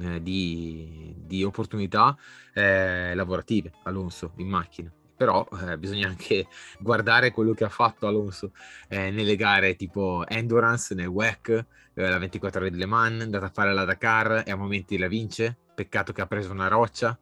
eh, 0.00 0.22
di, 0.22 1.14
di, 1.18 1.44
opportunità 1.44 2.16
eh, 2.52 3.14
lavorative 3.14 3.72
Alonso 3.84 4.32
in 4.36 4.48
macchina. 4.48 4.92
Però 5.14 5.46
eh, 5.68 5.78
bisogna 5.78 6.08
anche 6.08 6.46
guardare 6.80 7.30
quello 7.30 7.52
che 7.52 7.64
ha 7.64 7.68
fatto 7.68 8.06
Alonso 8.06 8.52
eh, 8.88 9.10
nelle 9.10 9.36
gare 9.36 9.76
tipo 9.76 10.26
Endurance, 10.26 10.94
nel 10.94 11.06
WEC, 11.06 11.64
eh, 11.94 12.08
la 12.08 12.18
24 12.18 12.60
ore 12.60 12.70
di 12.70 12.78
Le 12.78 12.86
Mans, 12.86 13.20
è 13.20 13.22
andata 13.22 13.46
a 13.46 13.50
fare 13.52 13.72
la 13.72 13.84
Dakar 13.84 14.42
e 14.44 14.50
a 14.50 14.56
momenti 14.56 14.98
la 14.98 15.08
vince, 15.08 15.56
peccato 15.74 16.12
che 16.12 16.22
ha 16.22 16.26
preso 16.26 16.50
una 16.50 16.68
roccia, 16.68 17.16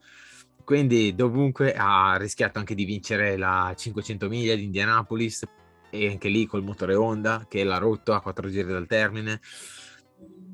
quindi 0.71 1.17
dovunque 1.17 1.75
ha 1.75 2.15
rischiato 2.17 2.61
anche 2.61 2.77
di 2.77 2.85
vincere 2.85 3.37
la 3.37 3.75
500 3.77 4.29
miglia 4.29 4.55
di 4.55 4.63
Indianapolis 4.63 5.45
e 5.91 6.09
anche 6.09 6.29
lì 6.29 6.47
col 6.47 6.63
motore 6.63 6.95
Honda 6.95 7.45
che 7.49 7.65
l'ha 7.65 7.79
rotto 7.79 8.13
a 8.13 8.21
quattro 8.21 8.49
giri 8.49 8.71
dal 8.71 8.87
termine. 8.87 9.41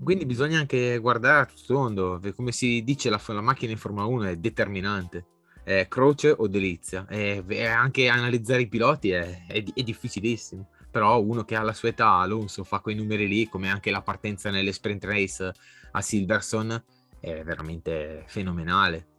Quindi 0.02 0.24
bisogna 0.24 0.58
anche 0.58 0.96
guardare 0.96 1.42
a 1.42 1.44
tutto 1.44 1.74
tondo, 1.74 2.20
come 2.34 2.50
si 2.50 2.82
dice 2.82 3.10
la, 3.10 3.20
la 3.26 3.42
macchina 3.42 3.72
in 3.72 3.76
Formula 3.76 4.06
1 4.06 4.22
è 4.22 4.36
determinante 4.36 5.26
eh, 5.64 5.86
croce 5.86 6.30
o 6.34 6.48
delizia. 6.48 7.06
E, 7.10 7.66
anche 7.66 8.08
analizzare 8.08 8.62
i 8.62 8.68
piloti 8.68 9.10
è, 9.10 9.44
è, 9.46 9.62
è, 9.74 9.82
difficilissimo. 9.82 10.70
Però 10.90 11.20
uno 11.20 11.44
che 11.44 11.56
ha 11.56 11.62
la 11.62 11.74
sua 11.74 11.90
età, 11.90 12.12
Alonso, 12.20 12.64
fa 12.64 12.78
quei 12.78 12.94
numeri 12.94 13.28
lì, 13.28 13.50
come 13.50 13.68
anche 13.68 13.90
la 13.90 14.00
partenza 14.00 14.48
nelle 14.48 14.72
sprint 14.72 15.04
race 15.04 15.52
a 15.90 16.00
Silverson, 16.00 16.82
è 17.20 17.42
veramente 17.42 18.24
fenomenale. 18.28 19.15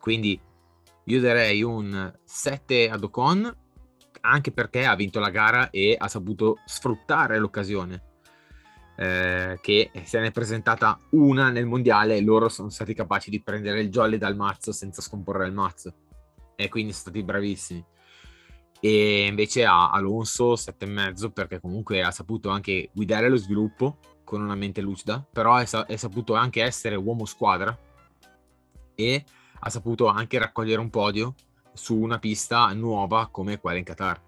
Quindi 0.00 0.40
io 1.04 1.20
darei 1.20 1.62
un 1.62 2.12
7 2.24 2.88
ad 2.88 3.04
Ocon, 3.04 3.56
anche 4.22 4.52
perché 4.52 4.84
ha 4.84 4.94
vinto 4.94 5.20
la 5.20 5.30
gara 5.30 5.70
e 5.70 5.96
ha 5.98 6.08
saputo 6.08 6.58
sfruttare 6.64 7.38
l'occasione 7.38 8.08
eh, 9.00 9.58
che 9.62 9.90
se 10.04 10.20
ne 10.20 10.26
è 10.26 10.30
presentata 10.30 10.98
una 11.12 11.48
nel 11.48 11.64
mondiale 11.64 12.16
e 12.16 12.20
loro 12.20 12.50
sono 12.50 12.68
stati 12.68 12.92
capaci 12.92 13.30
di 13.30 13.40
prendere 13.42 13.80
il 13.80 13.88
jolly 13.88 14.18
dal 14.18 14.36
mazzo 14.36 14.72
senza 14.72 15.00
scomporre 15.00 15.46
il 15.46 15.54
mazzo. 15.54 15.94
E 16.54 16.68
quindi 16.68 16.92
sono 16.92 17.04
stati 17.04 17.22
bravissimi. 17.22 17.82
E 18.78 19.26
invece 19.26 19.64
a 19.64 19.90
Alonso 19.90 20.54
sette 20.54 20.84
e 20.84 20.88
mezzo 20.88 21.30
perché 21.30 21.60
comunque 21.60 22.02
ha 22.02 22.10
saputo 22.10 22.50
anche 22.50 22.90
guidare 22.92 23.30
lo 23.30 23.36
sviluppo 23.36 23.98
con 24.22 24.42
una 24.42 24.54
mente 24.54 24.80
lucida 24.80 25.26
però 25.30 25.56
è, 25.56 25.64
sa- 25.64 25.84
è 25.86 25.96
saputo 25.96 26.34
anche 26.34 26.62
essere 26.62 26.94
uomo 26.94 27.26
squadra 27.26 27.76
e 28.94 29.24
ha 29.60 29.70
saputo 29.70 30.06
anche 30.06 30.38
raccogliere 30.38 30.80
un 30.80 30.90
podio 30.90 31.34
su 31.72 31.98
una 31.98 32.18
pista 32.18 32.72
nuova 32.72 33.28
come 33.30 33.58
quella 33.60 33.78
in 33.78 33.84
Qatar. 33.84 34.20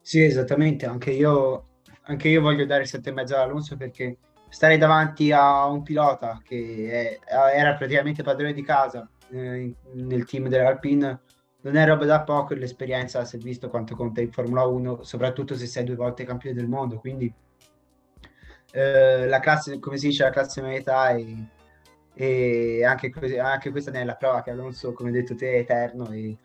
Sì, 0.00 0.22
esattamente, 0.22 0.86
anche 0.86 1.10
io 1.10 1.64
anche 2.06 2.28
io 2.28 2.40
voglio 2.40 2.66
dare 2.66 2.84
7,5 2.84 3.20
ad 3.20 3.30
Alonso 3.30 3.76
perché 3.76 4.18
stare 4.48 4.76
davanti 4.76 5.32
a 5.32 5.66
un 5.66 5.82
pilota 5.82 6.40
che 6.44 7.20
è, 7.26 7.34
era 7.56 7.74
praticamente 7.74 8.22
padrone 8.22 8.52
di 8.52 8.62
casa 8.62 9.08
eh, 9.30 9.74
nel 9.94 10.24
team 10.26 10.48
dell'Alpine 10.48 11.20
non 11.62 11.76
è 11.76 11.86
roba 11.86 12.04
da 12.04 12.20
poco 12.22 12.52
e 12.52 12.56
l'esperienza 12.56 13.24
si 13.24 13.36
è 13.36 13.38
visto 13.38 13.70
quanto 13.70 13.96
conta 13.96 14.20
in 14.20 14.30
Formula 14.30 14.64
1, 14.64 15.02
soprattutto 15.02 15.54
se 15.54 15.66
sei 15.66 15.84
due 15.84 15.94
volte 15.94 16.24
campione 16.24 16.54
del 16.54 16.68
mondo. 16.68 16.98
Quindi 16.98 17.32
eh, 18.72 19.26
la 19.26 19.40
classe, 19.40 19.78
come 19.78 19.96
si 19.96 20.08
dice, 20.08 20.24
la 20.24 20.30
classe 20.30 20.60
metà 20.60 21.12
e, 21.12 21.48
e 22.14 22.84
anche, 22.84 23.12
anche, 23.38 23.70
questa 23.70 23.90
è 23.90 24.04
la 24.04 24.14
prova 24.14 24.42
che 24.42 24.50
Alonso, 24.50 24.92
come 24.92 25.10
hai 25.10 25.16
detto 25.16 25.34
te, 25.34 25.52
è 25.52 25.58
eterno 25.58 26.10
e, 26.10 26.36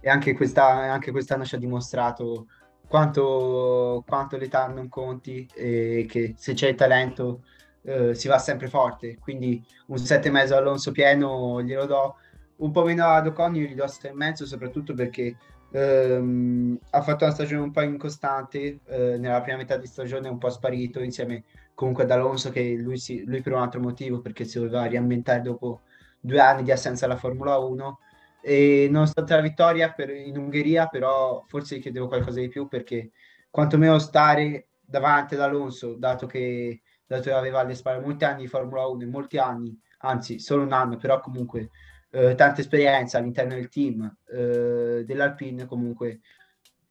e 0.00 0.08
anche, 0.08 0.34
questa, 0.34 0.66
anche 0.66 1.10
quest'anno 1.10 1.44
ci 1.44 1.56
ha 1.56 1.58
dimostrato 1.58 2.46
quanto, 2.86 4.04
quanto 4.06 4.36
l'età 4.36 4.66
non 4.68 4.88
conti 4.88 5.48
e 5.54 6.06
che 6.08 6.34
se 6.36 6.54
c'è 6.54 6.68
il 6.68 6.76
talento 6.76 7.42
eh, 7.82 8.14
si 8.14 8.28
va 8.28 8.38
sempre 8.38 8.68
forte. 8.68 9.18
Quindi 9.18 9.64
un 9.86 9.96
7,5 9.96 10.52
Alonso 10.52 10.92
pieno 10.92 11.62
glielo 11.62 11.86
do. 11.86 12.16
Un 12.56 12.70
po' 12.70 12.84
meno 12.84 13.04
ad 13.06 13.26
Ocon 13.26 13.56
io 13.56 13.66
gli 13.66 13.74
do 13.74 13.84
6,5 13.84 14.44
soprattutto 14.44 14.94
perché 14.94 15.36
ehm, 15.72 16.78
ha 16.90 17.02
fatto 17.02 17.24
una 17.24 17.34
stagione 17.34 17.62
un 17.62 17.70
po' 17.70 17.82
incostante, 17.82 18.80
eh, 18.86 19.18
nella 19.18 19.40
prima 19.42 19.58
metà 19.58 19.76
di 19.76 19.86
stagione 19.86 20.28
è 20.28 20.30
un 20.30 20.38
po' 20.38 20.50
sparito 20.50 21.00
insieme 21.00 21.44
comunque 21.76 22.04
ad 22.04 22.10
Alonso 22.10 22.50
che 22.50 22.74
lui, 22.74 22.96
si, 22.96 23.22
lui 23.24 23.42
per 23.42 23.52
un 23.52 23.60
altro 23.60 23.80
motivo 23.80 24.20
perché 24.20 24.46
si 24.46 24.58
doveva 24.58 24.86
riambientare 24.86 25.42
dopo 25.42 25.82
due 26.18 26.40
anni 26.40 26.62
di 26.62 26.72
assenza 26.72 27.04
alla 27.04 27.18
Formula 27.18 27.58
1 27.58 27.98
e 28.40 28.88
nonostante 28.90 29.34
la 29.34 29.42
vittoria 29.42 29.92
per, 29.92 30.08
in 30.08 30.38
Ungheria, 30.38 30.86
però 30.86 31.44
forse 31.46 31.78
chiedevo 31.78 32.08
qualcosa 32.08 32.40
di 32.40 32.48
più 32.48 32.66
perché 32.66 33.10
quantomeno 33.50 33.98
stare 33.98 34.68
davanti 34.80 35.34
ad 35.34 35.42
Alonso, 35.42 35.96
dato 35.96 36.26
che, 36.26 36.80
dato 37.06 37.24
che 37.24 37.32
aveva 37.32 37.60
alle 37.60 37.74
spalle 37.74 38.00
molti 38.00 38.24
anni 38.24 38.42
di 38.42 38.48
Formula 38.48 38.86
1, 38.86 39.06
molti 39.08 39.36
anni, 39.36 39.78
anzi 39.98 40.38
solo 40.38 40.62
un 40.62 40.72
anno, 40.72 40.96
però 40.96 41.20
comunque 41.20 41.70
eh, 42.10 42.34
tanta 42.34 42.62
esperienza 42.62 43.18
all'interno 43.18 43.52
del 43.52 43.68
team 43.68 44.16
eh, 44.32 45.02
dell'Alpine, 45.04 45.66
comunque 45.66 46.20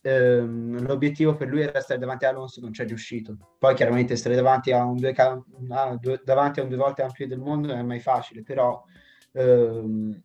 ehm, 0.06 0.86
l'obiettivo 0.86 1.36
per 1.36 1.48
lui 1.48 1.62
era 1.62 1.82
stare 1.82 2.00
davanti 2.00 2.26
ad 2.26 2.36
Alonso, 2.36 2.62
non 2.62 2.72
ci 2.72 2.84
è 2.84 2.86
riuscito. 2.86 3.38
Poi 3.58 3.74
chiaramente 3.74 4.16
stare 4.16 4.36
davanti 4.36 4.72
a 4.72 4.84
un 4.84 4.98
due, 4.98 5.12
a 5.12 5.98
due, 6.00 6.22
davanti 6.24 6.60
a 6.60 6.64
un 6.64 6.70
due 6.70 6.78
volte 6.78 7.02
campione 7.02 7.34
del 7.34 7.42
mondo 7.42 7.68
non 7.68 7.80
è 7.80 7.84
mai 7.84 8.00
facile, 8.00 8.44
però 8.44 8.84
ehm, 9.32 10.22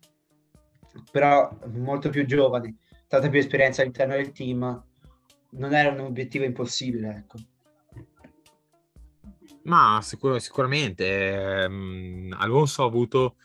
però 1.11 1.57
molto 1.73 2.09
più 2.09 2.25
giovane, 2.25 2.75
tanta 3.07 3.29
più 3.29 3.39
esperienza 3.39 3.81
all'interno 3.81 4.15
del 4.15 4.31
team, 4.31 4.83
non 5.51 5.73
era 5.73 5.91
un 5.91 5.99
obiettivo 6.01 6.45
impossibile, 6.45 7.09
ecco. 7.09 7.37
Ma 9.63 9.99
sicur- 10.01 10.39
sicuramente 10.39 11.63
ehm, 11.63 12.35
Alonso 12.37 12.83
ha 12.83 12.87
avuto 12.87 13.35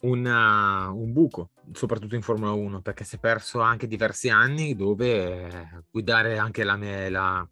una, 0.00 0.88
un 0.90 1.12
buco, 1.12 1.50
soprattutto 1.72 2.14
in 2.14 2.22
Formula 2.22 2.52
1, 2.52 2.80
perché 2.80 3.04
si 3.04 3.16
è 3.16 3.18
perso 3.18 3.60
anche 3.60 3.86
diversi 3.86 4.28
anni 4.28 4.74
dove 4.74 5.48
eh, 5.48 5.68
guidare 5.90 6.38
anche 6.38 6.64
la, 6.64 6.76
la, 7.08 7.48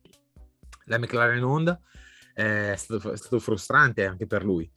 la 0.85 0.99
McLaren 0.99 1.43
Honda 1.43 1.81
è 2.39 2.75
stato, 2.77 3.11
è 3.11 3.17
stato, 3.17 3.41
frustrante 3.41 4.07
anche 4.07 4.27
per 4.27 4.45
lui. 4.45 4.71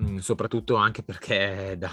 Mm, 0.00 0.18
soprattutto 0.18 0.76
anche 0.76 1.02
perché 1.02 1.74
da 1.78 1.90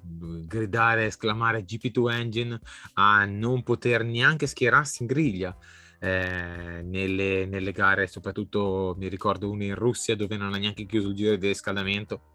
gridare, 0.00 1.06
esclamare 1.06 1.64
GP2 1.64 2.10
Engine 2.12 2.60
a 2.94 3.24
non 3.24 3.64
poter 3.64 4.04
neanche 4.04 4.46
schierarsi 4.46 5.02
in 5.02 5.08
griglia 5.08 5.56
eh, 5.98 6.82
nelle, 6.84 7.46
nelle, 7.46 7.72
gare, 7.72 8.06
soprattutto 8.06 8.94
mi 8.98 9.08
ricordo 9.08 9.50
una 9.50 9.64
in 9.64 9.74
Russia 9.74 10.14
dove 10.14 10.36
non 10.36 10.54
ha 10.54 10.58
neanche 10.58 10.86
chiuso 10.86 11.08
il 11.08 11.14
giro 11.14 11.36
di 11.36 11.48
riscaldamento. 11.48 12.30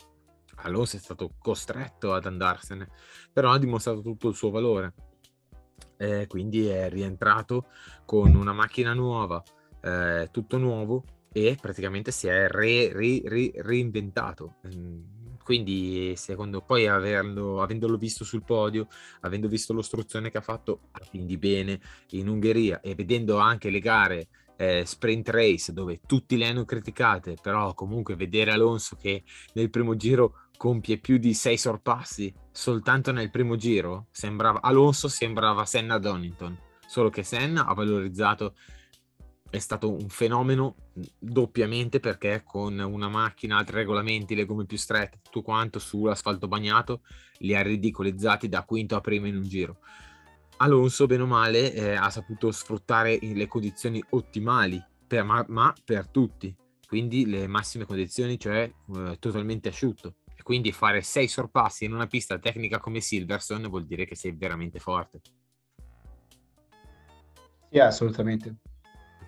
Alonso 0.58 0.97
è 0.97 0.99
stato 0.99 1.34
costretto 1.39 2.14
ad 2.14 2.26
andarsene, 2.26 2.89
però 3.32 3.51
ha 3.51 3.60
dimostrato 3.60 4.01
tutto 4.01 4.30
il 4.30 4.36
suo 4.36 4.49
valore. 4.49 4.93
Eh, 5.97 6.28
quindi 6.28 6.68
è 6.68 6.89
rientrato 6.89 7.68
con 8.05 8.36
una 8.36 8.53
macchina 8.53 8.93
nuova, 8.93 9.41
eh, 9.82 10.30
tutto 10.32 10.58
nuovo, 10.58 11.03
e 11.32 11.58
praticamente 11.60 12.12
si 12.12 12.28
è 12.28 12.47
re, 12.47 12.91
re, 12.93 13.22
re, 13.26 13.51
reinventato. 13.55 14.55
Mm, 14.68 15.18
quindi, 15.43 16.14
secondo 16.16 16.62
poi, 16.62 16.88
averlo, 16.88 17.62
avendolo 17.62 17.97
visto 17.97 18.24
sul 18.24 18.43
podio, 18.43 18.88
avendo 19.22 19.47
visto 19.47 19.74
l'ostruzione 19.74 20.30
che 20.30 20.38
ha 20.38 20.41
fatto 20.41 20.82
a 20.91 20.99
fin 20.99 21.26
di 21.26 21.38
bene 21.38 21.80
in 22.12 22.28
Ungheria 22.28 22.82
e 22.82 22.95
vedendo 22.95 23.38
anche 23.38 23.70
le 23.70 23.80
gare 23.80 24.28
eh, 24.58 24.84
sprint 24.86 25.30
race 25.30 25.72
dove 25.72 26.01
tutti 26.05 26.36
le 26.36 26.47
hanno 26.47 26.66
criticate, 26.66 27.36
però 27.41 27.74
comunque 27.74 28.16
vedere 28.16 28.51
Alonso 28.51 28.95
che 28.95 29.24
nel 29.53 29.70
primo 29.70 29.95
giro 29.95 30.47
compie 30.58 30.97
più 30.97 31.18
di 31.18 31.34
sei 31.34 31.58
sorpassi 31.58 32.34
soltanto 32.51 33.12
nel 33.12 33.30
primo 33.30 33.55
giro, 33.55 34.08
sembrava 34.12 34.62
Alonso 34.62 35.08
sembrava 35.08 35.66
Senna 35.66 35.97
Donington, 35.99 36.58
solo 36.86 37.10
che 37.10 37.24
Senna 37.24 37.66
ha 37.66 37.74
valorizzato 37.74 38.55
è 39.49 39.60
stato 39.60 39.91
un 39.91 40.10
fenomeno 40.10 40.76
doppiamente 41.18 41.99
perché 41.99 42.43
con 42.43 42.78
una 42.78 43.08
macchina, 43.08 43.58
altri 43.58 43.78
regolamenti, 43.78 44.36
le 44.36 44.45
gomme 44.45 44.66
più 44.66 44.78
strette, 44.78 45.20
tutto 45.24 45.41
quanto 45.41 45.80
sull'asfalto 45.80 46.47
bagnato, 46.47 47.01
li 47.39 47.55
ha 47.55 47.62
ridicolizzati 47.62 48.49
da 48.49 48.64
quinto 48.64 48.95
a 48.95 49.01
primo 49.01 49.28
in 49.28 49.38
un 49.38 49.43
giro. 49.43 49.78
Alonso, 50.58 51.05
bene 51.05 51.24
o 51.24 51.28
male, 51.28 51.74
eh, 51.74 51.93
ha 51.93 52.10
saputo 52.10 52.51
sfruttare 52.51 53.20
le 53.22 53.47
condizioni 53.47 54.03
ottimali, 54.10 54.84
per, 55.05 55.24
ma, 55.24 55.45
ma, 55.47 55.74
per 55.86 56.08
tutti, 56.08 56.53
quindi 56.88 57.26
le 57.26 57.47
massime 57.47 57.86
condizioni, 57.86 58.39
cioè 58.39 58.70
eh, 58.95 59.18
totalmente 59.20 59.70
asciutto. 59.70 60.16
E 60.38 60.44
quindi 60.44 60.72
fare 60.72 61.02
sei 61.02 61.28
sorpassi 61.28 61.86
in 61.86 61.94
una 61.94 62.08
pista 62.08 62.38
tecnica 62.38 62.80
come 62.80 63.02
Silverstone 63.02 63.68
vuol 63.68 63.86
dire 63.86 64.06
che 64.06 64.16
sei 64.16 64.32
veramente 64.32 64.80
forte. 64.80 65.20
Sì, 67.70 67.80
assolutamente 67.80 68.56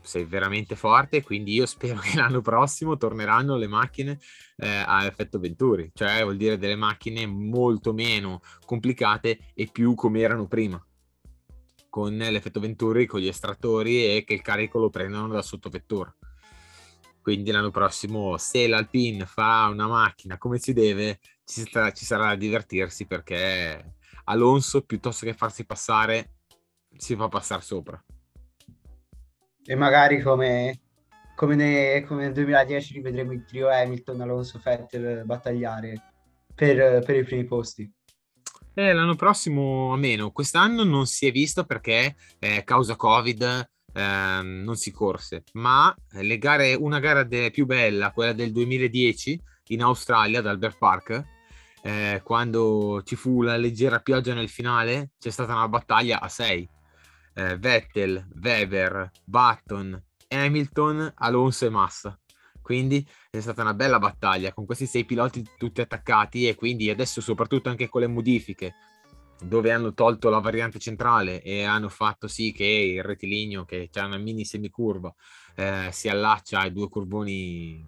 sei 0.02 0.26
veramente 0.26 0.76
forte, 0.76 1.22
quindi 1.22 1.54
io 1.54 1.66
spero 1.66 2.00
che 2.00 2.16
l'anno 2.16 2.42
prossimo 2.42 2.98
torneranno 2.98 3.56
le 3.56 3.68
macchine 3.68 4.20
eh, 4.58 4.68
a 4.68 5.06
effetto 5.06 5.40
Venturi, 5.40 5.92
cioè 5.94 6.24
vuol 6.24 6.38
dire 6.38 6.58
delle 6.58 6.76
macchine 6.76 7.26
molto 7.26 7.94
meno 7.94 8.42
complicate 8.66 9.40
e 9.54 9.70
più 9.72 9.94
come 9.96 10.22
erano 10.22 10.48
prima, 10.48 10.84
con 11.90 12.16
l'effetto 12.16 12.60
Venturi, 12.60 13.06
con 13.06 13.20
gli 13.20 13.28
estrattori 13.28 14.16
e 14.16 14.24
che 14.26 14.34
il 14.34 14.42
carico 14.42 14.80
lo 14.80 14.90
prendono 14.90 15.28
da 15.28 15.42
sottovettura. 15.42 16.14
Quindi 17.30 17.52
l'anno 17.52 17.72
prossimo, 17.72 18.38
se 18.38 18.68
l'Alpine 18.68 19.26
fa 19.26 19.68
una 19.72 19.88
macchina 19.88 20.38
come 20.38 20.58
si 20.58 20.74
deve, 20.74 21.20
ci 21.46 21.66
sarà, 21.70 21.92
ci 21.92 22.06
sarà 22.06 22.28
da 22.28 22.36
divertirsi 22.36 23.06
perché 23.06 23.96
Alonso, 24.26 24.82
piuttosto 24.82 25.26
che 25.26 25.34
farsi 25.34 25.66
passare, 25.66 26.34
si 26.98 27.16
fa 27.16 27.28
passare 27.28 27.62
sopra 27.62 28.04
e 29.70 29.76
magari 29.76 30.20
come, 30.20 30.80
come, 31.36 31.54
ne, 31.54 32.04
come, 32.08 32.24
nel 32.24 32.34
2010 32.34 32.94
rivedremo 32.96 33.34
il 33.34 33.46
trio 33.46 33.70
Hamilton, 33.70 34.22
Alonso, 34.22 34.60
Vettel 34.64 35.24
battagliare 35.26 36.02
per, 36.56 37.04
per 37.04 37.16
i 37.16 37.24
primi 37.24 37.46
posti. 37.46 37.88
Eh, 38.74 38.94
l'anno 38.94 39.14
prossimo 39.14 39.94
a 39.94 39.98
meno, 39.98 40.32
quest'anno 40.32 40.84
non 40.84 41.06
si 41.06 41.28
è 41.28 41.32
visto 41.32 41.66
perché 41.66 42.16
eh, 42.40 42.64
causa 42.64 42.96
Covid 42.96 43.70
eh, 43.94 44.42
non 44.44 44.76
si 44.76 44.92
corse, 44.92 45.44
ma 45.54 45.96
le 46.12 46.38
gare, 46.38 46.74
una 46.74 47.00
gara 47.00 47.24
de, 47.24 47.52
più 47.52 47.66
bella, 47.66 48.12
quella 48.12 48.34
del 48.34 48.52
2010 48.52 49.42
in 49.68 49.84
Australia 49.84 50.40
ad 50.40 50.48
Albert 50.48 50.78
Park, 50.78 51.24
eh, 51.82 52.22
quando 52.24 53.02
ci 53.04 53.16
fu 53.16 53.42
la 53.42 53.58
leggera 53.58 54.00
pioggia 54.00 54.34
nel 54.34 54.50
finale, 54.50 55.12
c'è 55.20 55.30
stata 55.30 55.54
una 55.54 55.68
battaglia 55.68 56.20
a 56.20 56.28
6 56.28 56.70
eh, 57.40 57.58
Vettel, 57.58 58.28
Weber, 58.42 59.10
Button, 59.24 60.02
Hamilton, 60.28 61.14
Alonso 61.16 61.66
e 61.66 61.70
Massa. 61.70 62.20
Quindi 62.62 63.08
è 63.32 63.40
stata 63.40 63.62
una 63.62 63.74
bella 63.74 63.98
battaglia 63.98 64.54
con 64.54 64.66
questi 64.66 64.86
sei 64.86 65.04
piloti 65.04 65.44
tutti 65.58 65.82
attaccati 65.82 66.48
e 66.48 66.54
quindi 66.54 66.90
adesso 66.90 67.20
soprattutto 67.20 67.70
anche 67.70 67.90
con 67.90 68.02
le 68.02 68.08
modifiche 68.08 68.76
dove 69.42 69.72
hanno 69.72 69.94
tolto 69.94 70.30
la 70.30 70.40
variante 70.40 70.80
centrale 70.80 71.42
e 71.42 71.64
hanno 71.64 71.90
fatto 71.90 72.28
sì 72.28 72.52
che 72.52 72.66
il 72.66 73.04
rettilineo 73.04 73.64
che 73.66 73.90
c'è 73.90 74.02
una 74.02 74.18
mini 74.18 74.44
semicurva 74.44 75.14
eh, 75.56 75.90
si 75.92 76.10
allaccia 76.10 76.60
ai 76.60 76.72
due 76.72 76.90
curvoni 76.90 77.86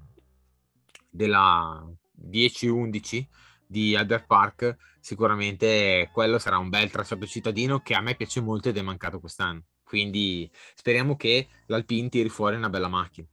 della 1.09 1.85
10-11 2.29 3.27
di 3.65 3.95
Albert 3.95 4.25
Park, 4.25 4.77
sicuramente 4.99 6.09
quello 6.11 6.37
sarà 6.37 6.57
un 6.57 6.69
bel 6.69 6.91
tracciato 6.91 7.25
cittadino 7.25 7.79
che 7.79 7.93
a 7.93 8.01
me 8.01 8.15
piace 8.15 8.41
molto 8.41 8.69
ed 8.69 8.77
è 8.77 8.81
mancato 8.81 9.19
quest'anno. 9.19 9.63
Quindi 9.83 10.49
speriamo 10.75 11.15
che 11.15 11.47
l'Alpine 11.67 12.09
tiri 12.09 12.29
fuori 12.29 12.55
una 12.57 12.69
bella 12.69 12.87
macchina. 12.89 13.27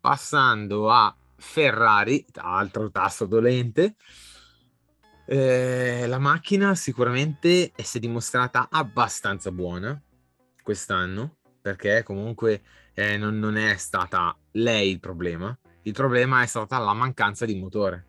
Passando 0.00 0.90
a 0.90 1.14
Ferrari, 1.36 2.24
altro 2.34 2.90
tasto 2.90 3.26
dolente, 3.26 3.96
eh, 5.32 6.08
la 6.08 6.18
macchina 6.18 6.74
sicuramente 6.74 7.70
si 7.80 7.98
è 7.98 8.00
dimostrata 8.00 8.66
abbastanza 8.68 9.52
buona 9.52 10.02
quest'anno 10.60 11.36
perché 11.62 12.02
comunque 12.02 12.62
eh, 12.94 13.16
non, 13.16 13.38
non, 13.38 13.56
è 13.56 13.76
stata 13.76 14.36
lei 14.52 14.90
il 14.90 14.98
problema, 14.98 15.56
il 15.82 15.92
problema 15.92 16.42
è 16.42 16.46
stata 16.46 16.78
la 16.78 16.94
mancanza 16.94 17.46
di 17.46 17.54
motore. 17.54 18.06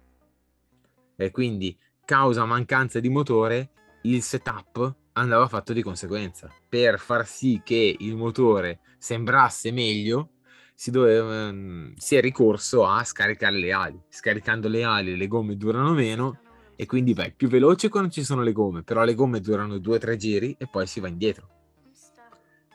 E 1.15 1.29
quindi, 1.29 1.77
causa 2.03 2.43
mancanza 2.45 2.99
di 2.99 3.09
motore, 3.09 3.69
il 4.03 4.23
setup 4.23 4.95
andava 5.13 5.47
fatto 5.47 5.73
di 5.73 5.83
conseguenza. 5.83 6.51
Per 6.67 6.97
far 6.97 7.27
sì 7.27 7.61
che 7.63 7.97
il 7.99 8.15
motore 8.15 8.79
sembrasse 8.97 9.71
meglio, 9.71 10.31
si, 10.73 10.89
doveva, 10.89 11.49
um, 11.49 11.93
si 11.97 12.15
è 12.15 12.21
ricorso 12.21 12.83
a 12.87 13.03
scaricare 13.03 13.57
le 13.57 13.71
ali. 13.71 14.01
Scaricando 14.09 14.67
le 14.67 14.83
ali 14.83 15.15
le 15.15 15.27
gomme 15.27 15.55
durano 15.55 15.93
meno 15.93 16.39
e 16.81 16.87
quindi 16.87 17.13
vai 17.13 17.31
più 17.31 17.47
veloce 17.47 17.89
quando 17.89 18.09
ci 18.09 18.23
sono 18.23 18.41
le 18.41 18.53
gomme, 18.53 18.81
però 18.81 19.03
le 19.03 19.13
gomme 19.13 19.39
durano 19.39 19.77
due 19.77 19.97
o 19.97 19.99
tre 19.99 20.17
giri 20.17 20.55
e 20.57 20.65
poi 20.65 20.87
si 20.87 20.99
va 20.99 21.09
indietro. 21.09 21.47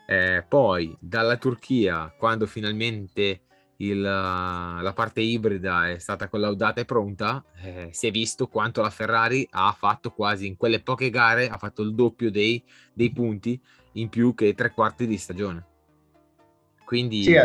Eh, 0.07 0.45
poi 0.47 0.95
dalla 0.97 1.35
Turchia, 1.35 2.15
quando 2.17 2.45
finalmente 2.45 3.41
il, 3.75 3.99
la 3.99 4.93
parte 4.95 5.19
ibrida 5.19 5.89
è 5.89 5.99
stata 5.99 6.29
collaudata 6.29 6.79
e 6.79 6.85
pronta, 6.85 7.43
eh, 7.61 7.89
si 7.91 8.07
è 8.07 8.11
visto 8.11 8.47
quanto 8.47 8.79
la 8.79 8.89
Ferrari 8.89 9.45
ha 9.51 9.75
fatto 9.77 10.11
quasi 10.11 10.47
in 10.47 10.55
quelle 10.55 10.81
poche 10.81 11.09
gare, 11.09 11.49
ha 11.49 11.57
fatto 11.57 11.81
il 11.81 11.93
doppio 11.93 12.31
dei, 12.31 12.63
dei 12.93 13.11
punti 13.11 13.61
in 13.95 14.07
più 14.07 14.33
che 14.33 14.53
tre 14.53 14.71
quarti 14.71 15.05
di 15.05 15.17
stagione. 15.17 15.65
Quindi... 16.85 17.23
Sì, 17.23 17.35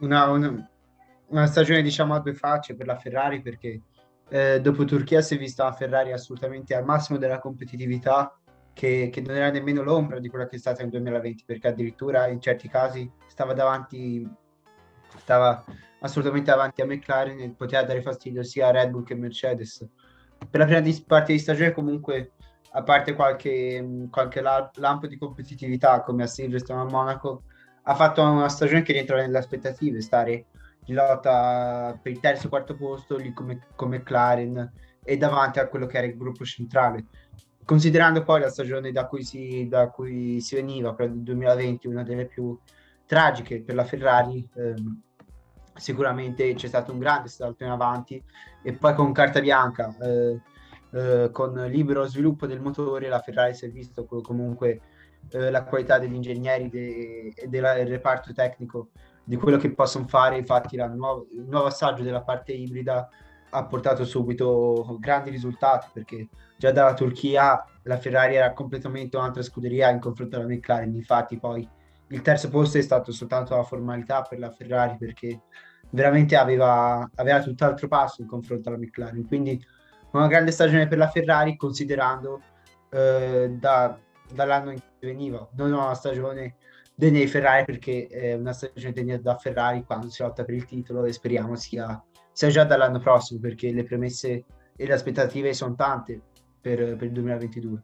una, 0.00 0.28
una, 0.28 0.70
una, 1.28 1.46
stagione 1.46 1.80
diciamo 1.80 2.14
a 2.14 2.20
due 2.20 2.34
facce 2.34 2.74
per 2.74 2.86
la 2.86 2.98
Ferrari 2.98 3.40
perché 3.40 3.80
eh, 4.28 4.60
dopo 4.60 4.84
Turchia 4.84 5.20
si 5.20 5.34
è 5.34 5.38
vista 5.38 5.64
la 5.64 5.72
Ferrari 5.72 6.12
assolutamente 6.12 6.74
al 6.74 6.84
massimo 6.84 7.18
della 7.18 7.38
competitività 7.38 8.38
che, 8.72 9.08
che, 9.12 9.20
non 9.20 9.36
era 9.36 9.50
nemmeno 9.50 9.82
l'ombra 9.82 10.20
di 10.20 10.28
quella 10.28 10.46
che 10.46 10.56
è 10.56 10.58
stata 10.58 10.82
nel 10.82 10.90
2020 10.90 11.44
perché 11.44 11.68
addirittura 11.68 12.28
in 12.28 12.40
certi 12.40 12.68
casi 12.68 13.10
stava 13.26 13.52
davanti 13.52 14.28
stava 15.16 15.64
assolutamente 16.00 16.50
avanti 16.50 16.82
a 16.82 16.86
McLaren 16.86 17.40
e 17.40 17.50
poteva 17.50 17.82
dare 17.82 18.02
fastidio 18.02 18.42
sia 18.42 18.68
a 18.68 18.70
Red 18.70 18.90
Bull 18.90 19.04
che 19.04 19.14
a 19.14 19.16
Mercedes. 19.16 19.86
Per 20.48 20.60
la 20.60 20.66
prima 20.66 20.80
di, 20.80 21.04
parte 21.06 21.32
di 21.32 21.38
stagione 21.38 21.72
comunque, 21.72 22.32
a 22.72 22.82
parte 22.82 23.14
qualche, 23.14 24.06
qualche 24.10 24.40
la, 24.40 24.70
lampo 24.76 25.06
di 25.06 25.18
competitività 25.18 26.02
come 26.02 26.22
a 26.22 26.26
Silverstone 26.26 26.82
a 26.82 26.84
Monaco, 26.84 27.42
ha 27.82 27.94
fatto 27.94 28.22
una 28.22 28.48
stagione 28.48 28.82
che 28.82 28.92
rientra 28.92 29.16
nelle 29.16 29.38
aspettative, 29.38 30.00
stare 30.00 30.46
in 30.88 30.94
lotta 30.94 31.98
per 32.00 32.12
il 32.12 32.20
terzo 32.20 32.46
e 32.46 32.50
quarto 32.50 32.74
posto 32.74 33.16
lì 33.16 33.32
come, 33.32 33.60
come 33.74 33.98
McLaren 33.98 34.72
e 35.02 35.16
davanti 35.16 35.58
a 35.58 35.68
quello 35.68 35.86
che 35.86 35.98
era 35.98 36.06
il 36.06 36.16
gruppo 36.16 36.44
centrale. 36.44 37.06
Considerando 37.64 38.22
poi 38.22 38.40
la 38.40 38.48
stagione 38.48 38.92
da 38.92 39.06
cui 39.06 39.22
si, 39.22 39.68
da 39.68 39.88
cui 39.90 40.40
si 40.40 40.54
veniva, 40.54 40.94
quella 40.94 41.12
del 41.12 41.22
2020, 41.22 41.86
una 41.86 42.02
delle 42.02 42.26
più 42.26 42.58
tragiche 43.06 43.62
per 43.62 43.74
la 43.74 43.84
Ferrari, 43.84 44.46
ehm, 44.54 45.02
sicuramente 45.74 46.54
c'è 46.54 46.66
stato 46.66 46.92
un 46.92 46.98
grande 46.98 47.28
salto 47.28 47.64
in 47.64 47.70
avanti 47.70 48.22
e 48.62 48.72
poi 48.72 48.94
con 48.94 49.12
carta 49.12 49.40
bianca, 49.40 49.94
eh, 50.00 50.40
eh, 50.92 51.30
con 51.30 51.54
libero 51.68 52.06
sviluppo 52.06 52.46
del 52.46 52.60
motore, 52.60 53.08
la 53.08 53.20
Ferrari 53.20 53.54
si 53.54 53.66
è 53.66 53.70
visto 53.70 54.06
comunque 54.06 54.80
eh, 55.30 55.50
la 55.50 55.64
qualità 55.64 55.98
degli 55.98 56.14
ingegneri 56.14 56.70
de- 56.70 57.32
e 57.34 57.48
del 57.48 57.86
reparto 57.86 58.32
tecnico 58.32 58.90
di 59.28 59.36
quello 59.36 59.58
che 59.58 59.74
possono 59.74 60.06
fare. 60.06 60.38
Infatti, 60.38 60.76
nuovo, 60.76 61.26
il 61.32 61.46
nuovo 61.46 61.66
assaggio 61.66 62.02
della 62.02 62.22
parte 62.22 62.52
ibrida 62.52 63.06
ha 63.50 63.66
portato 63.66 64.04
subito 64.06 64.96
grandi 64.98 65.28
risultati 65.28 65.88
perché 65.92 66.28
già 66.56 66.70
dalla 66.70 66.94
Turchia 66.94 67.62
la 67.82 67.98
Ferrari 67.98 68.36
era 68.36 68.54
completamente 68.54 69.18
un'altra 69.18 69.42
scuderia 69.42 69.90
in 69.90 70.00
confronto 70.00 70.36
alla 70.36 70.46
McLaren. 70.46 70.94
Infatti, 70.94 71.38
poi 71.38 71.68
il 72.08 72.22
terzo 72.22 72.48
posto 72.48 72.78
è 72.78 72.80
stato 72.80 73.12
soltanto 73.12 73.54
la 73.54 73.64
formalità 73.64 74.22
per 74.22 74.38
la 74.38 74.50
Ferrari 74.50 74.96
perché 74.96 75.42
veramente 75.90 76.34
aveva, 76.34 77.06
aveva 77.16 77.42
tutt'altro 77.42 77.86
passo 77.86 78.22
in 78.22 78.28
confronto 78.28 78.70
alla 78.70 78.78
McLaren. 78.78 79.26
Quindi 79.26 79.62
una 80.12 80.26
grande 80.26 80.52
stagione 80.52 80.88
per 80.88 80.96
la 80.96 81.10
Ferrari 81.10 81.54
considerando 81.54 82.40
eh, 82.88 83.50
da, 83.50 83.94
dall'anno 84.32 84.70
in 84.70 84.78
cui 84.78 85.06
veniva, 85.06 85.46
non 85.52 85.70
una 85.70 85.92
stagione 85.92 86.56
dei 86.98 87.28
Ferrari 87.28 87.64
perché 87.64 88.08
è 88.08 88.34
una 88.34 88.52
stagione 88.52 88.92
degnata 88.92 89.22
da 89.22 89.36
Ferrari 89.36 89.84
quando 89.84 90.10
si 90.10 90.20
lotta 90.22 90.44
per 90.44 90.56
il 90.56 90.64
titolo 90.64 91.04
e 91.04 91.12
speriamo 91.12 91.54
sia, 91.54 92.02
sia 92.32 92.48
già 92.48 92.64
dall'anno 92.64 92.98
prossimo 92.98 93.38
perché 93.38 93.72
le 93.72 93.84
premesse 93.84 94.44
e 94.76 94.86
le 94.86 94.92
aspettative 94.92 95.54
sono 95.54 95.76
tante 95.76 96.20
per, 96.60 96.96
per 96.96 97.06
il 97.06 97.12
2022. 97.12 97.82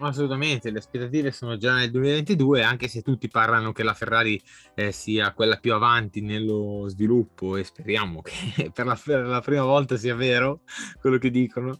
Assolutamente, 0.00 0.70
le 0.70 0.78
aspettative 0.78 1.30
sono 1.30 1.56
già 1.56 1.74
nel 1.74 1.90
2022, 1.90 2.62
anche 2.62 2.88
se 2.88 3.02
tutti 3.02 3.28
parlano 3.28 3.72
che 3.72 3.82
la 3.84 3.94
Ferrari 3.94 4.40
eh, 4.74 4.90
sia 4.90 5.32
quella 5.32 5.56
più 5.56 5.74
avanti 5.74 6.20
nello 6.20 6.86
sviluppo 6.88 7.56
e 7.56 7.64
speriamo 7.64 8.20
che 8.22 8.70
per 8.74 8.86
la, 8.86 9.00
per 9.02 9.26
la 9.26 9.40
prima 9.40 9.64
volta 9.64 9.96
sia 9.96 10.14
vero 10.16 10.62
quello 11.00 11.18
che 11.18 11.30
dicono. 11.30 11.78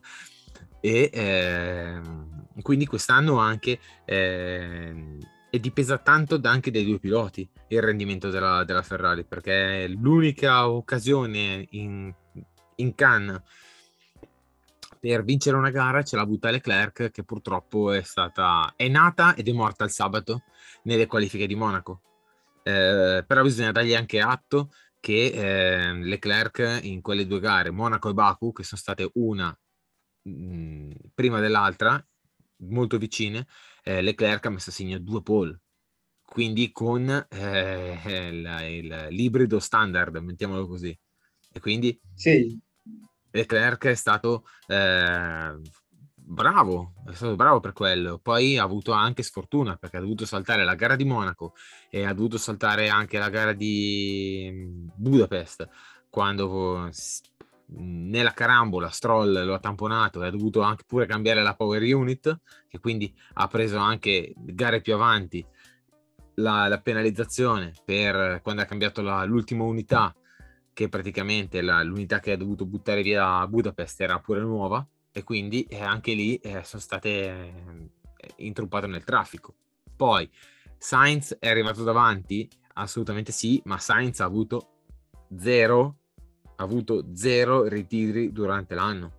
E 0.80 1.10
eh, 1.12 2.00
quindi 2.62 2.86
quest'anno 2.86 3.38
anche 3.38 3.78
eh, 4.04 5.18
e 5.50 5.60
dipesa 5.60 5.98
tanto 5.98 6.38
anche 6.42 6.70
dai 6.70 6.84
due 6.84 6.98
piloti 6.98 7.48
il 7.68 7.82
rendimento 7.82 8.28
della, 8.30 8.64
della 8.64 8.82
Ferrari, 8.82 9.24
perché 9.24 9.88
l'unica 9.88 10.68
occasione 10.68 11.66
in, 11.70 12.12
in 12.76 12.94
Cannes 12.94 13.40
per 15.00 15.22
vincere 15.22 15.56
una 15.56 15.70
gara 15.70 16.02
ce 16.02 16.16
l'ha 16.16 16.22
avuta 16.22 16.50
Leclerc 16.50 17.10
che 17.10 17.22
purtroppo 17.22 17.92
è 17.92 18.02
stata 18.02 18.72
è 18.76 18.88
nata 18.88 19.34
ed 19.36 19.48
è 19.48 19.52
morta 19.52 19.84
il 19.84 19.90
sabato 19.90 20.42
nelle 20.82 21.06
qualifiche 21.06 21.46
di 21.46 21.54
Monaco. 21.54 22.02
Eh, 22.62 23.24
però 23.26 23.42
bisogna 23.42 23.72
dargli 23.72 23.94
anche 23.94 24.20
atto 24.20 24.70
che 25.00 25.30
eh, 25.32 25.92
Leclerc 25.94 26.80
in 26.82 27.00
quelle 27.00 27.26
due 27.26 27.40
gare 27.40 27.70
Monaco 27.70 28.10
e 28.10 28.14
Baku 28.14 28.52
che 28.52 28.64
sono 28.64 28.80
state 28.80 29.08
una 29.14 29.56
mh, 30.22 30.90
prima 31.14 31.40
dell'altra 31.40 32.04
molto 32.58 32.98
vicine 32.98 33.46
eh, 33.88 34.02
Leclerc 34.02 34.44
ha 34.46 34.50
messo 34.50 34.70
a 34.70 34.72
segno 34.72 34.98
due 34.98 35.22
pole, 35.22 35.60
quindi 36.24 36.70
con 36.72 37.08
eh, 37.30 38.00
il, 38.04 38.58
il, 38.68 39.06
l'ibrido 39.10 39.58
standard, 39.58 40.16
mettiamolo 40.16 40.66
così. 40.66 40.96
E 41.50 41.60
quindi 41.60 41.98
sì. 42.14 42.58
Leclerc 43.30 43.86
è 43.86 43.94
stato 43.94 44.44
eh, 44.66 45.58
bravo, 46.14 46.92
è 47.06 47.14
stato 47.14 47.34
bravo 47.34 47.60
per 47.60 47.72
quello. 47.72 48.18
Poi 48.18 48.58
ha 48.58 48.62
avuto 48.62 48.92
anche 48.92 49.22
sfortuna 49.22 49.76
perché 49.76 49.96
ha 49.96 50.00
dovuto 50.00 50.26
saltare 50.26 50.64
la 50.64 50.74
gara 50.74 50.94
di 50.94 51.04
Monaco 51.04 51.54
e 51.88 52.04
ha 52.04 52.12
dovuto 52.12 52.36
saltare 52.36 52.88
anche 52.88 53.18
la 53.18 53.30
gara 53.30 53.54
di 53.54 54.50
mm, 54.52 54.88
Budapest 54.96 55.66
quando 56.10 56.90
nella 57.70 58.32
carambola 58.32 58.88
Stroll 58.88 59.44
lo 59.44 59.54
ha 59.54 59.58
tamponato 59.58 60.22
e 60.22 60.26
ha 60.26 60.30
dovuto 60.30 60.62
anche 60.62 60.84
pure 60.86 61.06
cambiare 61.06 61.42
la 61.42 61.54
power 61.54 61.82
unit 61.82 62.40
che 62.66 62.78
quindi 62.78 63.14
ha 63.34 63.46
preso 63.46 63.76
anche 63.76 64.32
gare 64.36 64.80
più 64.80 64.94
avanti 64.94 65.44
la, 66.36 66.68
la 66.68 66.80
penalizzazione 66.80 67.72
per 67.84 68.40
quando 68.42 68.62
ha 68.62 68.64
cambiato 68.64 69.02
la, 69.02 69.24
l'ultima 69.24 69.64
unità 69.64 70.14
che 70.72 70.88
praticamente 70.88 71.60
la, 71.60 71.82
l'unità 71.82 72.20
che 72.20 72.32
ha 72.32 72.36
dovuto 72.36 72.64
buttare 72.64 73.02
via 73.02 73.38
a 73.38 73.48
Budapest 73.48 74.00
era 74.00 74.20
pure 74.20 74.40
nuova 74.40 74.86
e 75.10 75.24
quindi 75.24 75.64
eh, 75.64 75.82
anche 75.82 76.12
lì 76.14 76.36
eh, 76.36 76.62
sono 76.62 76.80
state 76.80 77.08
eh, 77.08 77.52
intruppate 78.36 78.86
nel 78.86 79.02
traffico. 79.02 79.54
Poi 79.96 80.30
Sainz 80.76 81.36
è 81.40 81.48
arrivato 81.48 81.82
davanti? 81.82 82.48
Assolutamente 82.74 83.32
sì, 83.32 83.60
ma 83.64 83.78
Sainz 83.78 84.20
ha 84.20 84.24
avuto 84.24 84.68
zero, 85.36 85.96
avuto 86.62 87.06
zero 87.14 87.66
ritiri 87.66 88.32
durante 88.32 88.74
l'anno. 88.74 89.12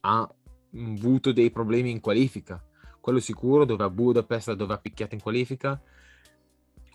Ha 0.00 0.28
avuto 0.74 1.32
dei 1.32 1.50
problemi 1.50 1.90
in 1.90 2.00
qualifica. 2.00 2.62
Quello 3.00 3.20
sicuro, 3.20 3.64
dove 3.64 3.84
a 3.84 3.90
Budapest, 3.90 4.52
dove 4.52 4.74
ha 4.74 4.78
picchiato 4.78 5.14
in 5.14 5.20
qualifica, 5.20 5.80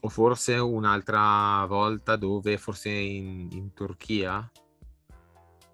o 0.01 0.09
forse 0.09 0.55
un'altra 0.55 1.65
volta 1.67 2.15
dove 2.15 2.57
forse 2.57 2.89
in, 2.89 3.49
in 3.51 3.73
Turchia 3.73 4.49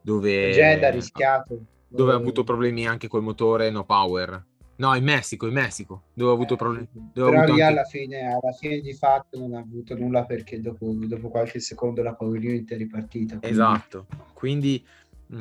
dove 0.01 0.51
Jeddah 0.51 0.87
ha 0.87 0.91
rischiato 0.91 1.65
dove 1.87 2.11
ha 2.11 2.15
avuto 2.15 2.43
problemi 2.43 2.87
anche 2.87 3.07
col 3.07 3.21
motore 3.21 3.69
no 3.69 3.85
power 3.85 4.43
no 4.77 4.95
in 4.95 5.03
Messico 5.03 5.47
in 5.47 5.53
Messico 5.53 6.03
dove 6.13 6.31
ha 6.31 6.33
avuto 6.33 6.55
eh, 6.55 6.57
problemi 6.57 6.87
però 7.13 7.43
lì 7.45 7.61
alla 7.61 7.83
fine 7.83 8.25
alla 8.25 8.51
fine 8.51 8.79
di 8.79 8.93
fatto 8.93 9.39
non 9.39 9.53
ha 9.53 9.59
avuto 9.59 9.95
nulla 9.97 10.25
perché 10.25 10.59
dopo, 10.59 10.91
dopo 10.93 11.29
qualche 11.29 11.59
secondo 11.59 12.01
la 12.03 12.13
power 12.13 12.39
unit 12.39 12.71
è 12.73 12.77
ripartita 12.77 13.37
quindi... 13.37 13.55
esatto 13.55 14.07
quindi 14.33 14.85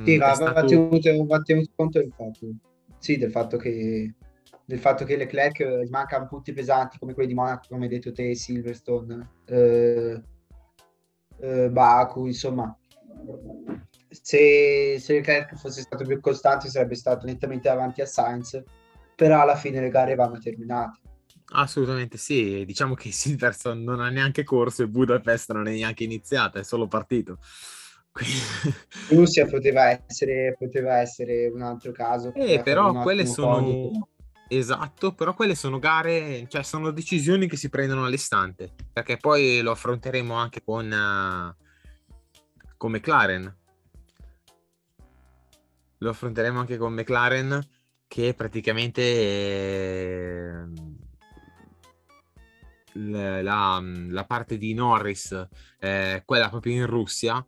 sì, 0.04 0.16
va, 0.16 0.34
stato... 0.34 0.66
tenuto, 0.66 1.26
va 1.26 1.40
tenuto 1.40 1.70
conto 1.74 1.98
del 1.98 2.12
fatto 2.16 2.46
sì 2.98 3.18
del 3.18 3.30
fatto 3.30 3.56
che 3.56 4.14
del 4.64 4.78
fatto 4.78 5.04
che 5.04 5.16
Leclerc 5.16 5.62
gli 5.84 5.90
mancano 5.90 6.26
punti 6.26 6.52
pesanti 6.52 6.98
come 6.98 7.12
quelli 7.12 7.28
di 7.28 7.34
Monaco, 7.34 7.66
come 7.68 7.84
hai 7.84 7.90
detto 7.90 8.12
te, 8.12 8.34
Silverstone, 8.34 9.28
eh, 9.44 10.22
eh, 11.40 11.70
Baku, 11.70 12.26
insomma. 12.26 12.76
Se, 14.08 14.96
se 14.98 15.12
Leclerc 15.12 15.56
fosse 15.56 15.82
stato 15.82 16.04
più 16.04 16.20
costante 16.20 16.68
sarebbe 16.68 16.94
stato 16.94 17.26
nettamente 17.26 17.68
avanti 17.68 18.00
a 18.00 18.06
Sainz, 18.06 18.62
però 19.14 19.42
alla 19.42 19.56
fine 19.56 19.80
le 19.80 19.90
gare 19.90 20.14
vanno 20.14 20.38
terminate. 20.38 21.00
Assolutamente 21.52 22.16
sì, 22.16 22.64
diciamo 22.64 22.94
che 22.94 23.12
Silverstone 23.12 23.82
non 23.82 24.00
ha 24.00 24.08
neanche 24.08 24.44
corso 24.44 24.82
e 24.82 24.88
Budapest 24.88 25.52
non 25.52 25.68
è 25.68 25.72
neanche 25.72 26.04
iniziata, 26.04 26.58
è 26.58 26.64
solo 26.64 26.88
partito. 26.88 27.38
Russia 29.10 29.46
poteva 29.46 29.90
essere, 29.90 30.54
poteva 30.58 30.98
essere 30.98 31.48
un 31.48 31.62
altro 31.62 31.92
caso. 31.92 32.32
Eh, 32.34 32.60
però 32.62 33.02
quelle 33.02 33.26
sono... 33.26 33.60
Podio 33.60 34.08
Esatto, 34.48 35.14
però 35.14 35.34
quelle 35.34 35.54
sono 35.54 35.78
gare, 35.78 36.46
cioè 36.48 36.62
sono 36.62 36.90
decisioni 36.90 37.48
che 37.48 37.56
si 37.56 37.70
prendono 37.70 38.04
all'istante, 38.04 38.72
perché 38.92 39.16
poi 39.16 39.60
lo 39.62 39.70
affronteremo 39.70 40.34
anche 40.34 40.62
con, 40.62 40.86
uh, 40.90 42.14
con 42.76 42.92
McLaren. 42.92 43.56
Lo 45.98 46.10
affronteremo 46.10 46.60
anche 46.60 46.76
con 46.76 46.92
McLaren 46.92 47.58
che 48.14 48.32
praticamente 48.32 49.02
eh, 49.02 50.52
la, 52.92 53.82
la, 53.82 54.24
parte 54.24 54.56
di 54.56 54.72
Norris, 54.72 55.48
eh, 55.80 56.22
quella 56.24 56.48
proprio 56.48 56.74
in 56.74 56.86
Russia, 56.86 57.44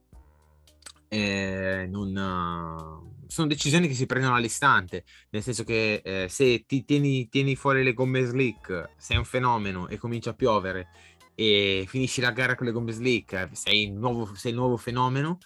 eh, 1.07 1.87
non 1.89 3.05
sono 3.29 3.47
decisioni 3.47 3.87
che 3.87 3.95
si 3.95 4.07
prendono 4.07 4.35
all'istante, 4.35 5.05
nel 5.31 5.45
senso 5.45 5.63
che 5.63 6.03
eh, 6.05 6.27
se 6.29 6.65
ti 6.67 6.85
tieni, 6.85 7.29
tieni, 7.29 7.55
fuori 7.55 7.85
le 7.85 7.95
gomme 7.95 8.25
slick, 8.25 8.91
sei 8.97 9.19
un 9.19 9.25
fenomeno 9.25 9.87
e 9.87 9.99
comincia 9.99 10.31
a 10.31 10.35
piovere 10.35 10.89
e 11.37 11.85
finisci 11.87 12.21
la 12.21 12.33
gara 12.33 12.57
con 12.57 12.67
le 12.67 12.73
gomme 12.73 12.91
slick, 12.91 13.51
sei, 13.53 13.93
nuovo, 13.93 14.35
sei 14.35 14.51
il 14.51 14.57
nuovo 14.57 14.77
fenomeno. 14.77 15.39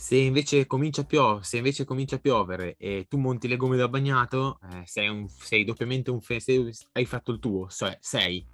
Se 0.00 0.16
invece, 0.16 0.66
comincia 0.66 1.02
a 1.02 1.04
piovere, 1.04 1.44
se 1.44 1.58
invece 1.58 1.84
comincia 1.84 2.16
a 2.16 2.20
piovere 2.20 2.74
e 2.78 3.04
tu 3.06 3.18
monti 3.18 3.46
le 3.46 3.56
gomme 3.56 3.76
da 3.76 3.86
bagnato, 3.86 4.58
eh, 4.72 4.82
sei, 4.86 5.08
un, 5.08 5.28
sei, 5.28 5.62
doppiamente 5.62 6.10
un 6.10 6.22
fenomeno, 6.22 6.70
hai 6.92 7.04
fatto 7.04 7.32
il 7.32 7.38
tuo, 7.38 7.68
cioè 7.68 7.98
sei. 8.00 8.44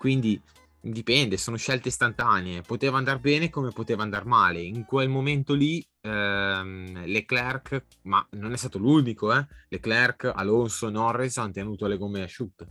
Quindi 0.00 0.42
Dipende, 0.80 1.36
sono 1.36 1.56
scelte 1.56 1.88
istantanee. 1.88 2.62
Poteva 2.62 2.98
andare 2.98 3.18
bene 3.18 3.50
come 3.50 3.70
poteva 3.70 4.02
andare 4.02 4.24
male. 4.24 4.60
In 4.60 4.84
quel 4.84 5.08
momento 5.08 5.54
lì, 5.54 5.84
ehm, 6.00 7.04
Leclerc, 7.04 7.84
ma 8.02 8.26
non 8.32 8.52
è 8.52 8.56
stato 8.56 8.78
l'unico, 8.78 9.32
eh? 9.34 9.46
Leclerc, 9.68 10.32
Alonso, 10.34 10.88
Norris 10.88 11.36
hanno 11.38 11.52
tenuto 11.52 11.86
le 11.86 11.98
gomme 11.98 12.22
asciutte, 12.22 12.68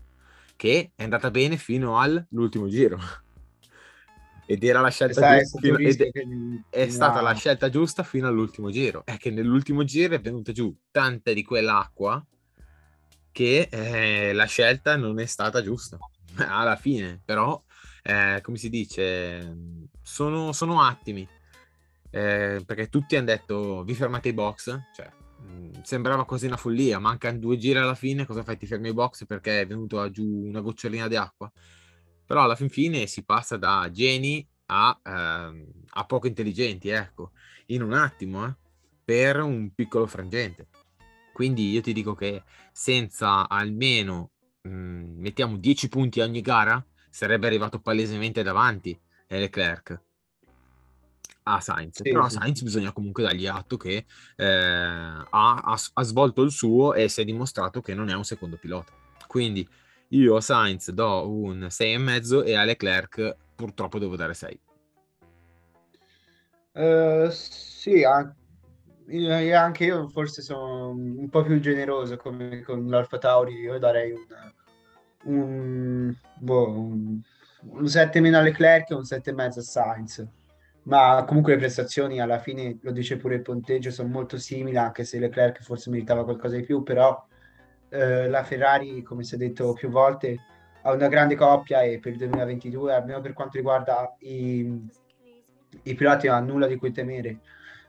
che 0.55 0.91
è 0.95 1.03
andata 1.03 1.31
bene 1.31 1.57
fino 1.57 1.99
all'ultimo 1.99 2.67
giro. 2.67 2.97
Ed 4.49 4.63
era 4.63 4.79
la 4.79 4.89
scelta 4.89 5.37
giusta. 5.37 5.59
Fino, 5.59 5.77
ed, 5.77 6.01
è 6.69 6.85
no. 6.85 6.91
stata 6.91 7.19
la 7.19 7.33
scelta 7.33 7.69
giusta 7.69 8.03
fino 8.03 8.27
all'ultimo 8.27 8.71
giro. 8.71 9.03
È 9.05 9.17
che 9.17 9.29
nell'ultimo 9.29 9.83
giro 9.83 10.15
è 10.15 10.21
venuta 10.21 10.53
giù 10.53 10.73
tanta 10.89 11.33
di 11.33 11.43
quell'acqua 11.43 12.25
che 13.33 13.67
eh, 13.69 14.31
la 14.31 14.45
scelta 14.45 14.95
non 14.95 15.19
è 15.19 15.25
stata 15.25 15.61
giusta 15.61 15.97
alla 16.47 16.77
fine, 16.77 17.21
però 17.23 17.61
eh, 18.03 18.39
come 18.41 18.55
si 18.57 18.69
dice, 18.69 19.53
sono, 20.01 20.53
sono 20.53 20.81
attimi. 20.81 21.27
Eh, 22.09 22.63
perché 22.65 22.87
tutti 22.87 23.17
hanno 23.17 23.25
detto 23.25 23.83
vi 23.83 23.93
fermate 23.93 24.29
i 24.29 24.33
box, 24.33 24.79
cioè 24.95 25.11
mh, 25.41 25.81
sembrava 25.83 26.23
quasi 26.23 26.45
una 26.45 26.55
follia, 26.55 26.99
mancano 26.99 27.37
due 27.37 27.57
giri 27.57 27.79
alla 27.79 27.95
fine, 27.95 28.25
cosa 28.25 28.43
fai? 28.43 28.57
Ti 28.57 28.65
fermi 28.65 28.89
i 28.89 28.93
box 28.93 29.25
perché 29.25 29.59
è 29.59 29.67
venuto 29.67 30.09
giù 30.09 30.25
una 30.25 30.61
gocciolina 30.61 31.09
di 31.09 31.17
acqua? 31.17 31.51
Però 32.27 32.43
alla 32.43 32.55
fin 32.55 32.69
fine 32.69 33.07
si 33.07 33.23
passa 33.23 33.57
da 33.57 33.89
geni 33.91 34.45
a, 34.67 34.99
ehm, 35.01 35.65
a 35.91 36.05
poco 36.05 36.27
intelligenti, 36.27 36.89
ecco, 36.89 37.31
in 37.67 37.81
un 37.81 37.93
attimo, 37.93 38.45
eh, 38.45 38.55
per 39.03 39.39
un 39.39 39.73
piccolo 39.73 40.05
frangente. 40.05 40.67
Quindi 41.33 41.71
io 41.71 41.81
ti 41.81 41.93
dico 41.93 42.13
che 42.13 42.43
senza 42.71 43.47
almeno, 43.47 44.31
mh, 44.61 44.69
mettiamo 44.69 45.57
10 45.57 45.87
punti 45.87 46.19
a 46.19 46.25
ogni 46.25 46.41
gara, 46.41 46.85
sarebbe 47.09 47.47
arrivato 47.47 47.79
palesemente 47.79 48.43
davanti 48.43 48.99
Leclerc 49.27 50.01
a 51.43 51.61
Sainz. 51.61 51.97
Sì, 51.97 52.03
Però 52.03 52.25
a 52.25 52.29
Sainz 52.29 52.61
bisogna 52.61 52.91
comunque 52.91 53.23
dargli 53.23 53.47
atto 53.47 53.77
che 53.77 54.05
eh, 54.35 54.45
ha, 54.45 55.25
ha, 55.29 55.79
ha, 55.93 56.03
svolto 56.03 56.41
il 56.41 56.51
suo 56.51 56.93
e 56.93 57.07
si 57.07 57.21
è 57.21 57.25
dimostrato 57.25 57.81
che 57.81 57.93
non 57.93 58.09
è 58.09 58.13
un 58.13 58.25
secondo 58.25 58.57
pilota. 58.57 58.91
Quindi 59.27 59.67
io 60.09 60.35
a 60.35 60.41
Sainz 60.41 60.91
do 60.91 61.29
un 61.29 61.67
6,5 61.69 62.45
e 62.45 62.55
a 62.55 62.63
Leclerc 62.63 63.35
purtroppo 63.55 63.99
devo 63.99 64.15
dare 64.15 64.33
6. 64.33 64.59
Uh, 66.73 66.79
eh, 66.79 67.29
sì, 67.31 68.03
anche, 68.03 68.35
anche 69.53 69.85
io 69.85 70.07
forse 70.09 70.41
sono 70.41 70.89
un 70.89 71.27
po' 71.29 71.41
più 71.43 71.59
generoso 71.59 72.17
come 72.17 72.61
con 72.61 72.87
l'Alfa 72.87 73.17
Tauri, 73.17 73.53
io 73.53 73.79
darei 73.79 74.11
un 74.11 74.25
un, 75.27 76.13
boh, 76.39 76.69
un, 76.69 77.19
un 77.61 77.87
7 77.87 78.19
meno 78.19 78.37
a 78.37 78.41
Leclerc 78.41 78.89
e 78.89 78.95
un 78.95 79.01
7,5 79.01 79.59
a 79.59 79.61
Sainz. 79.61 80.27
Ma 80.83 81.25
comunque 81.27 81.53
le 81.53 81.59
prestazioni 81.59 82.21
alla 82.21 82.39
fine, 82.39 82.77
lo 82.81 82.91
dice 82.91 83.17
pure 83.17 83.35
il 83.35 83.41
ponteggio, 83.41 83.91
sono 83.91 84.07
molto 84.07 84.37
simili, 84.37 84.77
anche 84.77 85.03
se 85.03 85.19
Leclerc 85.19 85.61
forse 85.61 85.89
meritava 85.89 86.23
qualcosa 86.23 86.55
di 86.55 86.63
più, 86.63 86.81
però 86.83 87.25
eh, 87.89 88.27
la 88.27 88.43
Ferrari, 88.43 89.01
come 89.01 89.23
si 89.23 89.35
è 89.35 89.37
detto 89.37 89.73
più 89.73 89.89
volte, 89.89 90.37
ha 90.81 90.91
una 90.91 91.07
grande 91.07 91.35
coppia 91.35 91.81
e 91.81 91.99
per 91.99 92.13
il 92.13 92.17
2022, 92.19 92.93
almeno 92.93 93.21
per 93.21 93.33
quanto 93.33 93.57
riguarda 93.57 94.15
i, 94.19 94.87
i 95.83 95.95
piloti, 95.95 96.27
non 96.27 96.35
ha 96.35 96.39
nulla 96.39 96.67
di 96.67 96.77
cui 96.77 96.91
temere. 96.91 97.39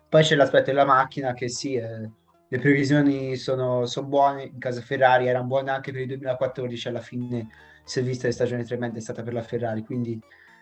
Poi 0.08 0.22
c'è 0.22 0.34
l'aspetto 0.34 0.66
della 0.66 0.84
macchina 0.84 1.32
che 1.32 1.48
sì, 1.48 1.74
eh, 1.74 2.10
le 2.48 2.58
previsioni 2.58 3.36
sono, 3.36 3.86
sono, 3.86 4.06
buone 4.06 4.44
in 4.44 4.58
casa 4.58 4.80
Ferrari, 4.80 5.28
erano 5.28 5.46
buone 5.46 5.70
anche 5.70 5.92
per 5.92 6.00
il 6.00 6.06
2014, 6.08 6.88
alla 6.88 7.00
fine 7.00 7.48
si 7.84 8.00
è 8.00 8.02
vista 8.02 8.26
che 8.26 8.32
stagione 8.32 8.64
tremenda 8.64 8.98
è 8.98 9.02
stata 9.02 9.22
per 9.22 9.32
la 9.32 9.42
Ferrari, 9.42 9.84
quindi 9.84 10.18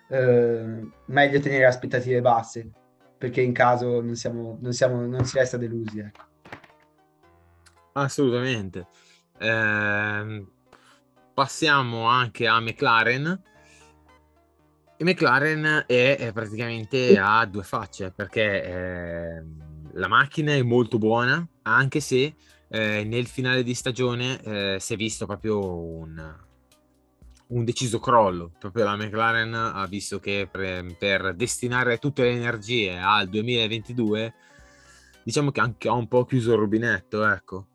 eh, 0.08 0.88
meglio 1.06 1.40
tenere 1.40 1.64
aspettative 1.64 2.20
basse, 2.20 2.70
perché 3.16 3.40
in 3.40 3.52
caso 3.52 4.00
non, 4.00 4.14
siamo, 4.16 4.58
non, 4.60 4.72
siamo, 4.72 5.06
non 5.06 5.24
si 5.24 5.38
resta 5.38 5.56
delusi. 5.56 6.00
Ecco. 6.00 6.24
Assolutamente. 7.92 8.86
Eh, 9.38 10.46
passiamo 11.34 12.04
anche 12.04 12.46
a 12.46 12.60
McLaren. 12.60 13.42
E 14.98 15.04
McLaren 15.04 15.84
è, 15.86 16.16
è 16.16 16.32
praticamente 16.32 17.18
a 17.18 17.44
due 17.44 17.62
facce 17.62 18.10
perché 18.10 18.64
eh, 18.64 19.44
la 19.92 20.08
macchina 20.08 20.52
è 20.52 20.62
molto 20.62 20.96
buona, 20.96 21.46
anche 21.62 22.00
se 22.00 22.34
eh, 22.68 23.04
nel 23.04 23.26
finale 23.26 23.62
di 23.62 23.74
stagione 23.74 24.40
eh, 24.42 24.76
si 24.80 24.94
è 24.94 24.96
visto 24.96 25.26
proprio 25.26 25.74
un, 25.74 26.36
un, 27.48 27.64
deciso 27.64 27.98
crollo. 27.98 28.52
Proprio 28.58 28.84
la 28.84 28.96
McLaren 28.96 29.52
ha 29.52 29.86
visto 29.86 30.18
che 30.18 30.48
per, 30.50 30.96
per 30.98 31.34
destinare 31.34 31.98
tutte 31.98 32.22
le 32.22 32.30
energie 32.30 32.98
al 32.98 33.28
2022, 33.28 34.34
diciamo 35.22 35.50
che 35.50 35.60
anche 35.60 35.88
ha 35.88 35.92
un 35.92 36.08
po' 36.08 36.24
chiuso 36.24 36.52
il 36.52 36.58
rubinetto, 36.58 37.24
ecco. 37.24 37.66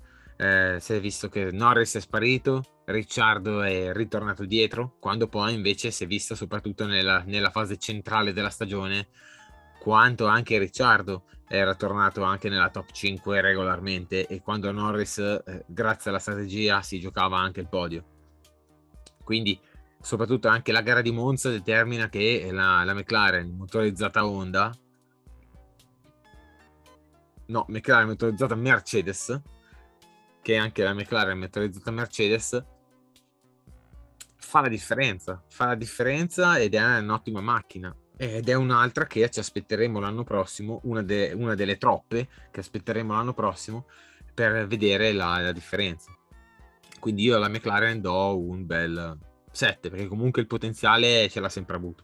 Eh, 0.42 0.80
si 0.80 0.94
è 0.94 1.00
visto 1.00 1.30
che 1.30 1.52
Norris 1.52 1.98
è 1.98 2.00
sparito, 2.00 2.80
Ricciardo 2.86 3.62
è 3.62 3.94
ritornato 3.94 4.44
dietro, 4.44 4.96
quando 5.00 5.28
poi 5.28 5.54
invece 5.54 5.92
si 5.92 6.06
è 6.06 6.08
visto 6.08 6.34
soprattutto 6.34 6.88
nella, 6.88 7.22
nella 7.28 7.52
fase 7.52 7.78
centrale 7.78 8.34
della 8.34 8.50
stagione 8.50 9.10
quanto 9.80 10.26
anche 10.26 10.58
Ricciardo 10.58 11.26
era 11.48 11.76
tornato 11.76 12.24
anche 12.24 12.50
nella 12.50 12.72
top 12.72 12.92
5 12.92 13.40
regolarmente 13.40 14.26
e 14.26 14.42
quando 14.42 14.72
Norris, 14.72 15.20
eh, 15.20 15.64
grazie 15.68 16.10
alla 16.10 16.18
strategia, 16.18 16.82
si 16.82 17.00
giocava 17.00 17.38
anche 17.38 17.60
il 17.60 17.70
podio. 17.70 18.04
Quindi, 19.24 19.60
soprattutto 20.02 20.48
anche 20.48 20.72
la 20.72 20.82
gara 20.82 21.02
di 21.02 21.12
Monza 21.12 21.52
determina 21.52 22.10
che 22.10 22.50
la, 22.52 22.84
la 22.84 22.96
McLaren 22.96 23.56
motorizzata 23.56 24.26
Honda, 24.26 24.74
no, 27.46 27.66
McLaren 27.68 28.08
motorizzata 28.08 28.56
Mercedes, 28.56 29.40
che 30.42 30.58
anche 30.58 30.84
la 30.84 30.94
McLaren 30.94 31.38
motorizzata 31.38 31.92
Mercedes, 31.92 32.64
fa 34.38 34.62
la 34.62 34.68
differenza, 34.68 35.42
fa 35.48 35.68
la 35.68 35.76
differenza 35.76 36.58
ed 36.58 36.76
è 36.76 36.98
un'ottima 36.98 37.42
macchina 37.42 37.96
ed 38.18 38.50
è 38.50 38.54
un'altra 38.54 39.08
che 39.08 39.30
ci 39.30 39.40
aspetteremo 39.40 40.00
l'anno 40.00 40.24
prossimo, 40.24 40.82
una, 40.84 41.02
de- 41.02 41.32
una, 41.34 41.56
delle 41.56 41.78
troppe 41.78 42.28
che 42.52 42.60
aspetteremo 42.60 43.14
l'anno 43.14 43.34
prossimo 43.34 43.88
per 44.34 44.68
vedere 44.68 45.12
la, 45.12 45.40
la, 45.40 45.52
differenza. 45.52 46.16
Quindi 47.00 47.24
io 47.24 47.36
alla 47.36 47.50
McLaren 47.50 48.00
do 48.00 48.40
un 48.40 48.66
bel 48.66 49.18
7 49.52 49.90
perché 49.90 50.06
comunque 50.06 50.42
il 50.42 50.48
potenziale 50.48 51.30
ce 51.30 51.40
l'ha 51.40 51.50
sempre 51.50 51.76
avuto. 51.76 52.04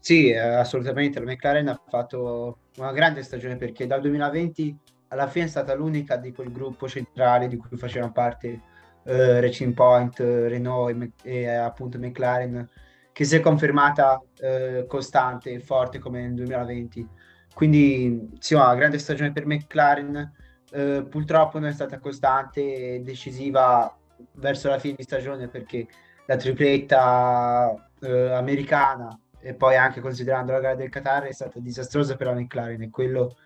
Sì, 0.00 0.32
assolutamente. 0.32 1.20
La 1.20 1.30
McLaren 1.30 1.68
ha 1.68 1.80
fatto 1.88 2.58
una 2.78 2.92
grande 2.92 3.22
stagione 3.22 3.56
perché 3.56 3.86
dal 3.86 4.00
2020 4.00 4.78
alla 5.08 5.28
fine 5.28 5.46
è 5.46 5.48
stata 5.48 5.74
l'unica 5.74 6.16
di 6.16 6.32
quel 6.32 6.50
gruppo 6.50 6.88
centrale 6.88 7.48
di 7.48 7.56
cui 7.56 7.76
facevano 7.76 8.12
parte 8.12 8.60
eh, 9.04 9.40
Racing 9.40 9.74
Point, 9.74 10.18
Renault 10.18 11.12
e, 11.22 11.40
e 11.42 11.46
appunto 11.48 11.98
McLaren 11.98 12.68
che 13.12 13.24
si 13.24 13.36
è 13.36 13.40
confermata 13.40 14.22
eh, 14.40 14.84
costante 14.86 15.52
e 15.52 15.60
forte 15.60 15.98
come 15.98 16.20
nel 16.20 16.34
2020. 16.34 17.08
Quindi 17.54 18.32
sì, 18.38 18.52
una 18.52 18.74
grande 18.74 18.98
stagione 18.98 19.32
per 19.32 19.46
McLaren, 19.46 20.32
eh, 20.72 21.06
purtroppo 21.08 21.58
non 21.58 21.70
è 21.70 21.72
stata 21.72 21.98
costante 21.98 22.60
e 22.96 23.00
decisiva 23.00 23.96
verso 24.32 24.68
la 24.68 24.78
fine 24.78 24.96
di 24.98 25.02
stagione 25.02 25.48
perché 25.48 25.86
la 26.26 26.36
tripletta 26.36 27.74
eh, 28.00 28.32
americana 28.32 29.18
e 29.40 29.54
poi 29.54 29.76
anche 29.76 30.00
considerando 30.00 30.52
la 30.52 30.60
gara 30.60 30.74
del 30.74 30.90
Qatar 30.90 31.22
è 31.22 31.32
stata 31.32 31.58
disastrosa 31.60 32.16
per 32.16 32.26
la 32.26 32.34
McLaren 32.34 32.82
e 32.82 32.90
quello, 32.90 33.36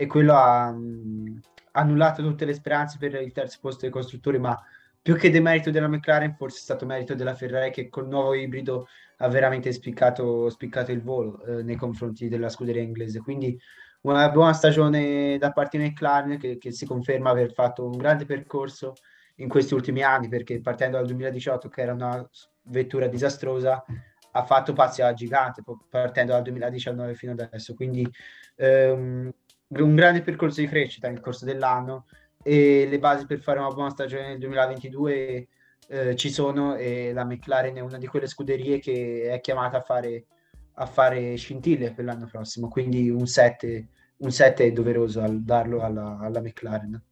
e 0.00 0.06
quello 0.06 0.32
ha 0.32 0.70
mh, 0.70 1.40
annullato 1.72 2.22
tutte 2.22 2.46
le 2.46 2.54
speranze 2.54 2.96
per 2.96 3.20
il 3.20 3.32
terzo 3.32 3.58
posto 3.60 3.82
dei 3.82 3.90
costruttori, 3.90 4.38
ma 4.38 4.58
più 5.02 5.14
che 5.14 5.28
demerito 5.28 5.70
della 5.70 5.88
McLaren, 5.88 6.34
forse 6.36 6.56
è 6.56 6.60
stato 6.62 6.86
merito 6.86 7.14
della 7.14 7.34
Ferrari 7.34 7.70
che 7.70 7.90
col 7.90 8.08
nuovo 8.08 8.32
ibrido 8.32 8.86
ha 9.18 9.28
veramente 9.28 9.70
spiccato, 9.72 10.48
spiccato 10.48 10.90
il 10.90 11.02
volo 11.02 11.44
eh, 11.44 11.62
nei 11.62 11.76
confronti 11.76 12.28
della 12.28 12.48
scuderia 12.48 12.80
inglese. 12.80 13.20
Quindi 13.20 13.60
una 14.02 14.30
buona 14.30 14.54
stagione 14.54 15.36
da 15.36 15.52
parte 15.52 15.76
di 15.76 15.84
McLaren 15.84 16.38
che, 16.38 16.56
che, 16.56 16.72
si 16.72 16.86
conferma 16.86 17.28
aver 17.28 17.52
fatto 17.52 17.84
un 17.84 17.98
grande 17.98 18.24
percorso 18.24 18.94
in 19.36 19.50
questi 19.50 19.74
ultimi 19.74 20.02
anni 20.02 20.28
perché 20.28 20.62
partendo 20.62 20.96
dal 20.96 21.06
2018 21.08 21.68
che 21.68 21.82
era 21.82 21.92
una 21.92 22.26
vettura 22.62 23.06
disastrosa 23.06 23.84
ha 24.32 24.44
fatto 24.44 24.72
passi 24.72 25.02
a 25.02 25.12
gigante 25.12 25.62
partendo 25.90 26.32
dal 26.32 26.42
2019 26.42 27.14
fino 27.14 27.32
adesso 27.32 27.74
quindi 27.74 28.08
ehm, 28.56 29.30
un 29.78 29.94
grande 29.94 30.22
percorso 30.22 30.60
di 30.60 30.68
crescita 30.68 31.08
nel 31.08 31.20
corso 31.20 31.44
dell'anno 31.44 32.06
e 32.42 32.86
le 32.88 32.98
basi 32.98 33.26
per 33.26 33.40
fare 33.40 33.58
una 33.58 33.70
buona 33.70 33.90
stagione 33.90 34.28
nel 34.28 34.38
2022 34.38 35.48
eh, 35.88 36.16
ci 36.16 36.30
sono 36.30 36.74
e 36.76 37.12
la 37.12 37.24
McLaren 37.24 37.76
è 37.76 37.80
una 37.80 37.98
di 37.98 38.06
quelle 38.06 38.26
scuderie 38.26 38.78
che 38.78 39.30
è 39.30 39.40
chiamata 39.40 39.78
a 39.78 39.82
fare, 39.82 40.26
a 40.74 40.86
fare 40.86 41.36
scintille 41.36 41.92
per 41.92 42.04
l'anno 42.04 42.26
prossimo, 42.26 42.68
quindi 42.68 43.10
un 43.10 43.26
7, 43.26 43.88
un 44.18 44.30
7 44.30 44.66
è 44.66 44.72
doveroso 44.72 45.20
al, 45.20 45.42
darlo 45.42 45.82
alla, 45.82 46.18
alla 46.20 46.40
McLaren. 46.40 47.02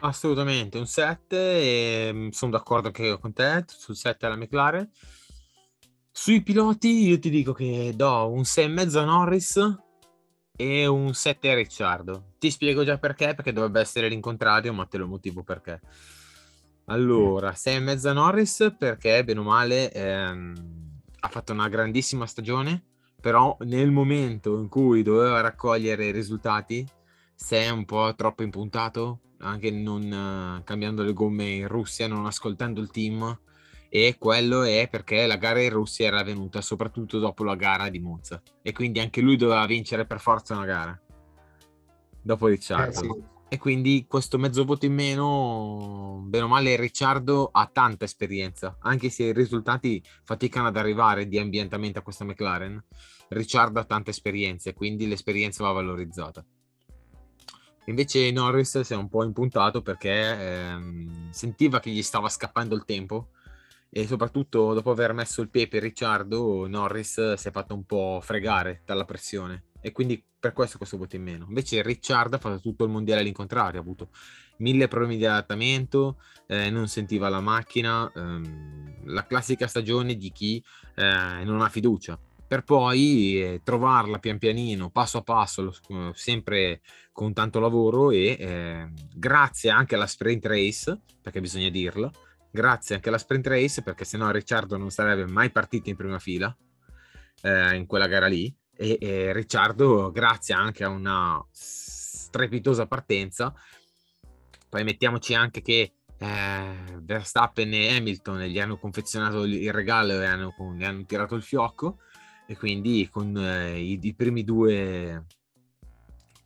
Assolutamente, 0.00 0.76
un 0.76 0.86
7 0.86 1.36
e 1.36 2.10
mm, 2.12 2.28
sono 2.28 2.50
d'accordo 2.52 2.88
anche 2.88 3.18
con 3.18 3.32
te 3.32 3.64
sul 3.66 3.96
7 3.96 4.26
alla 4.26 4.36
McLaren. 4.36 4.90
Sui 6.10 6.42
piloti 6.42 7.06
io 7.06 7.18
ti 7.18 7.30
dico 7.30 7.52
che 7.52 7.92
do 7.94 8.30
un 8.30 8.40
6,5 8.40 8.98
a 8.98 9.04
Norris 9.04 9.84
e 10.56 10.86
un 10.86 11.14
7 11.14 11.50
a 11.50 11.54
Ricciardo. 11.54 12.32
Ti 12.38 12.50
spiego 12.50 12.84
già 12.84 12.98
perché, 12.98 13.34
perché 13.34 13.52
dovrebbe 13.52 13.80
essere 13.80 14.08
l'incontrario, 14.08 14.72
ma 14.72 14.86
te 14.86 14.98
lo 14.98 15.06
motivo 15.06 15.42
perché. 15.42 15.80
Allora, 16.86 17.52
6 17.52 17.76
e 17.76 17.80
mezza 17.80 18.12
Norris 18.12 18.74
perché, 18.78 19.22
bene 19.24 19.40
o 19.40 19.42
male, 19.42 19.92
ehm, 19.92 20.54
ha 21.20 21.28
fatto 21.28 21.52
una 21.52 21.68
grandissima 21.68 22.26
stagione, 22.26 22.84
però 23.20 23.56
nel 23.60 23.90
momento 23.90 24.58
in 24.58 24.68
cui 24.68 25.02
doveva 25.02 25.40
raccogliere 25.40 26.06
i 26.06 26.12
risultati, 26.12 26.86
si 27.34 27.54
è 27.56 27.68
un 27.70 27.84
po' 27.84 28.14
troppo 28.14 28.42
impuntato, 28.42 29.20
anche 29.40 29.70
non 29.70 30.58
uh, 30.60 30.64
cambiando 30.64 31.02
le 31.02 31.12
gomme 31.12 31.48
in 31.48 31.68
Russia, 31.68 32.06
non 32.06 32.24
ascoltando 32.24 32.80
il 32.80 32.90
team, 32.90 33.38
e 33.96 34.16
quello 34.18 34.62
è 34.62 34.88
perché 34.90 35.26
la 35.26 35.36
gara 35.36 35.62
in 35.62 35.70
Russia 35.70 36.06
era 36.06 36.22
venuta 36.22 36.60
soprattutto 36.60 37.18
dopo 37.18 37.44
la 37.44 37.54
gara 37.54 37.88
di 37.88 37.98
Monza 37.98 38.42
e 38.60 38.72
quindi 38.72 39.00
anche 39.00 39.22
lui 39.22 39.36
doveva 39.36 39.64
vincere 39.64 40.04
per 40.04 40.20
forza 40.20 40.54
una 40.54 40.66
gara 40.66 41.00
dopo 42.20 42.46
Ricciardo. 42.46 42.90
Eh, 42.90 42.92
sì. 42.92 43.24
E 43.48 43.58
quindi 43.58 44.04
questo 44.06 44.36
mezzo 44.36 44.66
voto 44.66 44.84
in 44.84 44.92
meno, 44.92 46.20
bene 46.26 46.44
o 46.44 46.48
male, 46.48 46.76
Ricciardo 46.76 47.48
ha 47.50 47.70
tanta 47.72 48.04
esperienza, 48.04 48.76
anche 48.80 49.08
se 49.08 49.24
i 49.24 49.32
risultati 49.32 50.02
faticano 50.24 50.66
ad 50.66 50.76
arrivare 50.76 51.26
di 51.26 51.38
ambientamento 51.38 52.00
a 52.00 52.02
questa 52.02 52.24
McLaren. 52.24 52.84
Ricciardo 53.28 53.80
ha 53.80 53.84
tanta 53.84 54.10
esperienza 54.10 54.68
e 54.68 54.74
quindi 54.74 55.06
l'esperienza 55.06 55.64
va 55.64 55.72
valorizzata. 55.72 56.44
Invece 57.86 58.30
Norris 58.30 58.80
si 58.80 58.92
è 58.92 58.96
un 58.96 59.08
po' 59.08 59.24
impuntato 59.24 59.80
perché 59.80 60.10
ehm, 60.10 61.30
sentiva 61.30 61.80
che 61.80 61.90
gli 61.90 62.02
stava 62.02 62.28
scappando 62.28 62.74
il 62.74 62.84
tempo 62.84 63.28
e 63.90 64.06
soprattutto 64.06 64.74
dopo 64.74 64.90
aver 64.90 65.12
messo 65.12 65.42
il 65.42 65.48
pepe 65.48 65.78
Ricciardo, 65.78 66.66
Norris 66.66 67.34
si 67.34 67.48
è 67.48 67.50
fatto 67.50 67.74
un 67.74 67.84
po' 67.84 68.20
fregare 68.22 68.82
dalla 68.84 69.04
pressione 69.04 69.64
e 69.80 69.92
quindi 69.92 70.22
per 70.38 70.52
questo 70.52 70.78
questo 70.78 70.96
voto 70.96 71.16
in 71.16 71.22
meno. 71.22 71.46
Invece 71.48 71.82
Ricciardo 71.82 72.36
ha 72.36 72.38
fatto 72.38 72.60
tutto 72.60 72.84
il 72.84 72.90
mondiale 72.90 73.20
all'incontrario, 73.20 73.80
ha 73.80 73.82
avuto 73.82 74.10
mille 74.58 74.88
problemi 74.88 75.16
di 75.16 75.26
adattamento, 75.26 76.18
eh, 76.46 76.70
non 76.70 76.88
sentiva 76.88 77.28
la 77.28 77.40
macchina, 77.40 78.10
ehm, 78.14 79.06
la 79.06 79.26
classica 79.26 79.66
stagione 79.66 80.16
di 80.16 80.30
chi 80.32 80.62
eh, 80.94 81.42
non 81.44 81.60
ha 81.60 81.68
fiducia 81.68 82.18
per 82.46 82.62
poi 82.62 83.42
eh, 83.42 83.60
trovarla 83.64 84.18
pian 84.18 84.38
pianino, 84.38 84.90
passo 84.90 85.18
a 85.18 85.22
passo, 85.22 85.62
lo, 85.62 86.12
sempre 86.14 86.80
con 87.12 87.32
tanto 87.32 87.58
lavoro 87.58 88.10
e 88.10 88.36
eh, 88.38 88.88
grazie 89.14 89.70
anche 89.70 89.96
alla 89.96 90.06
sprint 90.06 90.46
race, 90.46 91.00
perché 91.20 91.40
bisogna 91.40 91.70
dirlo, 91.70 92.12
grazie 92.50 92.94
anche 92.94 93.08
alla 93.08 93.18
sprint 93.18 93.46
race 93.46 93.82
perché 93.82 94.04
sennò 94.04 94.30
Ricciardo 94.30 94.76
non 94.76 94.90
sarebbe 94.90 95.26
mai 95.26 95.50
partito 95.50 95.90
in 95.90 95.96
prima 95.96 96.18
fila 96.18 96.54
eh, 97.42 97.76
in 97.76 97.86
quella 97.86 98.06
gara 98.06 98.26
lì. 98.26 98.54
E, 98.74 98.98
e, 99.00 99.32
Ricciardo 99.32 100.10
grazie 100.10 100.54
anche 100.54 100.84
a 100.84 100.88
una 100.88 101.44
strepitosa 101.50 102.86
partenza. 102.86 103.54
Poi 104.68 104.84
mettiamoci 104.84 105.34
anche 105.34 105.62
che 105.62 105.92
eh, 106.18 106.74
Verstappen 107.00 107.72
e 107.72 107.96
Hamilton 107.96 108.40
gli 108.42 108.58
hanno 108.58 108.78
confezionato 108.78 109.44
il 109.44 109.72
regalo 109.72 110.20
e 110.20 110.26
hanno, 110.26 110.54
gli 110.74 110.84
hanno 110.84 111.04
tirato 111.04 111.34
il 111.34 111.42
fiocco. 111.42 111.98
E 112.48 112.56
quindi 112.56 113.08
con 113.10 113.36
eh, 113.36 113.78
i, 113.80 113.98
i 114.00 114.14
primi 114.14 114.44
due 114.44 115.24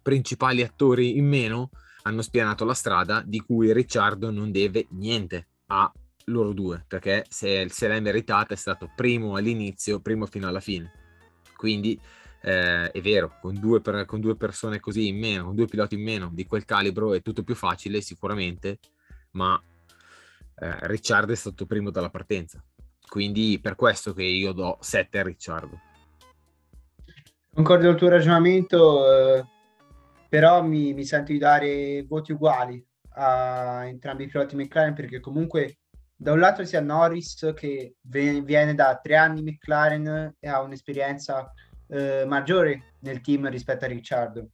principali 0.02 0.62
attori 0.62 1.18
in 1.18 1.26
meno 1.26 1.70
hanno 2.02 2.22
spianato 2.22 2.64
la 2.64 2.72
strada 2.72 3.22
di 3.24 3.40
cui 3.40 3.72
Ricciardo 3.72 4.30
non 4.30 4.50
deve 4.50 4.86
niente 4.90 5.48
a 5.72 5.92
loro 6.26 6.52
due, 6.52 6.84
perché 6.86 7.24
se, 7.28 7.66
se 7.68 7.88
l'è 7.88 8.00
meritata 8.00 8.54
è 8.54 8.56
stato 8.56 8.90
primo 8.94 9.36
all'inizio, 9.36 10.00
primo 10.00 10.26
fino 10.26 10.48
alla 10.48 10.60
fine. 10.60 10.92
Quindi 11.56 12.00
eh, 12.42 12.90
è 12.90 13.00
vero, 13.00 13.38
con 13.40 13.58
due, 13.58 13.80
per, 13.80 14.04
con 14.04 14.20
due, 14.20 14.36
persone 14.36 14.80
così 14.80 15.08
in 15.08 15.18
meno, 15.18 15.44
con 15.44 15.54
due 15.54 15.66
piloti 15.66 15.94
in 15.94 16.02
meno 16.02 16.30
di 16.32 16.46
quel 16.46 16.64
calibro 16.64 17.14
è 17.14 17.22
tutto 17.22 17.42
più 17.42 17.54
facile 17.54 18.00
sicuramente, 18.00 18.78
ma 19.32 19.60
eh, 20.56 20.86
Ricciardo 20.86 21.32
è 21.32 21.36
stato 21.36 21.66
primo 21.66 21.90
dalla 21.90 22.10
partenza. 22.10 22.62
Quindi 23.06 23.58
per 23.60 23.74
questo 23.74 24.12
che 24.12 24.22
io 24.22 24.52
do 24.52 24.78
7 24.80 25.18
a 25.18 25.22
Ricciardo. 25.22 25.80
Concordo 27.52 27.88
col 27.88 27.96
tuo 27.96 28.08
ragionamento, 28.08 29.12
eh, 29.12 29.44
però 30.28 30.62
mi, 30.62 30.94
mi 30.94 31.04
sento 31.04 31.32
di 31.32 31.38
dare 31.38 32.04
voti 32.08 32.32
uguali 32.32 32.82
a 33.14 33.86
entrambi 33.86 34.24
i 34.24 34.28
piloti 34.28 34.56
McLaren 34.56 34.94
perché 34.94 35.20
comunque 35.20 35.78
da 36.14 36.32
un 36.32 36.38
lato 36.38 36.64
sia 36.64 36.80
Norris 36.80 37.52
che 37.54 37.94
viene 38.02 38.74
da 38.74 38.98
tre 39.02 39.16
anni 39.16 39.42
McLaren 39.42 40.36
e 40.38 40.48
ha 40.48 40.60
un'esperienza 40.60 41.50
eh, 41.88 42.24
maggiore 42.26 42.94
nel 43.00 43.20
team 43.20 43.48
rispetto 43.48 43.86
a 43.86 43.88
Ricciardo, 43.88 44.48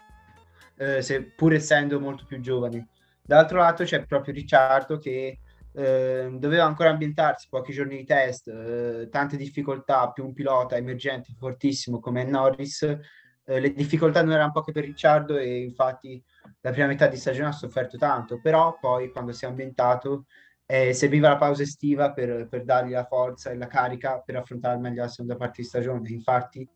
eh, 0.76 1.02
seppur 1.02 1.54
essendo 1.54 1.98
molto 1.98 2.24
più 2.24 2.40
giovane. 2.40 2.88
Dall'altro 3.22 3.59
lato 3.59 3.82
c'è 3.82 4.07
proprio 4.07 4.32
Ricciardo 4.32 4.98
che 4.98 5.40
eh, 5.72 6.28
doveva 6.32 6.64
ancora 6.64 6.90
ambientarsi, 6.90 7.48
pochi 7.50 7.72
giorni 7.72 7.96
di 7.96 8.04
test, 8.04 8.48
eh, 8.48 9.09
tante 9.11 9.36
difficoltà, 9.36 10.11
più 10.12 10.24
un 10.24 10.32
pilota 10.32 10.76
emergente 10.76 11.34
fortissimo 11.36 11.98
come 11.98 12.24
Norris, 12.24 12.98
eh, 13.47 13.61
le 13.61 13.72
difficoltà 13.72 14.22
non 14.22 14.32
erano 14.32 14.53
poche 14.53 14.72
per 14.72 14.84
Ricciardo 14.84 15.36
e 15.38 15.61
infatti 15.62 16.22
la 16.61 16.72
prima 16.72 16.88
metà 16.88 17.07
di 17.07 17.16
stagione 17.16 17.49
ha 17.49 17.53
sofferto 17.53 17.97
tanto, 17.97 18.40
però 18.40 18.76
poi 18.78 19.11
quando 19.11 19.32
si 19.32 19.44
è 19.44 19.49
ambientato 19.49 20.26
eh, 20.66 20.92
serviva 20.92 21.28
la 21.28 21.36
pausa 21.36 21.62
estiva 21.62 22.12
per, 22.12 22.49
per, 22.49 22.64
dargli 22.64 22.90
la 22.90 23.05
forza 23.05 23.51
e 23.51 23.57
la 23.57 23.68
carica 23.68 24.20
per 24.20 24.36
affrontare 24.36 24.78
meglio 24.78 25.03
la 25.03 25.09
seconda 25.09 25.36
parte 25.36 25.62
di 25.62 25.68
stagione. 25.68 26.09
Infatti 26.09 26.68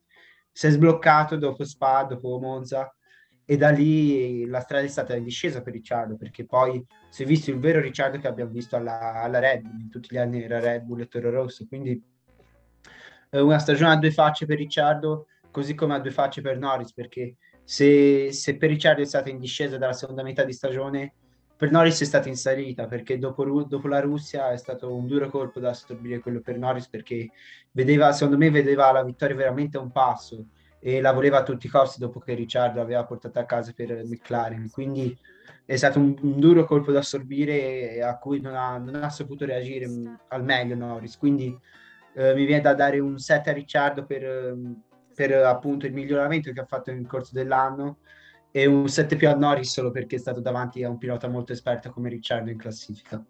si 0.53 0.67
è 0.69 0.71
sbloccato 0.71 1.37
dopo 1.37 1.65
Spa, 1.65 2.05
dopo 2.05 2.39
Monza 2.39 2.95
e 3.45 3.57
da 3.57 3.71
lì 3.71 4.47
la 4.47 4.61
strada 4.61 4.85
è 4.85 4.89
stata 4.89 5.17
in 5.17 5.25
discesa 5.25 5.61
per 5.61 5.73
Ricciardo 5.73 6.17
perché 6.17 6.47
poi 6.47 6.85
si 7.09 7.25
è 7.25 7.27
visto 7.27 7.51
il 7.51 7.59
vero 7.59 7.81
Ricciardo 7.81 8.21
che 8.21 8.29
abbiamo 8.29 8.53
visto 8.53 8.77
alla, 8.77 9.15
alla 9.15 9.41
Red 9.41 9.63
Bull, 9.63 9.81
in 9.81 9.91
tutti 9.91 10.09
gli 10.13 10.19
anni 10.19 10.41
era 10.41 10.61
Red 10.61 10.83
Bull 10.83 11.01
e 11.01 11.09
Toro 11.09 11.31
Rosso, 11.31 11.67
quindi 11.67 12.01
eh, 13.31 13.41
una 13.41 13.59
stagione 13.59 13.93
a 13.93 13.97
due 13.97 14.13
facce 14.13 14.47
per 14.47 14.57
Ricciardo 14.57 15.27
così 15.51 15.75
come 15.75 15.95
a 15.95 15.99
due 16.01 16.11
facce 16.11 16.41
per 16.41 16.59
Norris 16.59 16.93
perché 16.93 17.37
se, 17.65 18.33
se 18.33 18.57
per 18.57 18.71
Ricciardo 18.71 19.03
è 19.03 19.07
stata 19.07 19.31
in 19.31 19.39
discesa 19.39 19.79
dalla 19.79 19.93
seconda 19.93 20.23
metà 20.23 20.45
di 20.45 20.53
stagione 20.53 21.15
per 21.61 21.71
Norris 21.71 22.01
è 22.01 22.05
stata 22.07 22.29
in 22.29 22.37
salita 22.37 22.87
perché 22.87 23.19
dopo, 23.19 23.45
dopo, 23.65 23.87
la 23.87 24.01
Russia 24.01 24.51
è 24.51 24.57
stato 24.57 24.95
un 24.95 25.07
duro 25.07 25.29
colpo 25.29 25.61
da 25.61 25.69
assorbire 25.69 26.19
quello 26.19 26.41
per 26.41 26.57
Norris 26.57 26.89
perché 26.89 27.29
vedeva, 27.73 28.13
secondo 28.13 28.39
me 28.39 28.51
vedeva 28.51 28.91
la 28.91 29.05
vittoria 29.05 29.37
veramente 29.37 29.77
a 29.77 29.81
un 29.81 29.93
passo 29.93 30.47
e 30.79 31.03
la 31.03 31.13
voleva 31.13 31.41
a 31.41 31.43
tutti 31.43 31.67
i 31.67 31.69
costi 31.69 32.01
dopo 32.01 32.19
che 32.19 32.33
Ricciardo 32.33 32.81
aveva 32.81 33.05
portato 33.05 33.39
a 33.39 33.45
casa 33.45 33.73
per 33.77 34.05
McLaren. 34.07 34.71
Quindi 34.71 35.15
è 35.67 35.77
stato 35.77 35.99
un, 35.99 36.17
un 36.23 36.41
duro 36.41 36.65
colpo 36.65 36.93
da 36.93 37.01
assorbire 37.01 38.03
a 38.03 38.17
cui 38.17 38.41
non 38.41 38.55
ha, 38.55 38.79
non 38.79 38.95
ha 38.95 39.11
saputo 39.11 39.45
reagire 39.45 39.87
al 40.29 40.43
meglio 40.43 40.75
Norris. 40.75 41.19
Quindi 41.19 41.55
eh, 42.15 42.35
mi 42.35 42.47
viene 42.47 42.63
da 42.63 42.73
dare 42.73 42.99
un 42.99 43.19
7 43.19 43.51
a 43.51 43.53
Ricciardo 43.53 44.07
per, 44.07 44.57
per 45.21 45.33
appunto 45.33 45.85
il 45.85 45.93
miglioramento 45.93 46.51
che 46.51 46.61
ha 46.61 46.65
fatto 46.65 46.91
nel 46.91 47.07
corso 47.07 47.33
dell'anno 47.35 47.99
e 48.51 48.65
un 48.65 48.89
7 48.89 49.17
più 49.17 49.29
a 49.29 49.35
Norris 49.35 49.71
solo 49.71 49.91
perché 49.91 50.17
è 50.17 50.19
stato 50.19 50.41
davanti 50.41 50.83
a 50.83 50.89
un 50.89 50.97
pilota 50.97 51.29
molto 51.29 51.53
esperto 51.53 51.91
come 51.91 52.09
Ricciardo 52.09 52.49
in 52.49 52.57
classifica. 52.57 53.23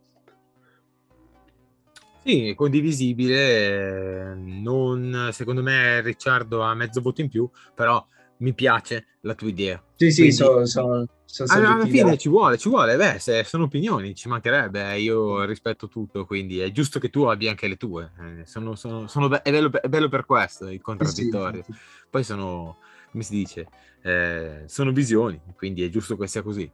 Sì, 2.22 2.52
condivisibile. 2.54 4.36
Non, 4.36 5.30
secondo 5.32 5.62
me 5.64 6.00
Ricciardo 6.00 6.62
ha 6.62 6.74
mezzo 6.74 7.00
voto 7.00 7.22
in 7.22 7.28
più, 7.28 7.50
però 7.74 8.06
mi 8.38 8.54
piace 8.54 9.18
la 9.22 9.34
tua 9.34 9.48
idea. 9.48 9.82
Sì, 9.96 10.12
sì, 10.12 10.20
Quindi, 10.20 10.36
so, 10.36 10.64
so, 10.66 11.08
so 11.30 11.44
alla 11.46 11.86
fine 11.86 12.18
ci 12.18 12.28
vuole, 12.28 12.58
ci 12.58 12.68
vuole. 12.68 12.96
Beh, 12.96 13.18
se 13.20 13.44
sono 13.44 13.64
opinioni, 13.64 14.14
ci 14.14 14.28
mancherebbe. 14.28 14.98
Io 14.98 15.44
rispetto 15.44 15.88
tutto, 15.88 16.26
quindi 16.26 16.58
è 16.58 16.70
giusto 16.72 16.98
che 16.98 17.08
tu 17.08 17.22
abbia 17.22 17.50
anche 17.50 17.68
le 17.68 17.76
tue. 17.76 18.10
Eh, 18.18 18.46
sono, 18.46 18.74
sono, 18.74 19.06
sono 19.06 19.28
be- 19.28 19.42
è, 19.42 19.50
bello, 19.50 19.70
è, 19.70 19.88
bello, 19.88 20.08
per 20.08 20.26
questo 20.26 20.68
il 20.68 20.80
contraddittorio. 20.80 21.62
Sì, 21.62 21.72
Poi 22.10 22.24
sono, 22.24 22.78
come 23.10 23.22
si 23.22 23.32
dice, 23.32 23.68
eh, 24.02 24.64
sono 24.66 24.90
visioni, 24.90 25.40
quindi 25.56 25.84
è 25.84 25.88
giusto 25.88 26.16
che 26.16 26.26
sia 26.26 26.42
così. 26.42 26.70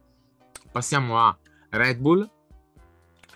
Passiamo 0.71 1.19
a 1.19 1.37
Red 1.69 1.99
Bull. 1.99 2.29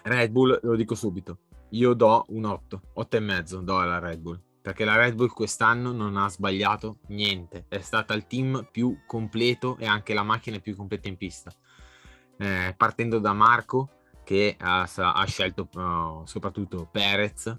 Red 0.03 0.32
Bull, 0.32 0.59
lo 0.63 0.76
dico 0.76 0.95
subito, 0.95 1.38
io 1.69 1.93
do 1.93 2.26
un 2.30 2.45
8, 2.45 2.82
8 2.93 3.17
e 3.17 3.19
mezzo 3.19 3.59
do 3.59 3.78
alla 3.78 3.99
Red 3.99 4.19
Bull, 4.19 4.39
perché 4.62 4.86
la 4.86 4.95
Red 4.95 5.16
Bull 5.16 5.30
quest'anno 5.30 5.91
non 5.91 6.18
ha 6.18 6.30
sbagliato 6.30 6.99
niente, 7.07 7.66
è 7.68 7.80
stata 7.80 8.14
il 8.14 8.28
team 8.28 8.68
più 8.72 9.01
completo 9.05 9.78
e 9.78 9.86
anche 9.86 10.14
la 10.14 10.24
macchina 10.24 10.59
più 10.59 10.76
completa 10.76 11.07
in 11.07 11.18
pista. 11.18 11.51
Eh, 12.38 12.74
partendo 12.78 13.20
da 13.20 13.34
Marco, 13.34 13.89
che 14.24 14.55
ha, 14.59 14.88
ha 14.95 15.26
scelto 15.26 15.68
uh, 15.74 16.26
soprattutto 16.26 16.88
Perez 16.89 17.53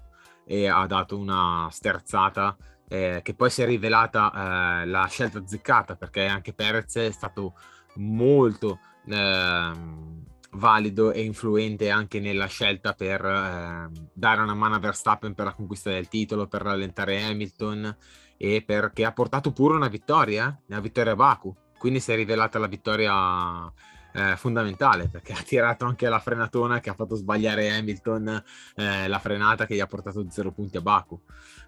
e 0.45 0.67
ha 0.67 0.85
dato 0.87 1.17
una 1.17 1.67
sterzata 1.71 2.55
eh, 2.87 3.21
che 3.23 3.33
poi 3.33 3.49
si 3.49 3.61
è 3.61 3.65
rivelata 3.65 4.81
eh, 4.81 4.85
la 4.85 5.05
scelta 5.07 5.39
azzeccata 5.39 5.95
perché 5.95 6.25
anche 6.25 6.53
Perez 6.53 6.95
è 6.95 7.11
stato 7.11 7.53
molto 7.95 8.79
ehm, 9.07 10.22
valido 10.53 11.11
e 11.11 11.23
influente 11.23 11.89
anche 11.89 12.19
nella 12.19 12.47
scelta 12.47 12.93
per 12.93 13.23
eh, 13.23 13.89
dare 14.13 14.41
una 14.41 14.53
mano 14.53 14.75
a 14.75 14.79
Verstappen 14.79 15.33
per 15.33 15.45
la 15.45 15.53
conquista 15.53 15.89
del 15.89 16.07
titolo, 16.07 16.47
per 16.47 16.61
rallentare 16.61 17.23
Hamilton 17.23 17.95
e 18.37 18.63
perché 18.65 19.05
ha 19.05 19.13
portato 19.13 19.51
pure 19.51 19.75
una 19.75 19.87
vittoria, 19.87 20.57
una 20.67 20.79
vittoria 20.79 21.13
a 21.13 21.15
Baku. 21.15 21.55
Quindi 21.77 21.99
si 21.99 22.11
è 22.11 22.15
rivelata 22.15 22.59
la 22.59 22.67
vittoria 22.67 23.71
eh, 24.13 24.37
fondamentale 24.37 25.09
perché 25.09 25.33
ha 25.33 25.41
tirato 25.41 25.85
anche 25.85 26.07
la 26.07 26.19
frenatona 26.19 26.79
che 26.79 26.89
ha 26.89 26.93
fatto 26.93 27.15
sbagliare 27.15 27.71
Hamilton 27.71 28.43
eh, 28.75 29.07
la 29.07 29.19
frenata 29.19 29.65
che 29.65 29.75
gli 29.75 29.79
ha 29.79 29.87
portato 29.87 30.25
zero 30.29 30.51
punti 30.51 30.77
a 30.77 30.81
Baku. 30.81 31.19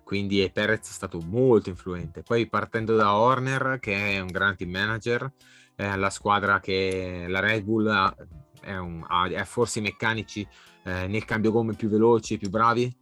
Quindi 0.03 0.49
Perez 0.53 0.87
è 0.89 0.91
stato 0.91 1.19
molto 1.19 1.69
influente. 1.69 2.21
Poi 2.21 2.47
partendo 2.47 2.95
da 2.95 3.15
Horner, 3.15 3.79
che 3.79 4.13
è 4.13 4.19
un 4.19 4.27
gran 4.27 4.55
team 4.55 4.69
manager, 4.69 5.31
eh, 5.75 5.97
la 5.97 6.09
squadra 6.09 6.59
che 6.59 7.25
la 7.27 7.39
Red 7.39 7.63
Bull 7.63 7.87
ha 7.87 8.15
è, 8.65 8.77
un, 8.77 9.05
ha 9.07 9.45
forse 9.45 9.79
i 9.79 9.83
meccanici 9.83 10.47
eh, 10.83 11.07
nel 11.07 11.23
cambio 11.23 11.51
gomme 11.51 11.73
più 11.73 11.87
veloci 11.87 12.33
e 12.33 12.37
più 12.37 12.49
bravi, 12.49 12.93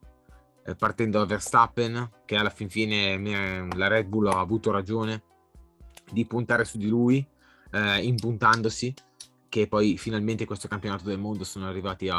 eh, 0.66 0.76
partendo 0.76 1.20
da 1.20 1.26
Verstappen, 1.26 2.10
che 2.26 2.36
alla 2.36 2.50
fin 2.50 2.70
fine 2.70 3.68
la 3.76 3.88
Red 3.88 4.08
Bull 4.08 4.28
ha 4.28 4.40
avuto 4.40 4.72
ragione 4.72 5.24
di 6.12 6.26
puntare 6.26 6.66
su 6.66 6.78
di 6.78 6.88
lui, 6.88 7.26
eh, 7.72 8.04
impuntandosi, 8.04 8.94
che 9.48 9.68
poi 9.68 9.98
finalmente 9.98 10.46
questo 10.46 10.68
campionato 10.68 11.06
del 11.06 11.20
mondo 11.20 11.44
sono 11.44 11.68
arrivati 11.68 12.10
a, 12.10 12.18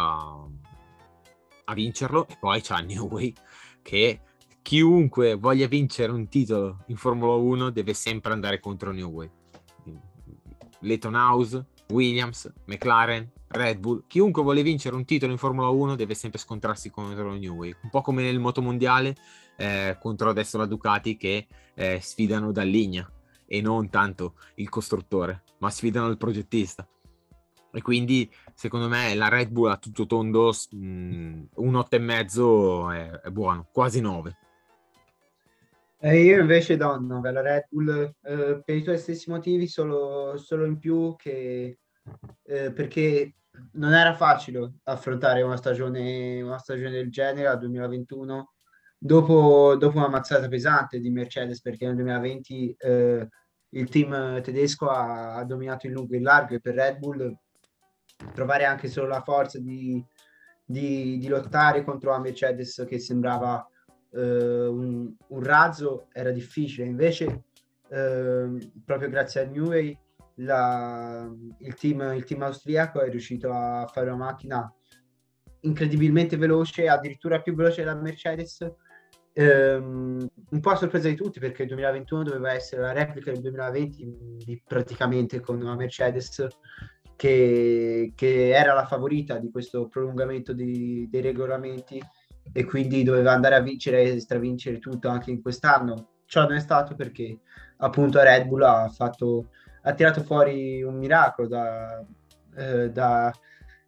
a 1.65 1.75
vincerlo, 1.75 2.27
e 2.29 2.37
poi 2.41 2.61
c'è 2.61 2.81
Newey, 2.83 3.33
che 3.83 4.21
chiunque 4.63 5.35
voglia 5.35 5.67
vincere 5.67 6.13
un 6.13 6.29
titolo 6.29 6.85
in 6.87 6.97
Formula 6.97 7.35
1 7.35 7.71
deve 7.71 7.93
sempre 7.93 8.33
andare 8.33 8.61
contro 8.61 8.93
Newey. 8.93 9.31
Leighton 10.81 11.15
House, 11.15 11.65
Williams, 11.89 12.51
McLaren, 12.67 13.31
Red 13.55 13.79
Bull, 13.79 14.05
chiunque 14.09 14.43
vuole 14.43 14.63
vincere 14.63 14.97
un 14.97 15.05
titolo 15.05 15.31
in 15.31 15.39
Formula 15.39 15.69
1 15.69 15.95
deve 15.95 16.15
sempre 16.15 16.41
scontrarsi 16.41 16.91
contro 16.91 17.35
New 17.35 17.55
Way, 17.55 17.77
un 17.83 17.91
po' 17.91 18.01
come 18.01 18.23
nel 18.23 18.41
motomondiale 18.41 19.15
eh, 19.57 19.97
contro 20.01 20.29
adesso 20.29 20.59
la 20.59 20.67
Ducati 20.67 21.17
che 21.17 21.47
eh, 21.75 22.01
sfidano 22.01 22.51
da 22.51 22.63
linea 22.63 23.09
e 23.47 23.61
non 23.61 23.89
tanto 23.91 24.35
il 24.57 24.69
costruttore, 24.69 25.45
ma 25.59 25.71
sfidano 25.71 26.09
il 26.09 26.17
progettista. 26.17 26.87
E 27.73 27.81
quindi 27.81 28.29
secondo 28.55 28.89
me 28.89 29.15
la 29.15 29.29
Red 29.29 29.51
Bull 29.51 29.71
a 29.71 29.77
tutto 29.77 30.07
tondo 30.07 30.53
mh, 30.71 30.77
mm, 30.77 31.43
un 31.55 31.75
8,5 31.75 32.93
è, 32.93 33.11
è 33.21 33.31
buono, 33.31 33.69
quasi 33.73 34.01
9. 34.01 34.37
Eh, 36.01 36.23
io 36.23 36.41
invece 36.41 36.77
do 36.77 36.99
9 36.99 37.29
alla 37.29 37.41
Red 37.41 37.67
Bull 37.71 38.15
eh, 38.21 38.63
per 38.65 38.77
i 38.77 38.83
tuoi 38.83 38.99
stessi 38.99 39.31
motivi, 39.31 39.69
solo, 39.69 40.37
solo 40.39 40.65
in 40.67 40.79
più 40.79 41.15
che 41.17 41.79
eh, 42.45 42.73
perché 42.73 43.35
non 43.73 43.95
era 43.95 44.15
facile 44.15 44.75
affrontare 44.85 45.43
una 45.43 45.57
stagione, 45.57 46.43
una 46.43 46.59
stagione 46.59 46.91
del 46.91 47.11
genere 47.11 47.49
al 47.49 47.59
2021 47.59 48.53
dopo, 48.99 49.77
dopo, 49.77 49.99
una 49.99 50.09
mazzata 50.09 50.49
pesante 50.49 50.99
di 50.99 51.11
Mercedes 51.11 51.61
perché 51.61 51.87
nel 51.87 51.97
2020 51.97 52.77
eh, 52.79 53.29
il 53.71 53.89
team 53.89 54.41
tedesco 54.41 54.89
ha, 54.89 55.35
ha, 55.35 55.45
dominato 55.45 55.87
in 55.87 55.93
lungo 55.93 56.15
e 56.15 56.17
in 56.17 56.23
largo 56.23 56.55
e 56.55 56.61
per 56.61 56.75
Red 56.75 56.99
Bull 56.99 57.37
trovare 58.33 58.65
anche 58.65 58.89
solo 58.89 59.09
la 59.09 59.23
forza 59.23 59.59
di, 59.59 60.05
di, 60.65 61.19
di 61.19 61.29
lottare 61.29 61.85
contro 61.85 62.11
la 62.11 62.21
Mercedes 62.21 62.85
che 62.89 62.99
sembrava 62.99 63.69
eh, 64.13 64.67
un, 64.67 65.13
un, 65.27 65.43
razzo 65.43 66.07
era 66.13 66.31
difficile. 66.31 66.87
Invece 66.87 67.45
eh, 67.89 68.71
proprio 68.85 69.09
grazie 69.09 69.43
a 69.43 69.47
Newey 69.47 69.99
la, 70.37 71.31
il, 71.59 71.75
team, 71.75 72.15
il 72.15 72.25
team 72.25 72.43
austriaco 72.43 73.01
è 73.01 73.09
riuscito 73.09 73.53
a 73.53 73.87
fare 73.93 74.11
una 74.11 74.25
macchina 74.25 74.73
incredibilmente 75.61 76.37
veloce, 76.37 76.89
addirittura 76.89 77.41
più 77.41 77.55
veloce 77.55 77.83
della 77.83 77.95
Mercedes, 77.95 78.67
ehm, 79.33 80.29
un 80.51 80.61
po' 80.61 80.71
a 80.71 80.77
sorpresa 80.77 81.09
di 81.09 81.15
tutti 81.15 81.41
perché 81.41 81.63
il 81.63 81.69
2021 81.69 82.23
doveva 82.23 82.53
essere 82.53 82.83
la 82.83 82.93
replica 82.93 83.31
del 83.33 83.41
2020 83.41 84.63
praticamente 84.67 85.41
con 85.41 85.61
una 85.61 85.75
Mercedes 85.75 86.47
che, 87.17 88.13
che 88.15 88.51
era 88.51 88.75
la 88.75 88.87
favorita 88.87 89.39
di 89.39 89.51
questo 89.51 89.89
prolungamento 89.89 90.53
di- 90.53 91.09
dei 91.11 91.21
regolamenti 91.21 92.01
e 92.53 92.65
quindi 92.65 93.03
doveva 93.03 93.33
andare 93.33 93.55
a 93.55 93.61
vincere 93.61 94.03
e 94.03 94.21
stravincere 94.21 94.79
tutto 94.79 95.09
anche 95.09 95.31
in 95.31 95.41
quest'anno. 95.41 96.11
Ciò 96.27 96.43
non 96.43 96.55
è 96.55 96.61
stato 96.61 96.95
perché 96.95 97.39
appunto 97.79 98.23
Red 98.23 98.47
Bull 98.47 98.63
ha, 98.63 98.89
fatto, 98.89 99.51
ha 99.87 99.93
tirato 99.95 100.23
fuori 100.23 100.83
un 100.83 100.97
miracolo 100.97 101.49
da, 101.49 102.05
eh, 102.57 102.91
da- 102.91 103.33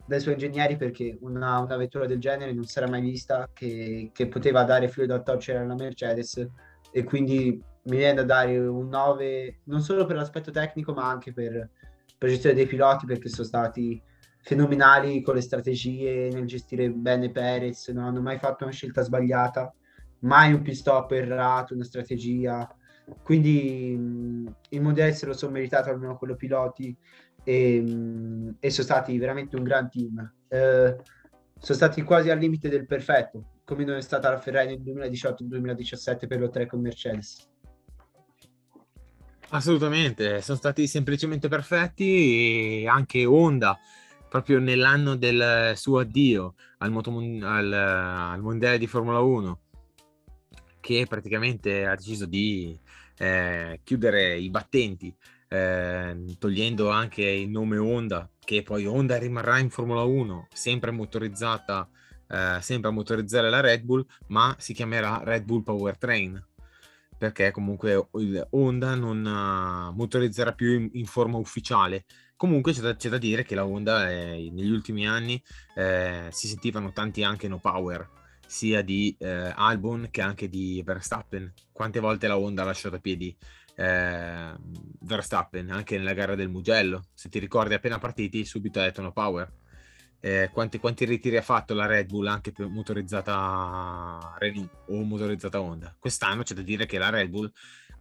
dai 0.07 0.20
suoi 0.20 0.34
ingegneri 0.34 0.76
perché 0.76 1.16
una, 1.22 1.59
una 1.59 1.76
vettura 1.76 2.07
del 2.07 2.20
genere 2.20 2.53
non 2.53 2.64
si 2.64 2.78
era 2.78 2.88
mai 2.88 3.01
vista 3.01 3.49
che, 3.53 4.11
che 4.12 4.28
poteva 4.28 4.62
dare 4.64 4.88
filo 4.88 5.07
da 5.07 5.20
torcere 5.20 5.59
alla 5.59 5.74
Mercedes. 5.74 6.47
E 6.92 7.05
quindi 7.05 7.61
mi 7.86 7.97
viene 7.97 8.14
da 8.14 8.24
dare 8.24 8.59
un 8.59 8.88
9 8.88 9.61
non 9.64 9.80
solo 9.80 10.07
per 10.07 10.16
l'aspetto 10.16 10.51
tecnico 10.51 10.92
ma 10.92 11.09
anche 11.09 11.32
per, 11.32 11.70
per 12.16 12.28
gestione 12.30 12.55
dei 12.55 12.66
piloti 12.66 13.07
perché 13.07 13.28
sono 13.28 13.47
stati 13.47 14.01
fenomenali 14.40 15.22
con 15.22 15.34
le 15.34 15.40
strategie 15.40 16.28
nel 16.32 16.47
gestire 16.47 16.90
bene 16.90 17.30
Perez, 17.30 17.88
non 17.88 18.05
hanno 18.05 18.20
mai 18.20 18.38
fatto 18.38 18.64
una 18.64 18.72
scelta 18.72 19.03
sbagliata, 19.03 19.74
mai 20.20 20.53
un 20.53 20.62
pit 20.62 20.74
stop 20.74 21.11
errato, 21.12 21.74
una 21.74 21.82
strategia. 21.82 22.76
Quindi 23.22 23.96
mh, 23.96 24.54
il 24.70 24.80
mondiale 24.80 25.12
se 25.12 25.26
lo 25.26 25.32
sono 25.32 25.52
meritato 25.52 25.90
almeno 25.90 26.16
quello 26.16 26.36
piloti 26.36 26.96
e, 27.44 27.76
e 28.59 28.70
sono 28.70 28.86
stati 28.86 29.16
veramente 29.18 29.57
un 29.57 29.62
gran 29.62 29.88
team. 29.88 30.32
Eh, 30.48 30.96
sono 31.59 31.78
stati 31.78 32.02
quasi 32.02 32.30
al 32.30 32.38
limite 32.38 32.68
del 32.68 32.86
perfetto, 32.86 33.61
come 33.64 33.84
non 33.84 33.96
è 33.96 34.02
stata 34.02 34.30
la 34.30 34.38
Ferrari 34.38 34.76
nel 34.76 35.11
2018-2017 35.11 36.26
per 36.26 36.40
lo 36.40 36.50
3 36.50 36.66
con 36.66 36.80
Mercedes. 36.80 37.48
Assolutamente, 39.50 40.42
sono 40.42 40.59
stati 40.59 40.88
semplicemente 40.88 41.46
perfetti 41.48 42.82
e 42.82 42.88
anche 42.88 43.24
Honda, 43.24 43.78
proprio 44.28 44.59
nell'anno 44.59 45.14
del 45.14 45.72
suo 45.76 46.00
addio 46.00 46.54
al, 46.78 46.90
motomon- 46.90 47.42
al, 47.44 47.72
al 47.72 48.40
mondiale 48.42 48.76
di 48.76 48.88
Formula 48.88 49.20
1, 49.20 49.61
che 50.80 51.07
praticamente 51.09 51.86
ha 51.86 51.94
deciso 51.94 52.26
di 52.26 52.78
eh, 53.19 53.81
chiudere 53.83 54.37
i 54.37 54.51
battenti, 54.51 55.14
eh, 55.49 56.37
togliendo 56.39 56.91
anche 56.91 57.23
il 57.23 57.49
nome 57.49 57.79
Honda, 57.79 58.29
che 58.45 58.62
poi 58.62 58.87
Honda 58.87 59.19
rimarrà 59.19 59.59
in 59.59 59.71
Formula 59.71 60.03
1, 60.03 60.49
sempre 60.53 60.91
motorizzata, 60.91 61.89
eh, 62.29 62.59
sempre 62.61 62.91
a 62.91 62.93
motorizzare 62.93 63.51
la 63.51 63.61
Red 63.61 63.83
Bull, 63.83 64.05
ma 64.29 64.55
si 64.59 64.73
chiamerà 64.73 65.21
Red 65.25 65.45
Bull 65.45 65.62
Powertrain 65.62 66.45
perché 67.19 67.51
comunque 67.51 68.09
Honda 68.51 68.95
non 68.95 69.25
uh, 69.25 69.95
motorizzerà 69.95 70.53
più 70.53 70.73
in, 70.73 70.91
in, 70.93 71.07
forma 71.07 71.39
ufficiale. 71.39 72.05
Comunque 72.37 72.73
c'è 72.73 72.81
da, 72.81 72.95
c'è 72.95 73.09
da 73.09 73.19
dire 73.19 73.45
che 73.45 73.55
la 73.55 73.64
Honda 73.64 74.11
eh, 74.11 74.51
negli 74.53 74.71
ultimi 74.71 75.09
anni 75.09 75.43
eh, 75.75 76.29
si 76.31 76.49
sentivano 76.49 76.93
tanti 76.93 77.23
anche 77.23 77.49
no 77.49 77.59
power, 77.59 78.07
sia 78.47 78.82
di 78.82 79.16
eh, 79.18 79.53
Albon 79.55 80.09
che 80.11 80.22
anche 80.22 80.49
di 80.49 80.82
Verstappen. 80.84 81.53
Quante 81.72 82.01
volte 82.01 82.26
la 82.26 82.38
Honda 82.38 82.62
ha 82.62 82.66
lasciato 82.66 82.97
a 82.97 83.01
piedi 83.01 83.36
eh, 83.74 84.55
Verstappen, 85.01 85.70
anche 85.70 85.99
nella 85.99 86.14
gara 86.14 86.34
del 86.34 86.49
Mugello. 86.49 87.05
Se 87.12 87.28
ti 87.28 87.38
ricordi 87.38 87.74
appena 87.74 87.99
partiti, 87.99 88.44
subito 88.44 88.80
ha 88.80 88.84
detto 88.84 89.03
no 89.03 89.12
power 89.12 89.53
eh, 90.20 90.51
quanti, 90.53 90.78
quanti, 90.78 91.05
ritiri 91.05 91.36
ha 91.36 91.42
fatto 91.42 91.72
la 91.74 91.86
Red 91.86 92.09
Bull 92.09 92.26
anche 92.26 92.51
per 92.51 92.66
motorizzata 92.66 94.34
Renault 94.38 94.70
o 94.88 95.03
motorizzata 95.05 95.61
Honda. 95.61 95.94
Quest'anno 95.99 96.42
c'è 96.42 96.55
da 96.55 96.62
dire 96.62 96.86
che 96.86 96.99
la 96.99 97.11
Red 97.11 97.28
Bull 97.28 97.51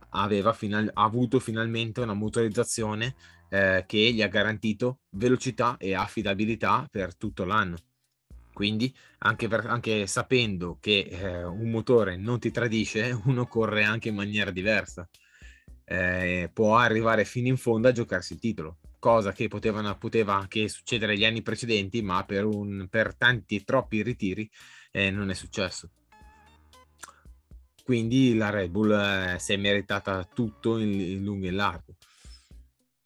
aveva 0.10 0.54
final, 0.54 0.90
ha 0.92 1.04
avuto 1.04 1.40
finalmente 1.40 2.02
una 2.02 2.14
motorizzazione 2.14 3.16
eh, 3.50 3.84
che 3.86 4.12
gli 4.12 4.22
ha 4.24 4.28
garantito 4.28 5.02
velocità 5.12 5.78
e 5.78 5.94
affidabilità 5.94 6.88
per 6.90 7.16
tutto 7.16 7.46
l'anno. 7.46 7.78
Quindi, 8.56 8.96
anche, 9.20 9.50
per, 9.50 9.66
anche 9.68 10.08
sapendo 10.08 10.78
che 10.80 11.10
eh, 11.12 11.44
un 11.44 11.70
motore 11.70 12.16
non 12.16 12.40
ti 12.40 12.52
tradisce, 12.52 13.12
uno 13.26 13.46
corre 13.48 13.84
anche 13.84 14.10
in 14.10 14.16
maniera 14.16 14.50
diversa. 14.50 15.08
Eh, 15.84 16.50
può 16.54 16.78
arrivare 16.78 17.26
fino 17.26 17.48
in 17.48 17.58
fondo 17.58 17.90
a 17.90 17.92
giocarsi 17.92 18.34
il 18.34 18.40
titolo 18.40 18.78
cosa 19.06 19.34
che 19.34 19.48
potevano, 19.48 19.96
poteva 20.00 20.34
anche 20.34 20.68
succedere 20.68 21.14
negli 21.14 21.26
anni 21.26 21.44
precedenti, 21.44 22.02
ma 22.02 22.24
per, 22.24 22.44
un, 22.44 22.88
per 22.90 23.14
tanti 23.14 23.64
troppi 23.64 24.02
ritiri 24.02 24.50
eh, 24.90 25.12
non 25.12 25.30
è 25.30 25.36
successo. 25.36 25.92
Quindi 27.84 28.34
la 28.34 28.50
Red 28.50 28.72
Bull 28.72 28.92
eh, 28.92 29.36
si 29.38 29.54
è 29.54 29.58
meritata 29.58 30.24
tutto 30.24 30.80
in, 30.80 31.00
in 31.00 31.24
lungo 31.24 31.46
e 31.46 31.50
in 31.50 31.56
largo. 31.56 31.98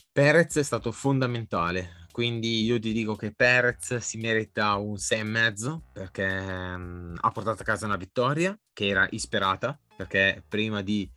Perez 0.09 0.55
è 0.55 0.63
stato 0.63 0.93
fondamentale, 0.93 2.07
quindi 2.19 2.65
io 2.65 2.77
ti 2.81 2.91
dico 2.91 3.15
che 3.15 3.33
Perez 3.33 3.95
si 3.95 4.17
merita 4.17 4.75
un 4.75 4.95
6,5 4.95 5.79
perché 5.93 6.25
um, 6.25 7.15
ha 7.17 7.31
portato 7.31 7.61
a 7.61 7.65
casa 7.65 7.85
una 7.85 7.95
vittoria 7.95 8.59
che 8.73 8.87
era 8.87 9.07
isperata, 9.11 9.79
perché 9.95 10.43
prima 10.45 10.81
di, 10.81 11.09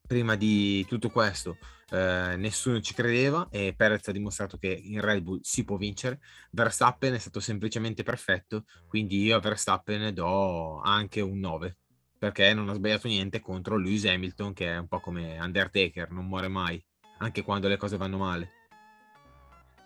prima 0.00 0.36
di 0.36 0.86
tutto 0.88 1.10
questo 1.10 1.58
eh, 1.90 2.36
nessuno 2.38 2.80
ci 2.80 2.94
credeva 2.94 3.48
e 3.50 3.74
Perez 3.76 4.08
ha 4.08 4.12
dimostrato 4.12 4.56
che 4.56 4.68
in 4.68 5.02
Red 5.02 5.22
Bull 5.22 5.40
si 5.42 5.62
può 5.62 5.76
vincere. 5.76 6.20
Verstappen 6.52 7.12
è 7.12 7.18
stato 7.18 7.40
semplicemente 7.40 8.02
perfetto, 8.02 8.64
quindi 8.88 9.20
io 9.20 9.36
a 9.36 9.40
Verstappen 9.40 10.14
do 10.14 10.80
anche 10.80 11.20
un 11.20 11.38
9 11.38 11.76
perché 12.18 12.54
non 12.54 12.70
ha 12.70 12.72
sbagliato 12.72 13.08
niente 13.08 13.40
contro 13.40 13.76
Lewis 13.76 14.06
Hamilton 14.06 14.54
che 14.54 14.72
è 14.72 14.78
un 14.78 14.88
po' 14.88 15.00
come 15.00 15.38
Undertaker, 15.38 16.10
non 16.12 16.26
muore 16.26 16.48
mai, 16.48 16.82
anche 17.18 17.42
quando 17.42 17.68
le 17.68 17.76
cose 17.76 17.98
vanno 17.98 18.16
male. 18.16 18.59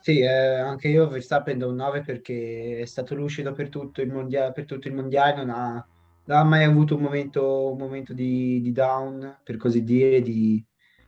Sì, 0.04 0.20
eh, 0.20 0.28
anche 0.28 0.88
io 0.88 1.08
Verstappen 1.08 1.56
do 1.56 1.70
un 1.70 1.76
9 1.76 2.02
perché 2.02 2.80
è 2.80 2.84
stato 2.84 3.14
lucido 3.14 3.52
per 3.52 3.70
tutto 3.70 4.02
il 4.02 4.12
mondiale, 4.12 4.52
per 4.52 4.66
tutto 4.66 4.86
il 4.86 4.92
mondiale 4.92 5.34
non, 5.36 5.48
ha, 5.48 5.88
non 6.26 6.36
ha 6.36 6.44
mai 6.44 6.64
avuto 6.64 6.96
un 6.96 7.00
momento, 7.00 7.70
un 7.72 7.78
momento 7.78 8.12
di, 8.12 8.60
di 8.60 8.70
down, 8.70 9.38
per 9.42 9.56
così 9.56 9.82
dire, 9.82 10.20
di, 10.20 10.62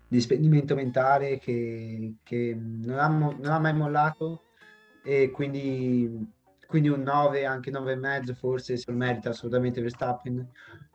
di 0.09 0.19
spendimento 0.19 0.75
mentale 0.75 1.39
che, 1.39 2.15
che 2.23 2.57
non, 2.59 2.99
ha, 2.99 3.07
non, 3.09 3.45
ha, 3.45 3.59
mai 3.59 3.75
mollato 3.75 4.45
e 5.05 5.31
quindi, 5.31 6.33
quindi 6.67 6.89
un 6.89 7.03
9, 7.03 7.45
anche 7.45 7.71
9 7.71 7.93
e 7.93 7.97
mezzo 7.97 8.35
forse 8.35 8.79
se 8.79 8.91
lo 8.91 8.97
merita 8.97 9.29
assolutamente 9.29 9.83
Verstappen. 9.83 10.49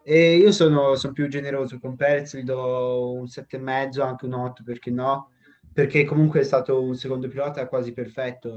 E 0.03 0.37
io 0.37 0.51
sono, 0.51 0.95
sono 0.95 1.13
più 1.13 1.27
generoso 1.27 1.77
con 1.79 1.95
Perez, 1.95 2.35
gli 2.35 2.41
do 2.43 3.11
un 3.13 3.27
7 3.27 3.57
e 3.57 3.59
mezzo, 3.59 4.01
anche 4.01 4.25
un 4.25 4.33
8 4.33 4.63
perché 4.63 4.89
no, 4.89 5.30
perché 5.73 6.03
comunque 6.05 6.41
è 6.41 6.43
stato 6.43 6.81
un 6.81 6.95
secondo 6.95 7.27
pilota 7.27 7.67
quasi 7.67 7.93
perfetto. 7.93 8.53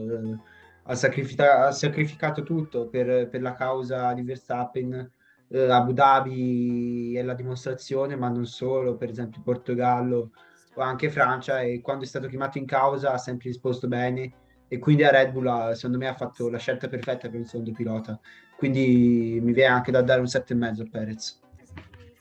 Ha, 0.87 0.95
sacrifica- 0.95 1.67
ha 1.67 1.73
sacrificato 1.73 2.43
tutto 2.43 2.89
per, 2.89 3.29
per, 3.29 3.41
la 3.41 3.55
causa 3.55 4.13
di 4.13 4.23
Verstappen. 4.23 5.11
Eh, 5.49 5.71
Abu 5.71 5.93
Dhabi 5.93 7.15
è 7.17 7.23
la 7.23 7.35
dimostrazione, 7.35 8.17
ma 8.17 8.29
non 8.29 8.47
solo, 8.47 8.97
per 8.97 9.09
esempio 9.09 9.41
Portogallo 9.43 10.31
o 10.75 10.83
anche 10.83 11.11
Francia 11.11 11.61
e 11.61 11.81
quando 11.81 12.05
è 12.05 12.07
stato 12.07 12.29
chiamato 12.29 12.59
in 12.59 12.67
causa 12.67 13.13
ha 13.13 13.19
sempre 13.19 13.49
risposto 13.49 13.87
bene 13.89 14.33
e 14.69 14.79
quindi 14.79 15.05
a 15.05 15.11
Red 15.11 15.31
Bull 15.31 15.73
secondo 15.73 15.99
me 15.99 16.09
ha 16.09 16.15
fatto 16.15 16.49
la 16.49 16.59
scelta 16.59 16.89
perfetta 16.89 17.29
per 17.29 17.39
un 17.39 17.47
secondo 17.47 17.73
pilota 17.73 18.19
quindi 18.57 19.39
mi 19.43 19.53
viene 19.53 19.73
anche 19.73 19.91
da 19.91 20.03
dare 20.03 20.21
un 20.21 20.27
7,5 20.27 20.81
a 20.81 20.89
Perez 20.91 21.41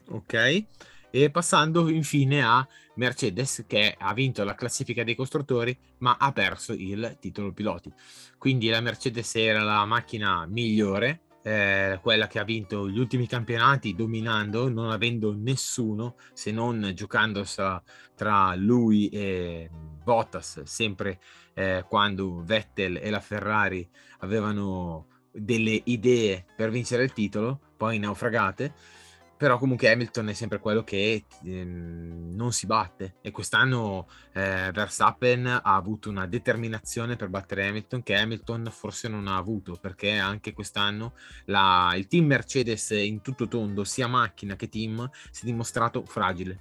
ok 0.10 0.66
e 1.10 1.30
passando 1.32 1.90
infine 1.90 2.44
a 2.44 2.68
Mercedes 2.96 3.66
che 3.68 3.96
ha 3.98 4.14
vinto 4.14 4.44
la 4.44 4.56
classifica 4.56 5.04
dei 5.04 5.16
costruttori 5.16 5.78
ma 6.00 6.18
ha 6.20 6.32
perso 6.32 6.74
il 6.74 7.18
titolo 7.20 7.52
piloti. 7.52 7.92
Quindi 8.38 8.70
la 8.70 8.82
Mercedes 8.82 9.36
era 9.36 9.62
la 9.64 9.86
macchina 9.86 10.46
migliore 10.46 11.22
eh, 11.44 12.00
quella 12.02 12.28
che 12.28 12.40
ha 12.40 12.44
vinto 12.44 12.90
gli 12.90 12.98
ultimi 12.98 13.28
campionati 13.28 13.96
dominando, 13.96 14.70
non 14.70 14.90
avendo 14.90 15.36
nessuno 15.36 16.16
se 16.32 16.52
non 16.52 16.94
giocando 16.96 17.44
tra 18.16 18.56
lui 18.56 19.10
e 19.10 19.70
Bottas, 20.04 20.64
sempre 20.64 21.20
eh, 21.54 21.86
quando 21.88 22.44
Vettel 22.44 22.98
e 22.98 23.10
la 23.10 23.20
Ferrari 23.20 23.88
avevano 24.20 25.08
delle 25.32 25.82
idee 25.86 26.46
per 26.56 26.70
vincere 26.70 27.04
il 27.04 27.14
titolo, 27.14 27.60
poi 27.76 28.00
naufragate 28.00 28.74
però 29.44 29.58
comunque 29.58 29.92
Hamilton 29.92 30.30
è 30.30 30.34
sempre 30.34 30.58
quello 30.58 30.86
che 30.86 31.26
ehm, 31.44 32.34
non 32.34 32.54
si 32.54 32.66
batte. 32.66 33.16
E 33.22 33.32
quest'anno 33.32 34.08
eh, 34.32 34.72
Verstappen 34.72 35.46
ha 35.46 35.76
avuto 35.76 36.10
una 36.10 36.26
determinazione 36.28 37.18
per 37.18 37.28
battere 37.28 37.68
Hamilton 37.68 38.04
che 38.04 38.16
Hamilton 38.16 38.70
forse 38.72 39.10
non 39.10 39.28
ha 39.28 39.36
avuto 39.36 39.76
perché 39.76 40.18
anche 40.18 40.54
quest'anno 40.54 41.16
la, 41.48 41.92
il 41.98 42.08
team 42.08 42.24
Mercedes 42.24 42.92
in 42.92 43.20
tutto 43.20 43.50
tondo 43.50 43.84
sia 43.84 44.08
macchina 44.08 44.56
che 44.56 44.70
team 44.70 45.10
si 45.30 45.42
è 45.42 45.46
dimostrato 45.46 46.06
fragile. 46.06 46.60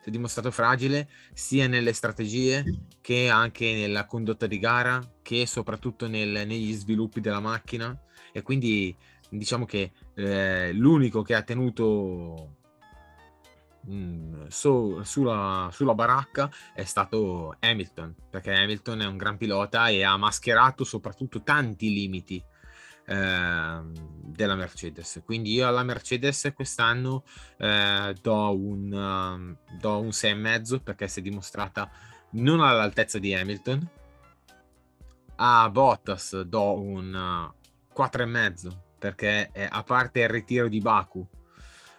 Si 0.00 0.08
è 0.08 0.10
dimostrato 0.10 0.50
fragile 0.50 1.10
sia 1.34 1.66
nelle 1.66 1.92
strategie 1.92 2.64
che 3.02 3.28
anche 3.28 3.70
nella 3.74 4.06
condotta 4.06 4.46
di 4.46 4.58
gara 4.58 4.98
che 5.20 5.44
soprattutto 5.44 6.08
nel, 6.08 6.46
negli 6.46 6.72
sviluppi 6.72 7.20
della 7.20 7.40
macchina. 7.40 7.94
E 8.32 8.40
quindi 8.40 8.96
diciamo 9.28 9.64
che 9.64 9.92
eh, 10.14 10.72
l'unico 10.72 11.22
che 11.22 11.34
ha 11.34 11.42
tenuto 11.42 12.56
mh, 13.82 14.48
so- 14.48 15.02
sulla, 15.04 15.68
sulla 15.72 15.94
baracca 15.94 16.50
è 16.74 16.84
stato 16.84 17.56
Hamilton, 17.60 18.14
perché 18.30 18.52
Hamilton 18.52 19.00
è 19.00 19.06
un 19.06 19.16
gran 19.16 19.36
pilota 19.36 19.88
e 19.88 20.04
ha 20.04 20.16
mascherato 20.16 20.84
soprattutto 20.84 21.42
tanti 21.42 21.92
limiti 21.92 22.42
ehm, 23.06 23.92
della 24.24 24.54
Mercedes. 24.54 25.22
Quindi 25.24 25.52
io 25.52 25.66
alla 25.66 25.82
Mercedes 25.82 26.52
quest'anno 26.54 27.24
eh, 27.56 28.14
do 28.20 28.56
un, 28.56 28.92
um, 28.92 29.56
do 29.78 30.00
un 30.00 30.08
6,5 30.08 30.82
perché 30.82 31.08
si 31.08 31.20
è 31.20 31.22
dimostrata 31.22 31.90
non 32.30 32.60
all'altezza 32.60 33.18
di 33.18 33.34
Hamilton. 33.34 33.90
A 35.40 35.70
Bottas 35.70 36.40
do 36.40 36.80
un 36.80 37.14
uh, 37.14 37.96
4,5 37.96 38.86
perché 38.98 39.50
eh, 39.52 39.66
a 39.70 39.82
parte 39.82 40.20
il 40.20 40.28
ritiro 40.28 40.68
di 40.68 40.80
Baku 40.80 41.26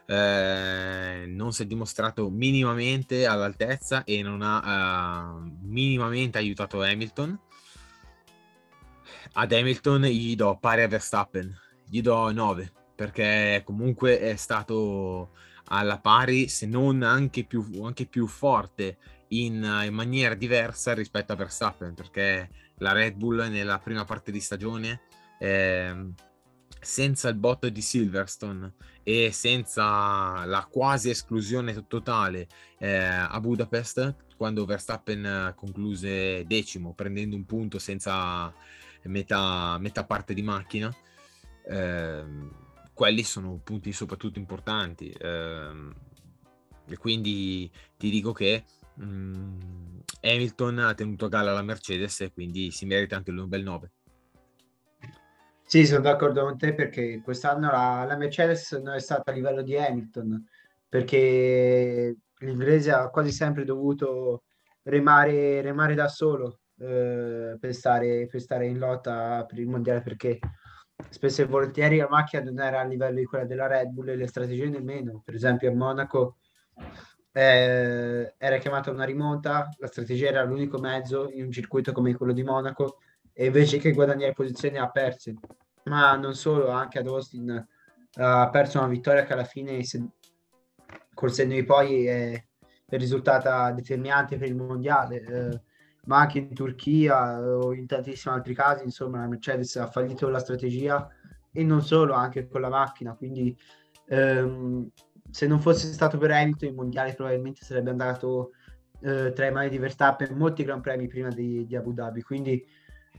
eh, 0.05 1.25
non 1.27 1.51
si 1.53 1.63
è 1.63 1.65
dimostrato 1.65 2.29
minimamente 2.29 3.25
all'altezza 3.25 4.03
e 4.03 4.21
non 4.21 4.41
ha 4.41 5.33
uh, 5.33 5.57
minimamente 5.61 6.37
aiutato 6.37 6.81
Hamilton. 6.81 7.39
Ad 9.33 9.51
Hamilton 9.51 10.01
gli 10.03 10.35
do 10.35 10.57
pari 10.59 10.81
a 10.81 10.87
Verstappen, 10.87 11.55
gli 11.87 12.01
do 12.01 12.31
9 12.31 12.71
perché 12.99 13.61
comunque 13.63 14.19
è 14.19 14.35
stato 14.35 15.29
alla 15.69 15.99
pari, 15.99 16.49
se 16.49 16.65
non 16.65 17.01
anche 17.01 17.45
più, 17.45 17.65
anche 17.81 18.05
più 18.05 18.27
forte 18.27 18.97
in, 19.29 19.63
in, 19.85 19.93
maniera 19.93 20.35
diversa 20.35 20.93
rispetto 20.93 21.31
a 21.31 21.37
Verstappen, 21.37 21.93
perché 21.93 22.49
la 22.79 22.91
Red 22.91 23.15
Bull 23.15 23.47
nella 23.47 23.79
prima 23.79 24.03
parte 24.03 24.33
di 24.33 24.41
stagione, 24.41 25.03
eh, 25.39 26.11
senza 26.79 27.29
il 27.29 27.35
botto 27.35 27.69
di 27.69 27.81
Silverstone 27.81 28.73
e 29.03 29.31
senza 29.31 30.45
la 30.45 30.67
quasi 30.69 31.09
esclusione 31.09 31.85
totale 31.87 32.47
eh, 32.77 32.95
a 32.95 33.39
Budapest, 33.39 34.15
quando 34.37 34.65
Verstappen 34.65 35.53
concluse 35.55 36.45
decimo, 36.45 36.93
prendendo 36.93 37.35
un 37.35 37.45
punto 37.45 37.79
senza 37.79 38.53
metà, 39.03 39.77
metà 39.79 40.05
parte 40.05 40.33
di 40.33 40.41
macchina, 40.41 40.93
eh, 41.67 42.23
quelli 42.93 43.23
sono 43.23 43.59
punti 43.63 43.91
soprattutto 43.91 44.39
importanti. 44.39 45.09
Eh, 45.09 46.07
e 46.87 46.97
quindi 46.97 47.69
ti 47.97 48.09
dico 48.09 48.31
che 48.31 48.63
mh, 48.95 49.03
mm, 49.03 49.59
Hamilton 50.21 50.79
ha 50.79 50.93
tenuto 50.93 51.25
a 51.25 51.29
galla 51.29 51.53
la 51.53 51.61
Mercedes 51.61 52.21
e 52.21 52.31
quindi 52.31 52.71
si 52.71 52.85
merita 52.85 53.15
anche 53.15 53.31
un 53.31 53.47
bel 53.47 53.63
9. 53.63 53.91
Sì, 55.71 55.85
sono 55.85 56.01
d'accordo 56.01 56.45
con 56.45 56.57
te 56.57 56.73
perché 56.73 57.21
quest'anno 57.23 57.69
la, 57.69 58.03
la 58.07 58.17
Mercedes 58.17 58.71
non 58.71 58.95
è 58.95 58.99
stata 58.99 59.29
a 59.29 59.33
livello 59.35 59.61
di 59.61 59.77
Hamilton 59.77 60.43
perché 60.89 62.15
l'inglese 62.39 62.91
ha 62.91 63.09
quasi 63.09 63.29
sempre 63.31 63.65
dovuto 63.65 64.45
remare, 64.81 65.61
remare 65.61 65.93
da 65.93 66.07
solo 66.07 66.61
eh, 66.79 67.55
per, 67.59 67.75
stare, 67.75 68.25
per 68.25 68.41
stare 68.41 68.65
in 68.65 68.79
lotta 68.79 69.45
per 69.47 69.59
il 69.59 69.67
mondiale 69.67 70.01
perché 70.01 70.39
spesso 71.07 71.43
e 71.43 71.45
volentieri 71.45 71.97
la 71.97 72.09
macchina 72.09 72.41
non 72.41 72.59
era 72.59 72.79
a 72.79 72.85
livello 72.85 73.19
di 73.19 73.25
quella 73.25 73.45
della 73.45 73.67
Red 73.67 73.89
Bull 73.89 74.09
e 74.09 74.15
le 74.15 74.25
strategie 74.25 74.69
nemmeno. 74.69 75.21
Per 75.23 75.35
esempio 75.35 75.69
a 75.69 75.75
Monaco 75.75 76.37
eh, 77.31 78.33
era 78.39 78.57
chiamata 78.57 78.89
una 78.89 79.05
rimonta, 79.05 79.69
la 79.77 79.87
strategia 79.87 80.29
era 80.29 80.43
l'unico 80.43 80.79
mezzo 80.79 81.29
in 81.29 81.43
un 81.43 81.51
circuito 81.51 81.91
come 81.91 82.15
quello 82.15 82.33
di 82.33 82.41
Monaco 82.41 83.01
e 83.39 83.45
invece 83.45 83.77
che 83.77 83.93
guadagnare 83.93 84.33
posizioni 84.33 84.77
ha 84.77 84.89
perso. 84.89 85.31
Ma 85.85 86.13
non 86.17 86.35
solo, 86.35 86.67
anche 86.67 86.99
ad 86.99 87.07
Austin 87.07 87.67
ha 88.15 88.49
perso 88.49 88.79
una 88.79 88.89
vittoria 88.89 89.23
che 89.23 89.31
alla 89.31 89.45
fine 89.45 89.81
se, 89.85 90.05
col 91.13 91.31
senno 91.31 91.53
di 91.53 91.63
poi 91.63 92.05
è, 92.05 92.43
risultata 92.87 93.71
determinante 93.71 94.37
per 94.37 94.49
il 94.49 94.57
mondiale. 94.57 95.21
Eh, 95.21 95.61
ma 96.07 96.17
anche 96.17 96.39
in 96.39 96.53
Turchia 96.53 97.39
o 97.39 97.73
in 97.73 97.85
tantissimi 97.85 98.35
altri 98.35 98.53
casi, 98.53 98.83
insomma, 98.83 99.19
la 99.19 99.27
Mercedes 99.27 99.73
ha 99.77 99.87
fallito 99.87 100.27
la 100.27 100.39
strategia 100.39 101.07
e 101.53 101.63
non 101.63 101.81
solo, 101.81 102.15
anche 102.15 102.45
con 102.45 102.59
la 102.59 102.69
macchina. 102.69 103.13
Quindi, 103.13 103.57
ehm, 104.07 104.89
se 105.29 105.47
non 105.47 105.61
fosse 105.61 105.93
stato 105.93 106.17
per 106.17 106.31
Hamilton, 106.31 106.69
il 106.69 106.75
mondiale 106.75 107.13
probabilmente 107.13 107.63
sarebbe 107.63 107.91
andato 107.91 108.51
eh, 109.01 109.31
tra 109.31 109.45
le 109.45 109.51
mani 109.51 109.69
di 109.69 109.77
Verstappen 109.77 110.35
molti 110.35 110.65
gran 110.65 110.81
premi 110.81 111.07
prima 111.07 111.29
di, 111.29 111.65
di 111.65 111.75
Abu 111.77 111.93
Dhabi. 111.93 112.21
Quindi, 112.21 112.65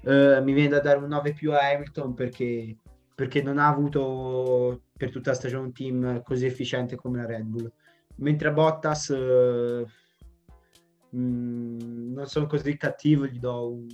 eh, 0.02 0.40
mi 0.42 0.52
viene 0.52 0.68
da 0.68 0.80
dare 0.80 0.98
un 0.98 1.08
9 1.08 1.32
più 1.32 1.52
a 1.52 1.60
Hamilton 1.60 2.14
perché, 2.14 2.76
perché 3.14 3.42
non 3.42 3.58
ha 3.58 3.68
avuto 3.68 4.82
per 4.96 5.10
tutta 5.10 5.30
la 5.30 5.36
stagione 5.36 5.66
un 5.66 5.72
team 5.72 6.22
così 6.22 6.46
efficiente 6.46 6.96
come 6.96 7.18
la 7.18 7.26
Red 7.26 7.44
Bull. 7.44 7.72
Mentre 8.16 8.48
a 8.48 8.52
Bottas. 8.52 9.10
Eh, 9.10 9.86
Mm, 11.16 12.12
non 12.12 12.26
sono 12.26 12.46
così 12.46 12.76
cattivo, 12.76 13.26
gli 13.26 13.38
do 13.40 13.72
un, 13.72 13.86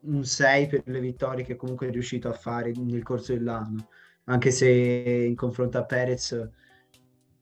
un 0.00 0.24
6 0.24 0.66
per 0.66 0.82
le 0.84 1.00
vittorie 1.00 1.44
che 1.44 1.56
comunque 1.56 1.88
è 1.88 1.90
riuscito 1.90 2.28
a 2.28 2.32
fare 2.32 2.72
nel 2.76 3.02
corso 3.02 3.32
dell'anno, 3.32 3.88
anche 4.24 4.50
se 4.50 4.68
in 4.68 5.34
confronto 5.34 5.78
a 5.78 5.84
Perez 5.84 6.48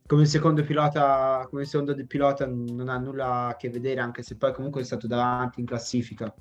come 0.06 0.26
secondo 0.26 0.64
pilota, 0.64 1.46
come 1.48 1.64
secondo 1.64 1.94
pilota 2.06 2.46
non 2.46 2.88
ha 2.88 2.98
nulla 2.98 3.46
a 3.48 3.56
che 3.56 3.70
vedere, 3.70 4.00
anche 4.00 4.22
se 4.22 4.36
poi 4.36 4.52
comunque 4.52 4.80
è 4.80 4.84
stato 4.84 5.06
davanti 5.06 5.60
in 5.60 5.66
classifica. 5.66 6.32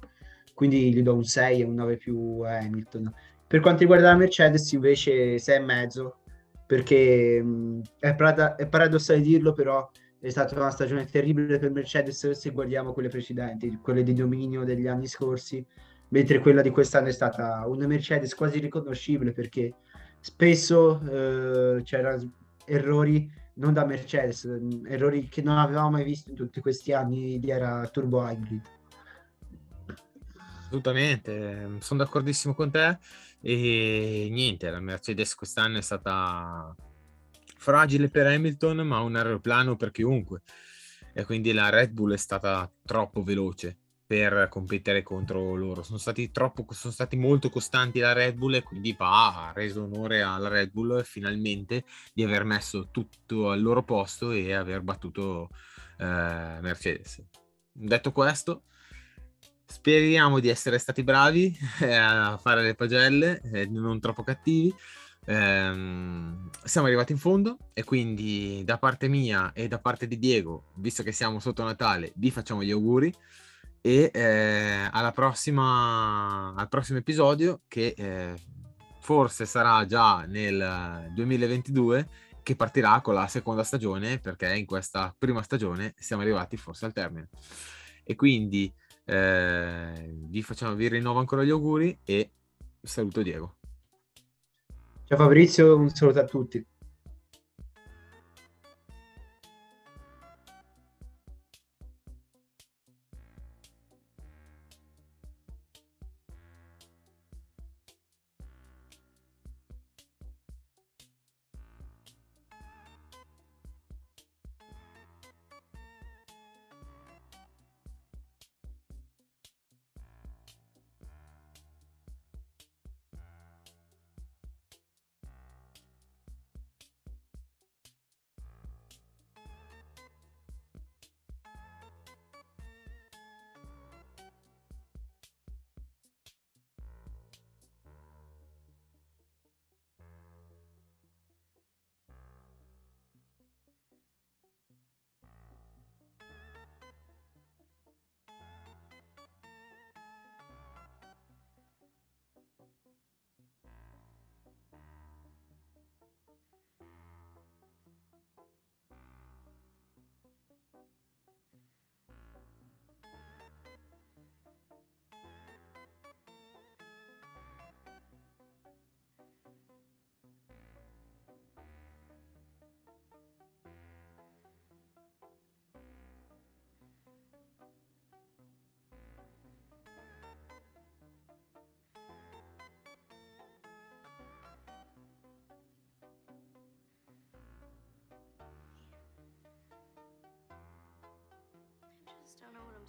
Quindi 0.60 0.94
gli 0.94 1.02
do 1.02 1.14
un 1.14 1.23
6 1.23 1.61
e 1.61 1.64
un 1.64 1.73
9 1.73 1.95
più 1.95 2.41
a 2.41 2.57
Hamilton. 2.57 3.14
Per 3.48 3.61
quanto 3.61 3.80
riguarda 3.80 4.07
la 4.07 4.18
Mercedes, 4.18 4.69
invece 4.73 5.38
6,5 5.38 6.11
perché 6.65 7.41
mh, 7.41 7.81
è, 7.98 8.14
parad- 8.14 8.56
è 8.57 8.68
paradossale 8.68 9.22
dirlo, 9.22 9.53
però 9.53 9.90
è 10.19 10.30
stata 10.30 10.60
una 10.60 10.69
stagione 10.69 11.06
terribile 11.06 11.60
per 11.60 11.72
Mercedes 11.72 12.31
se 12.31 12.49
guardiamo 12.49 12.91
quelle 12.91 13.07
precedenti, 13.07 13.80
quelle 13.81 14.03
di 14.03 14.14
dominio 14.14 14.65
degli 14.65 14.86
anni 14.86 15.07
scorsi, 15.07 15.65
mentre 16.10 16.40
quella 16.40 16.61
di 16.61 16.72
quest'anno 16.72 17.07
è 17.07 17.14
stata 17.14 17.64
una 17.65 17.88
Mercedes 17.88 18.36
quasi 18.36 18.60
riconoscibile 18.60 19.31
perché 19.31 19.76
spesso 20.19 20.99
eh, 21.10 21.84
c'erano 21.84 22.34
errori 22.65 23.31
non 23.53 23.72
da 23.72 23.86
Mercedes, 23.86 24.44
errori 24.88 25.30
che 25.30 25.41
non 25.41 25.57
avevamo 25.57 25.91
mai 25.91 26.03
visto 26.03 26.31
in 26.31 26.36
tutti 26.36 26.60
questi 26.60 26.91
anni 26.91 27.40
di 27.40 27.49
era 27.49 27.88
turbo 27.88 28.30
hybrid. 28.30 28.78
Assolutamente, 30.70 31.78
sono 31.80 32.04
d'accordissimo 32.04 32.54
con 32.54 32.70
te 32.70 33.00
e 33.41 34.28
niente, 34.30 34.70
la 34.70 34.80
Mercedes 34.80 35.34
quest'anno 35.34 35.80
è 35.80 35.82
stata 35.82 36.76
fragile 37.58 38.08
per 38.10 38.28
Hamilton, 38.28 38.78
ma 38.86 39.00
un 39.00 39.16
aeroplano 39.16 39.76
per 39.76 39.90
chiunque. 39.90 40.44
E 41.12 41.26
quindi 41.26 41.54
la 41.54 41.70
Red 41.70 41.90
Bull 41.90 42.14
è 42.14 42.18
stata 42.18 42.72
troppo 42.86 43.24
veloce 43.24 43.76
per 44.06 44.48
competere 44.48 45.02
contro 45.02 45.56
loro. 45.56 45.82
Sono 45.82 45.98
stati, 45.98 46.30
troppo, 46.30 46.64
sono 46.70 46.94
stati 46.94 47.16
molto 47.16 47.50
costanti 47.50 47.98
la 47.98 48.14
Red 48.14 48.36
Bull 48.36 48.54
e 48.54 48.62
quindi 48.62 48.94
va, 48.96 49.48
ha 49.48 49.52
reso 49.52 49.86
onore 49.86 50.22
alla 50.22 50.50
Red 50.50 50.70
Bull 50.70 51.02
finalmente 51.02 51.84
di 52.14 52.24
aver 52.24 52.44
messo 52.44 52.90
tutto 52.91 53.50
al 53.50 53.60
loro 53.60 53.82
posto 53.84 54.30
e 54.30 54.54
aver 54.54 54.82
battuto 54.82 55.50
eh, 55.98 56.60
Mercedes. 56.62 57.24
Detto 57.72 58.12
questo, 58.12 58.66
speriamo 59.70 60.40
di 60.40 60.50
essere 60.50 60.80
stati 60.80 61.04
bravi 61.04 61.56
eh, 61.80 61.94
a 61.94 62.38
fare 62.38 62.64
le 62.64 62.76
pagelle, 62.76 63.40
eh, 63.54 63.66
non 63.68 64.00
troppo 64.00 64.24
cattivi. 64.24 64.74
Ehm, 65.26 66.50
siamo 66.64 66.88
arrivati 66.88 67.12
in 67.12 67.20
fondo 67.20 67.58
e 67.74 67.84
quindi 67.84 68.64
da 68.66 68.80
parte 68.80 69.08
mia 69.08 69.52
e 69.54 69.68
da 69.68 69.80
parte 69.80 70.08
di 70.08 70.18
Diego, 70.18 70.72
visto 70.76 71.04
che 71.04 71.12
siamo 71.12 71.40
sotto 71.40 71.64
Natale, 71.64 72.12
vi 72.16 72.32
facciamo 72.32 72.64
gli 72.64 72.72
auguri 72.72 73.14
e 73.82 74.10
eh, 74.12 74.90
alla 74.91 75.12
prossima, 75.12 76.54
al 76.56 76.68
prossimo 76.68 76.98
episodio 76.98 77.62
che 77.68 77.94
eh, 77.96 78.34
forse 79.02 79.46
sarà 79.46 79.86
già 79.86 80.26
nel 80.26 81.12
2022 81.14 82.10
che 82.41 82.56
partirà 82.56 83.00
con 83.02 83.14
la 83.14 83.28
seconda 83.28 83.64
stagione 83.64 84.18
perché 84.18 84.56
in 84.56 84.66
questa 84.66 85.14
prima 85.16 85.44
stagione 85.44 85.94
siamo 85.98 86.24
arrivati 86.24 86.58
forse 86.58 86.86
al 86.86 86.94
termine. 86.94 87.30
E 88.04 88.16
quindi 88.16 88.74
eh, 89.10 90.15
vi 90.27 90.41
facciamo 90.44 90.76
vi 90.76 90.88
rinnovo 90.88 91.19
ancora 91.19 91.44
gli 91.44 91.49
auguri 91.49 91.98
e 92.03 92.30
saluto 92.81 93.22
Diego 93.22 93.56
Ciao 95.10 95.18
Fabrizio, 95.18 95.76
un 95.76 95.90
saluto 95.90 96.19
a 96.19 96.23
tutti. 96.23 96.64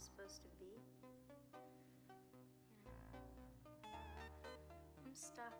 Supposed 0.01 0.41
to 0.43 0.49
be. 0.59 0.81
I'm 5.05 5.15
stuck. 5.15 5.60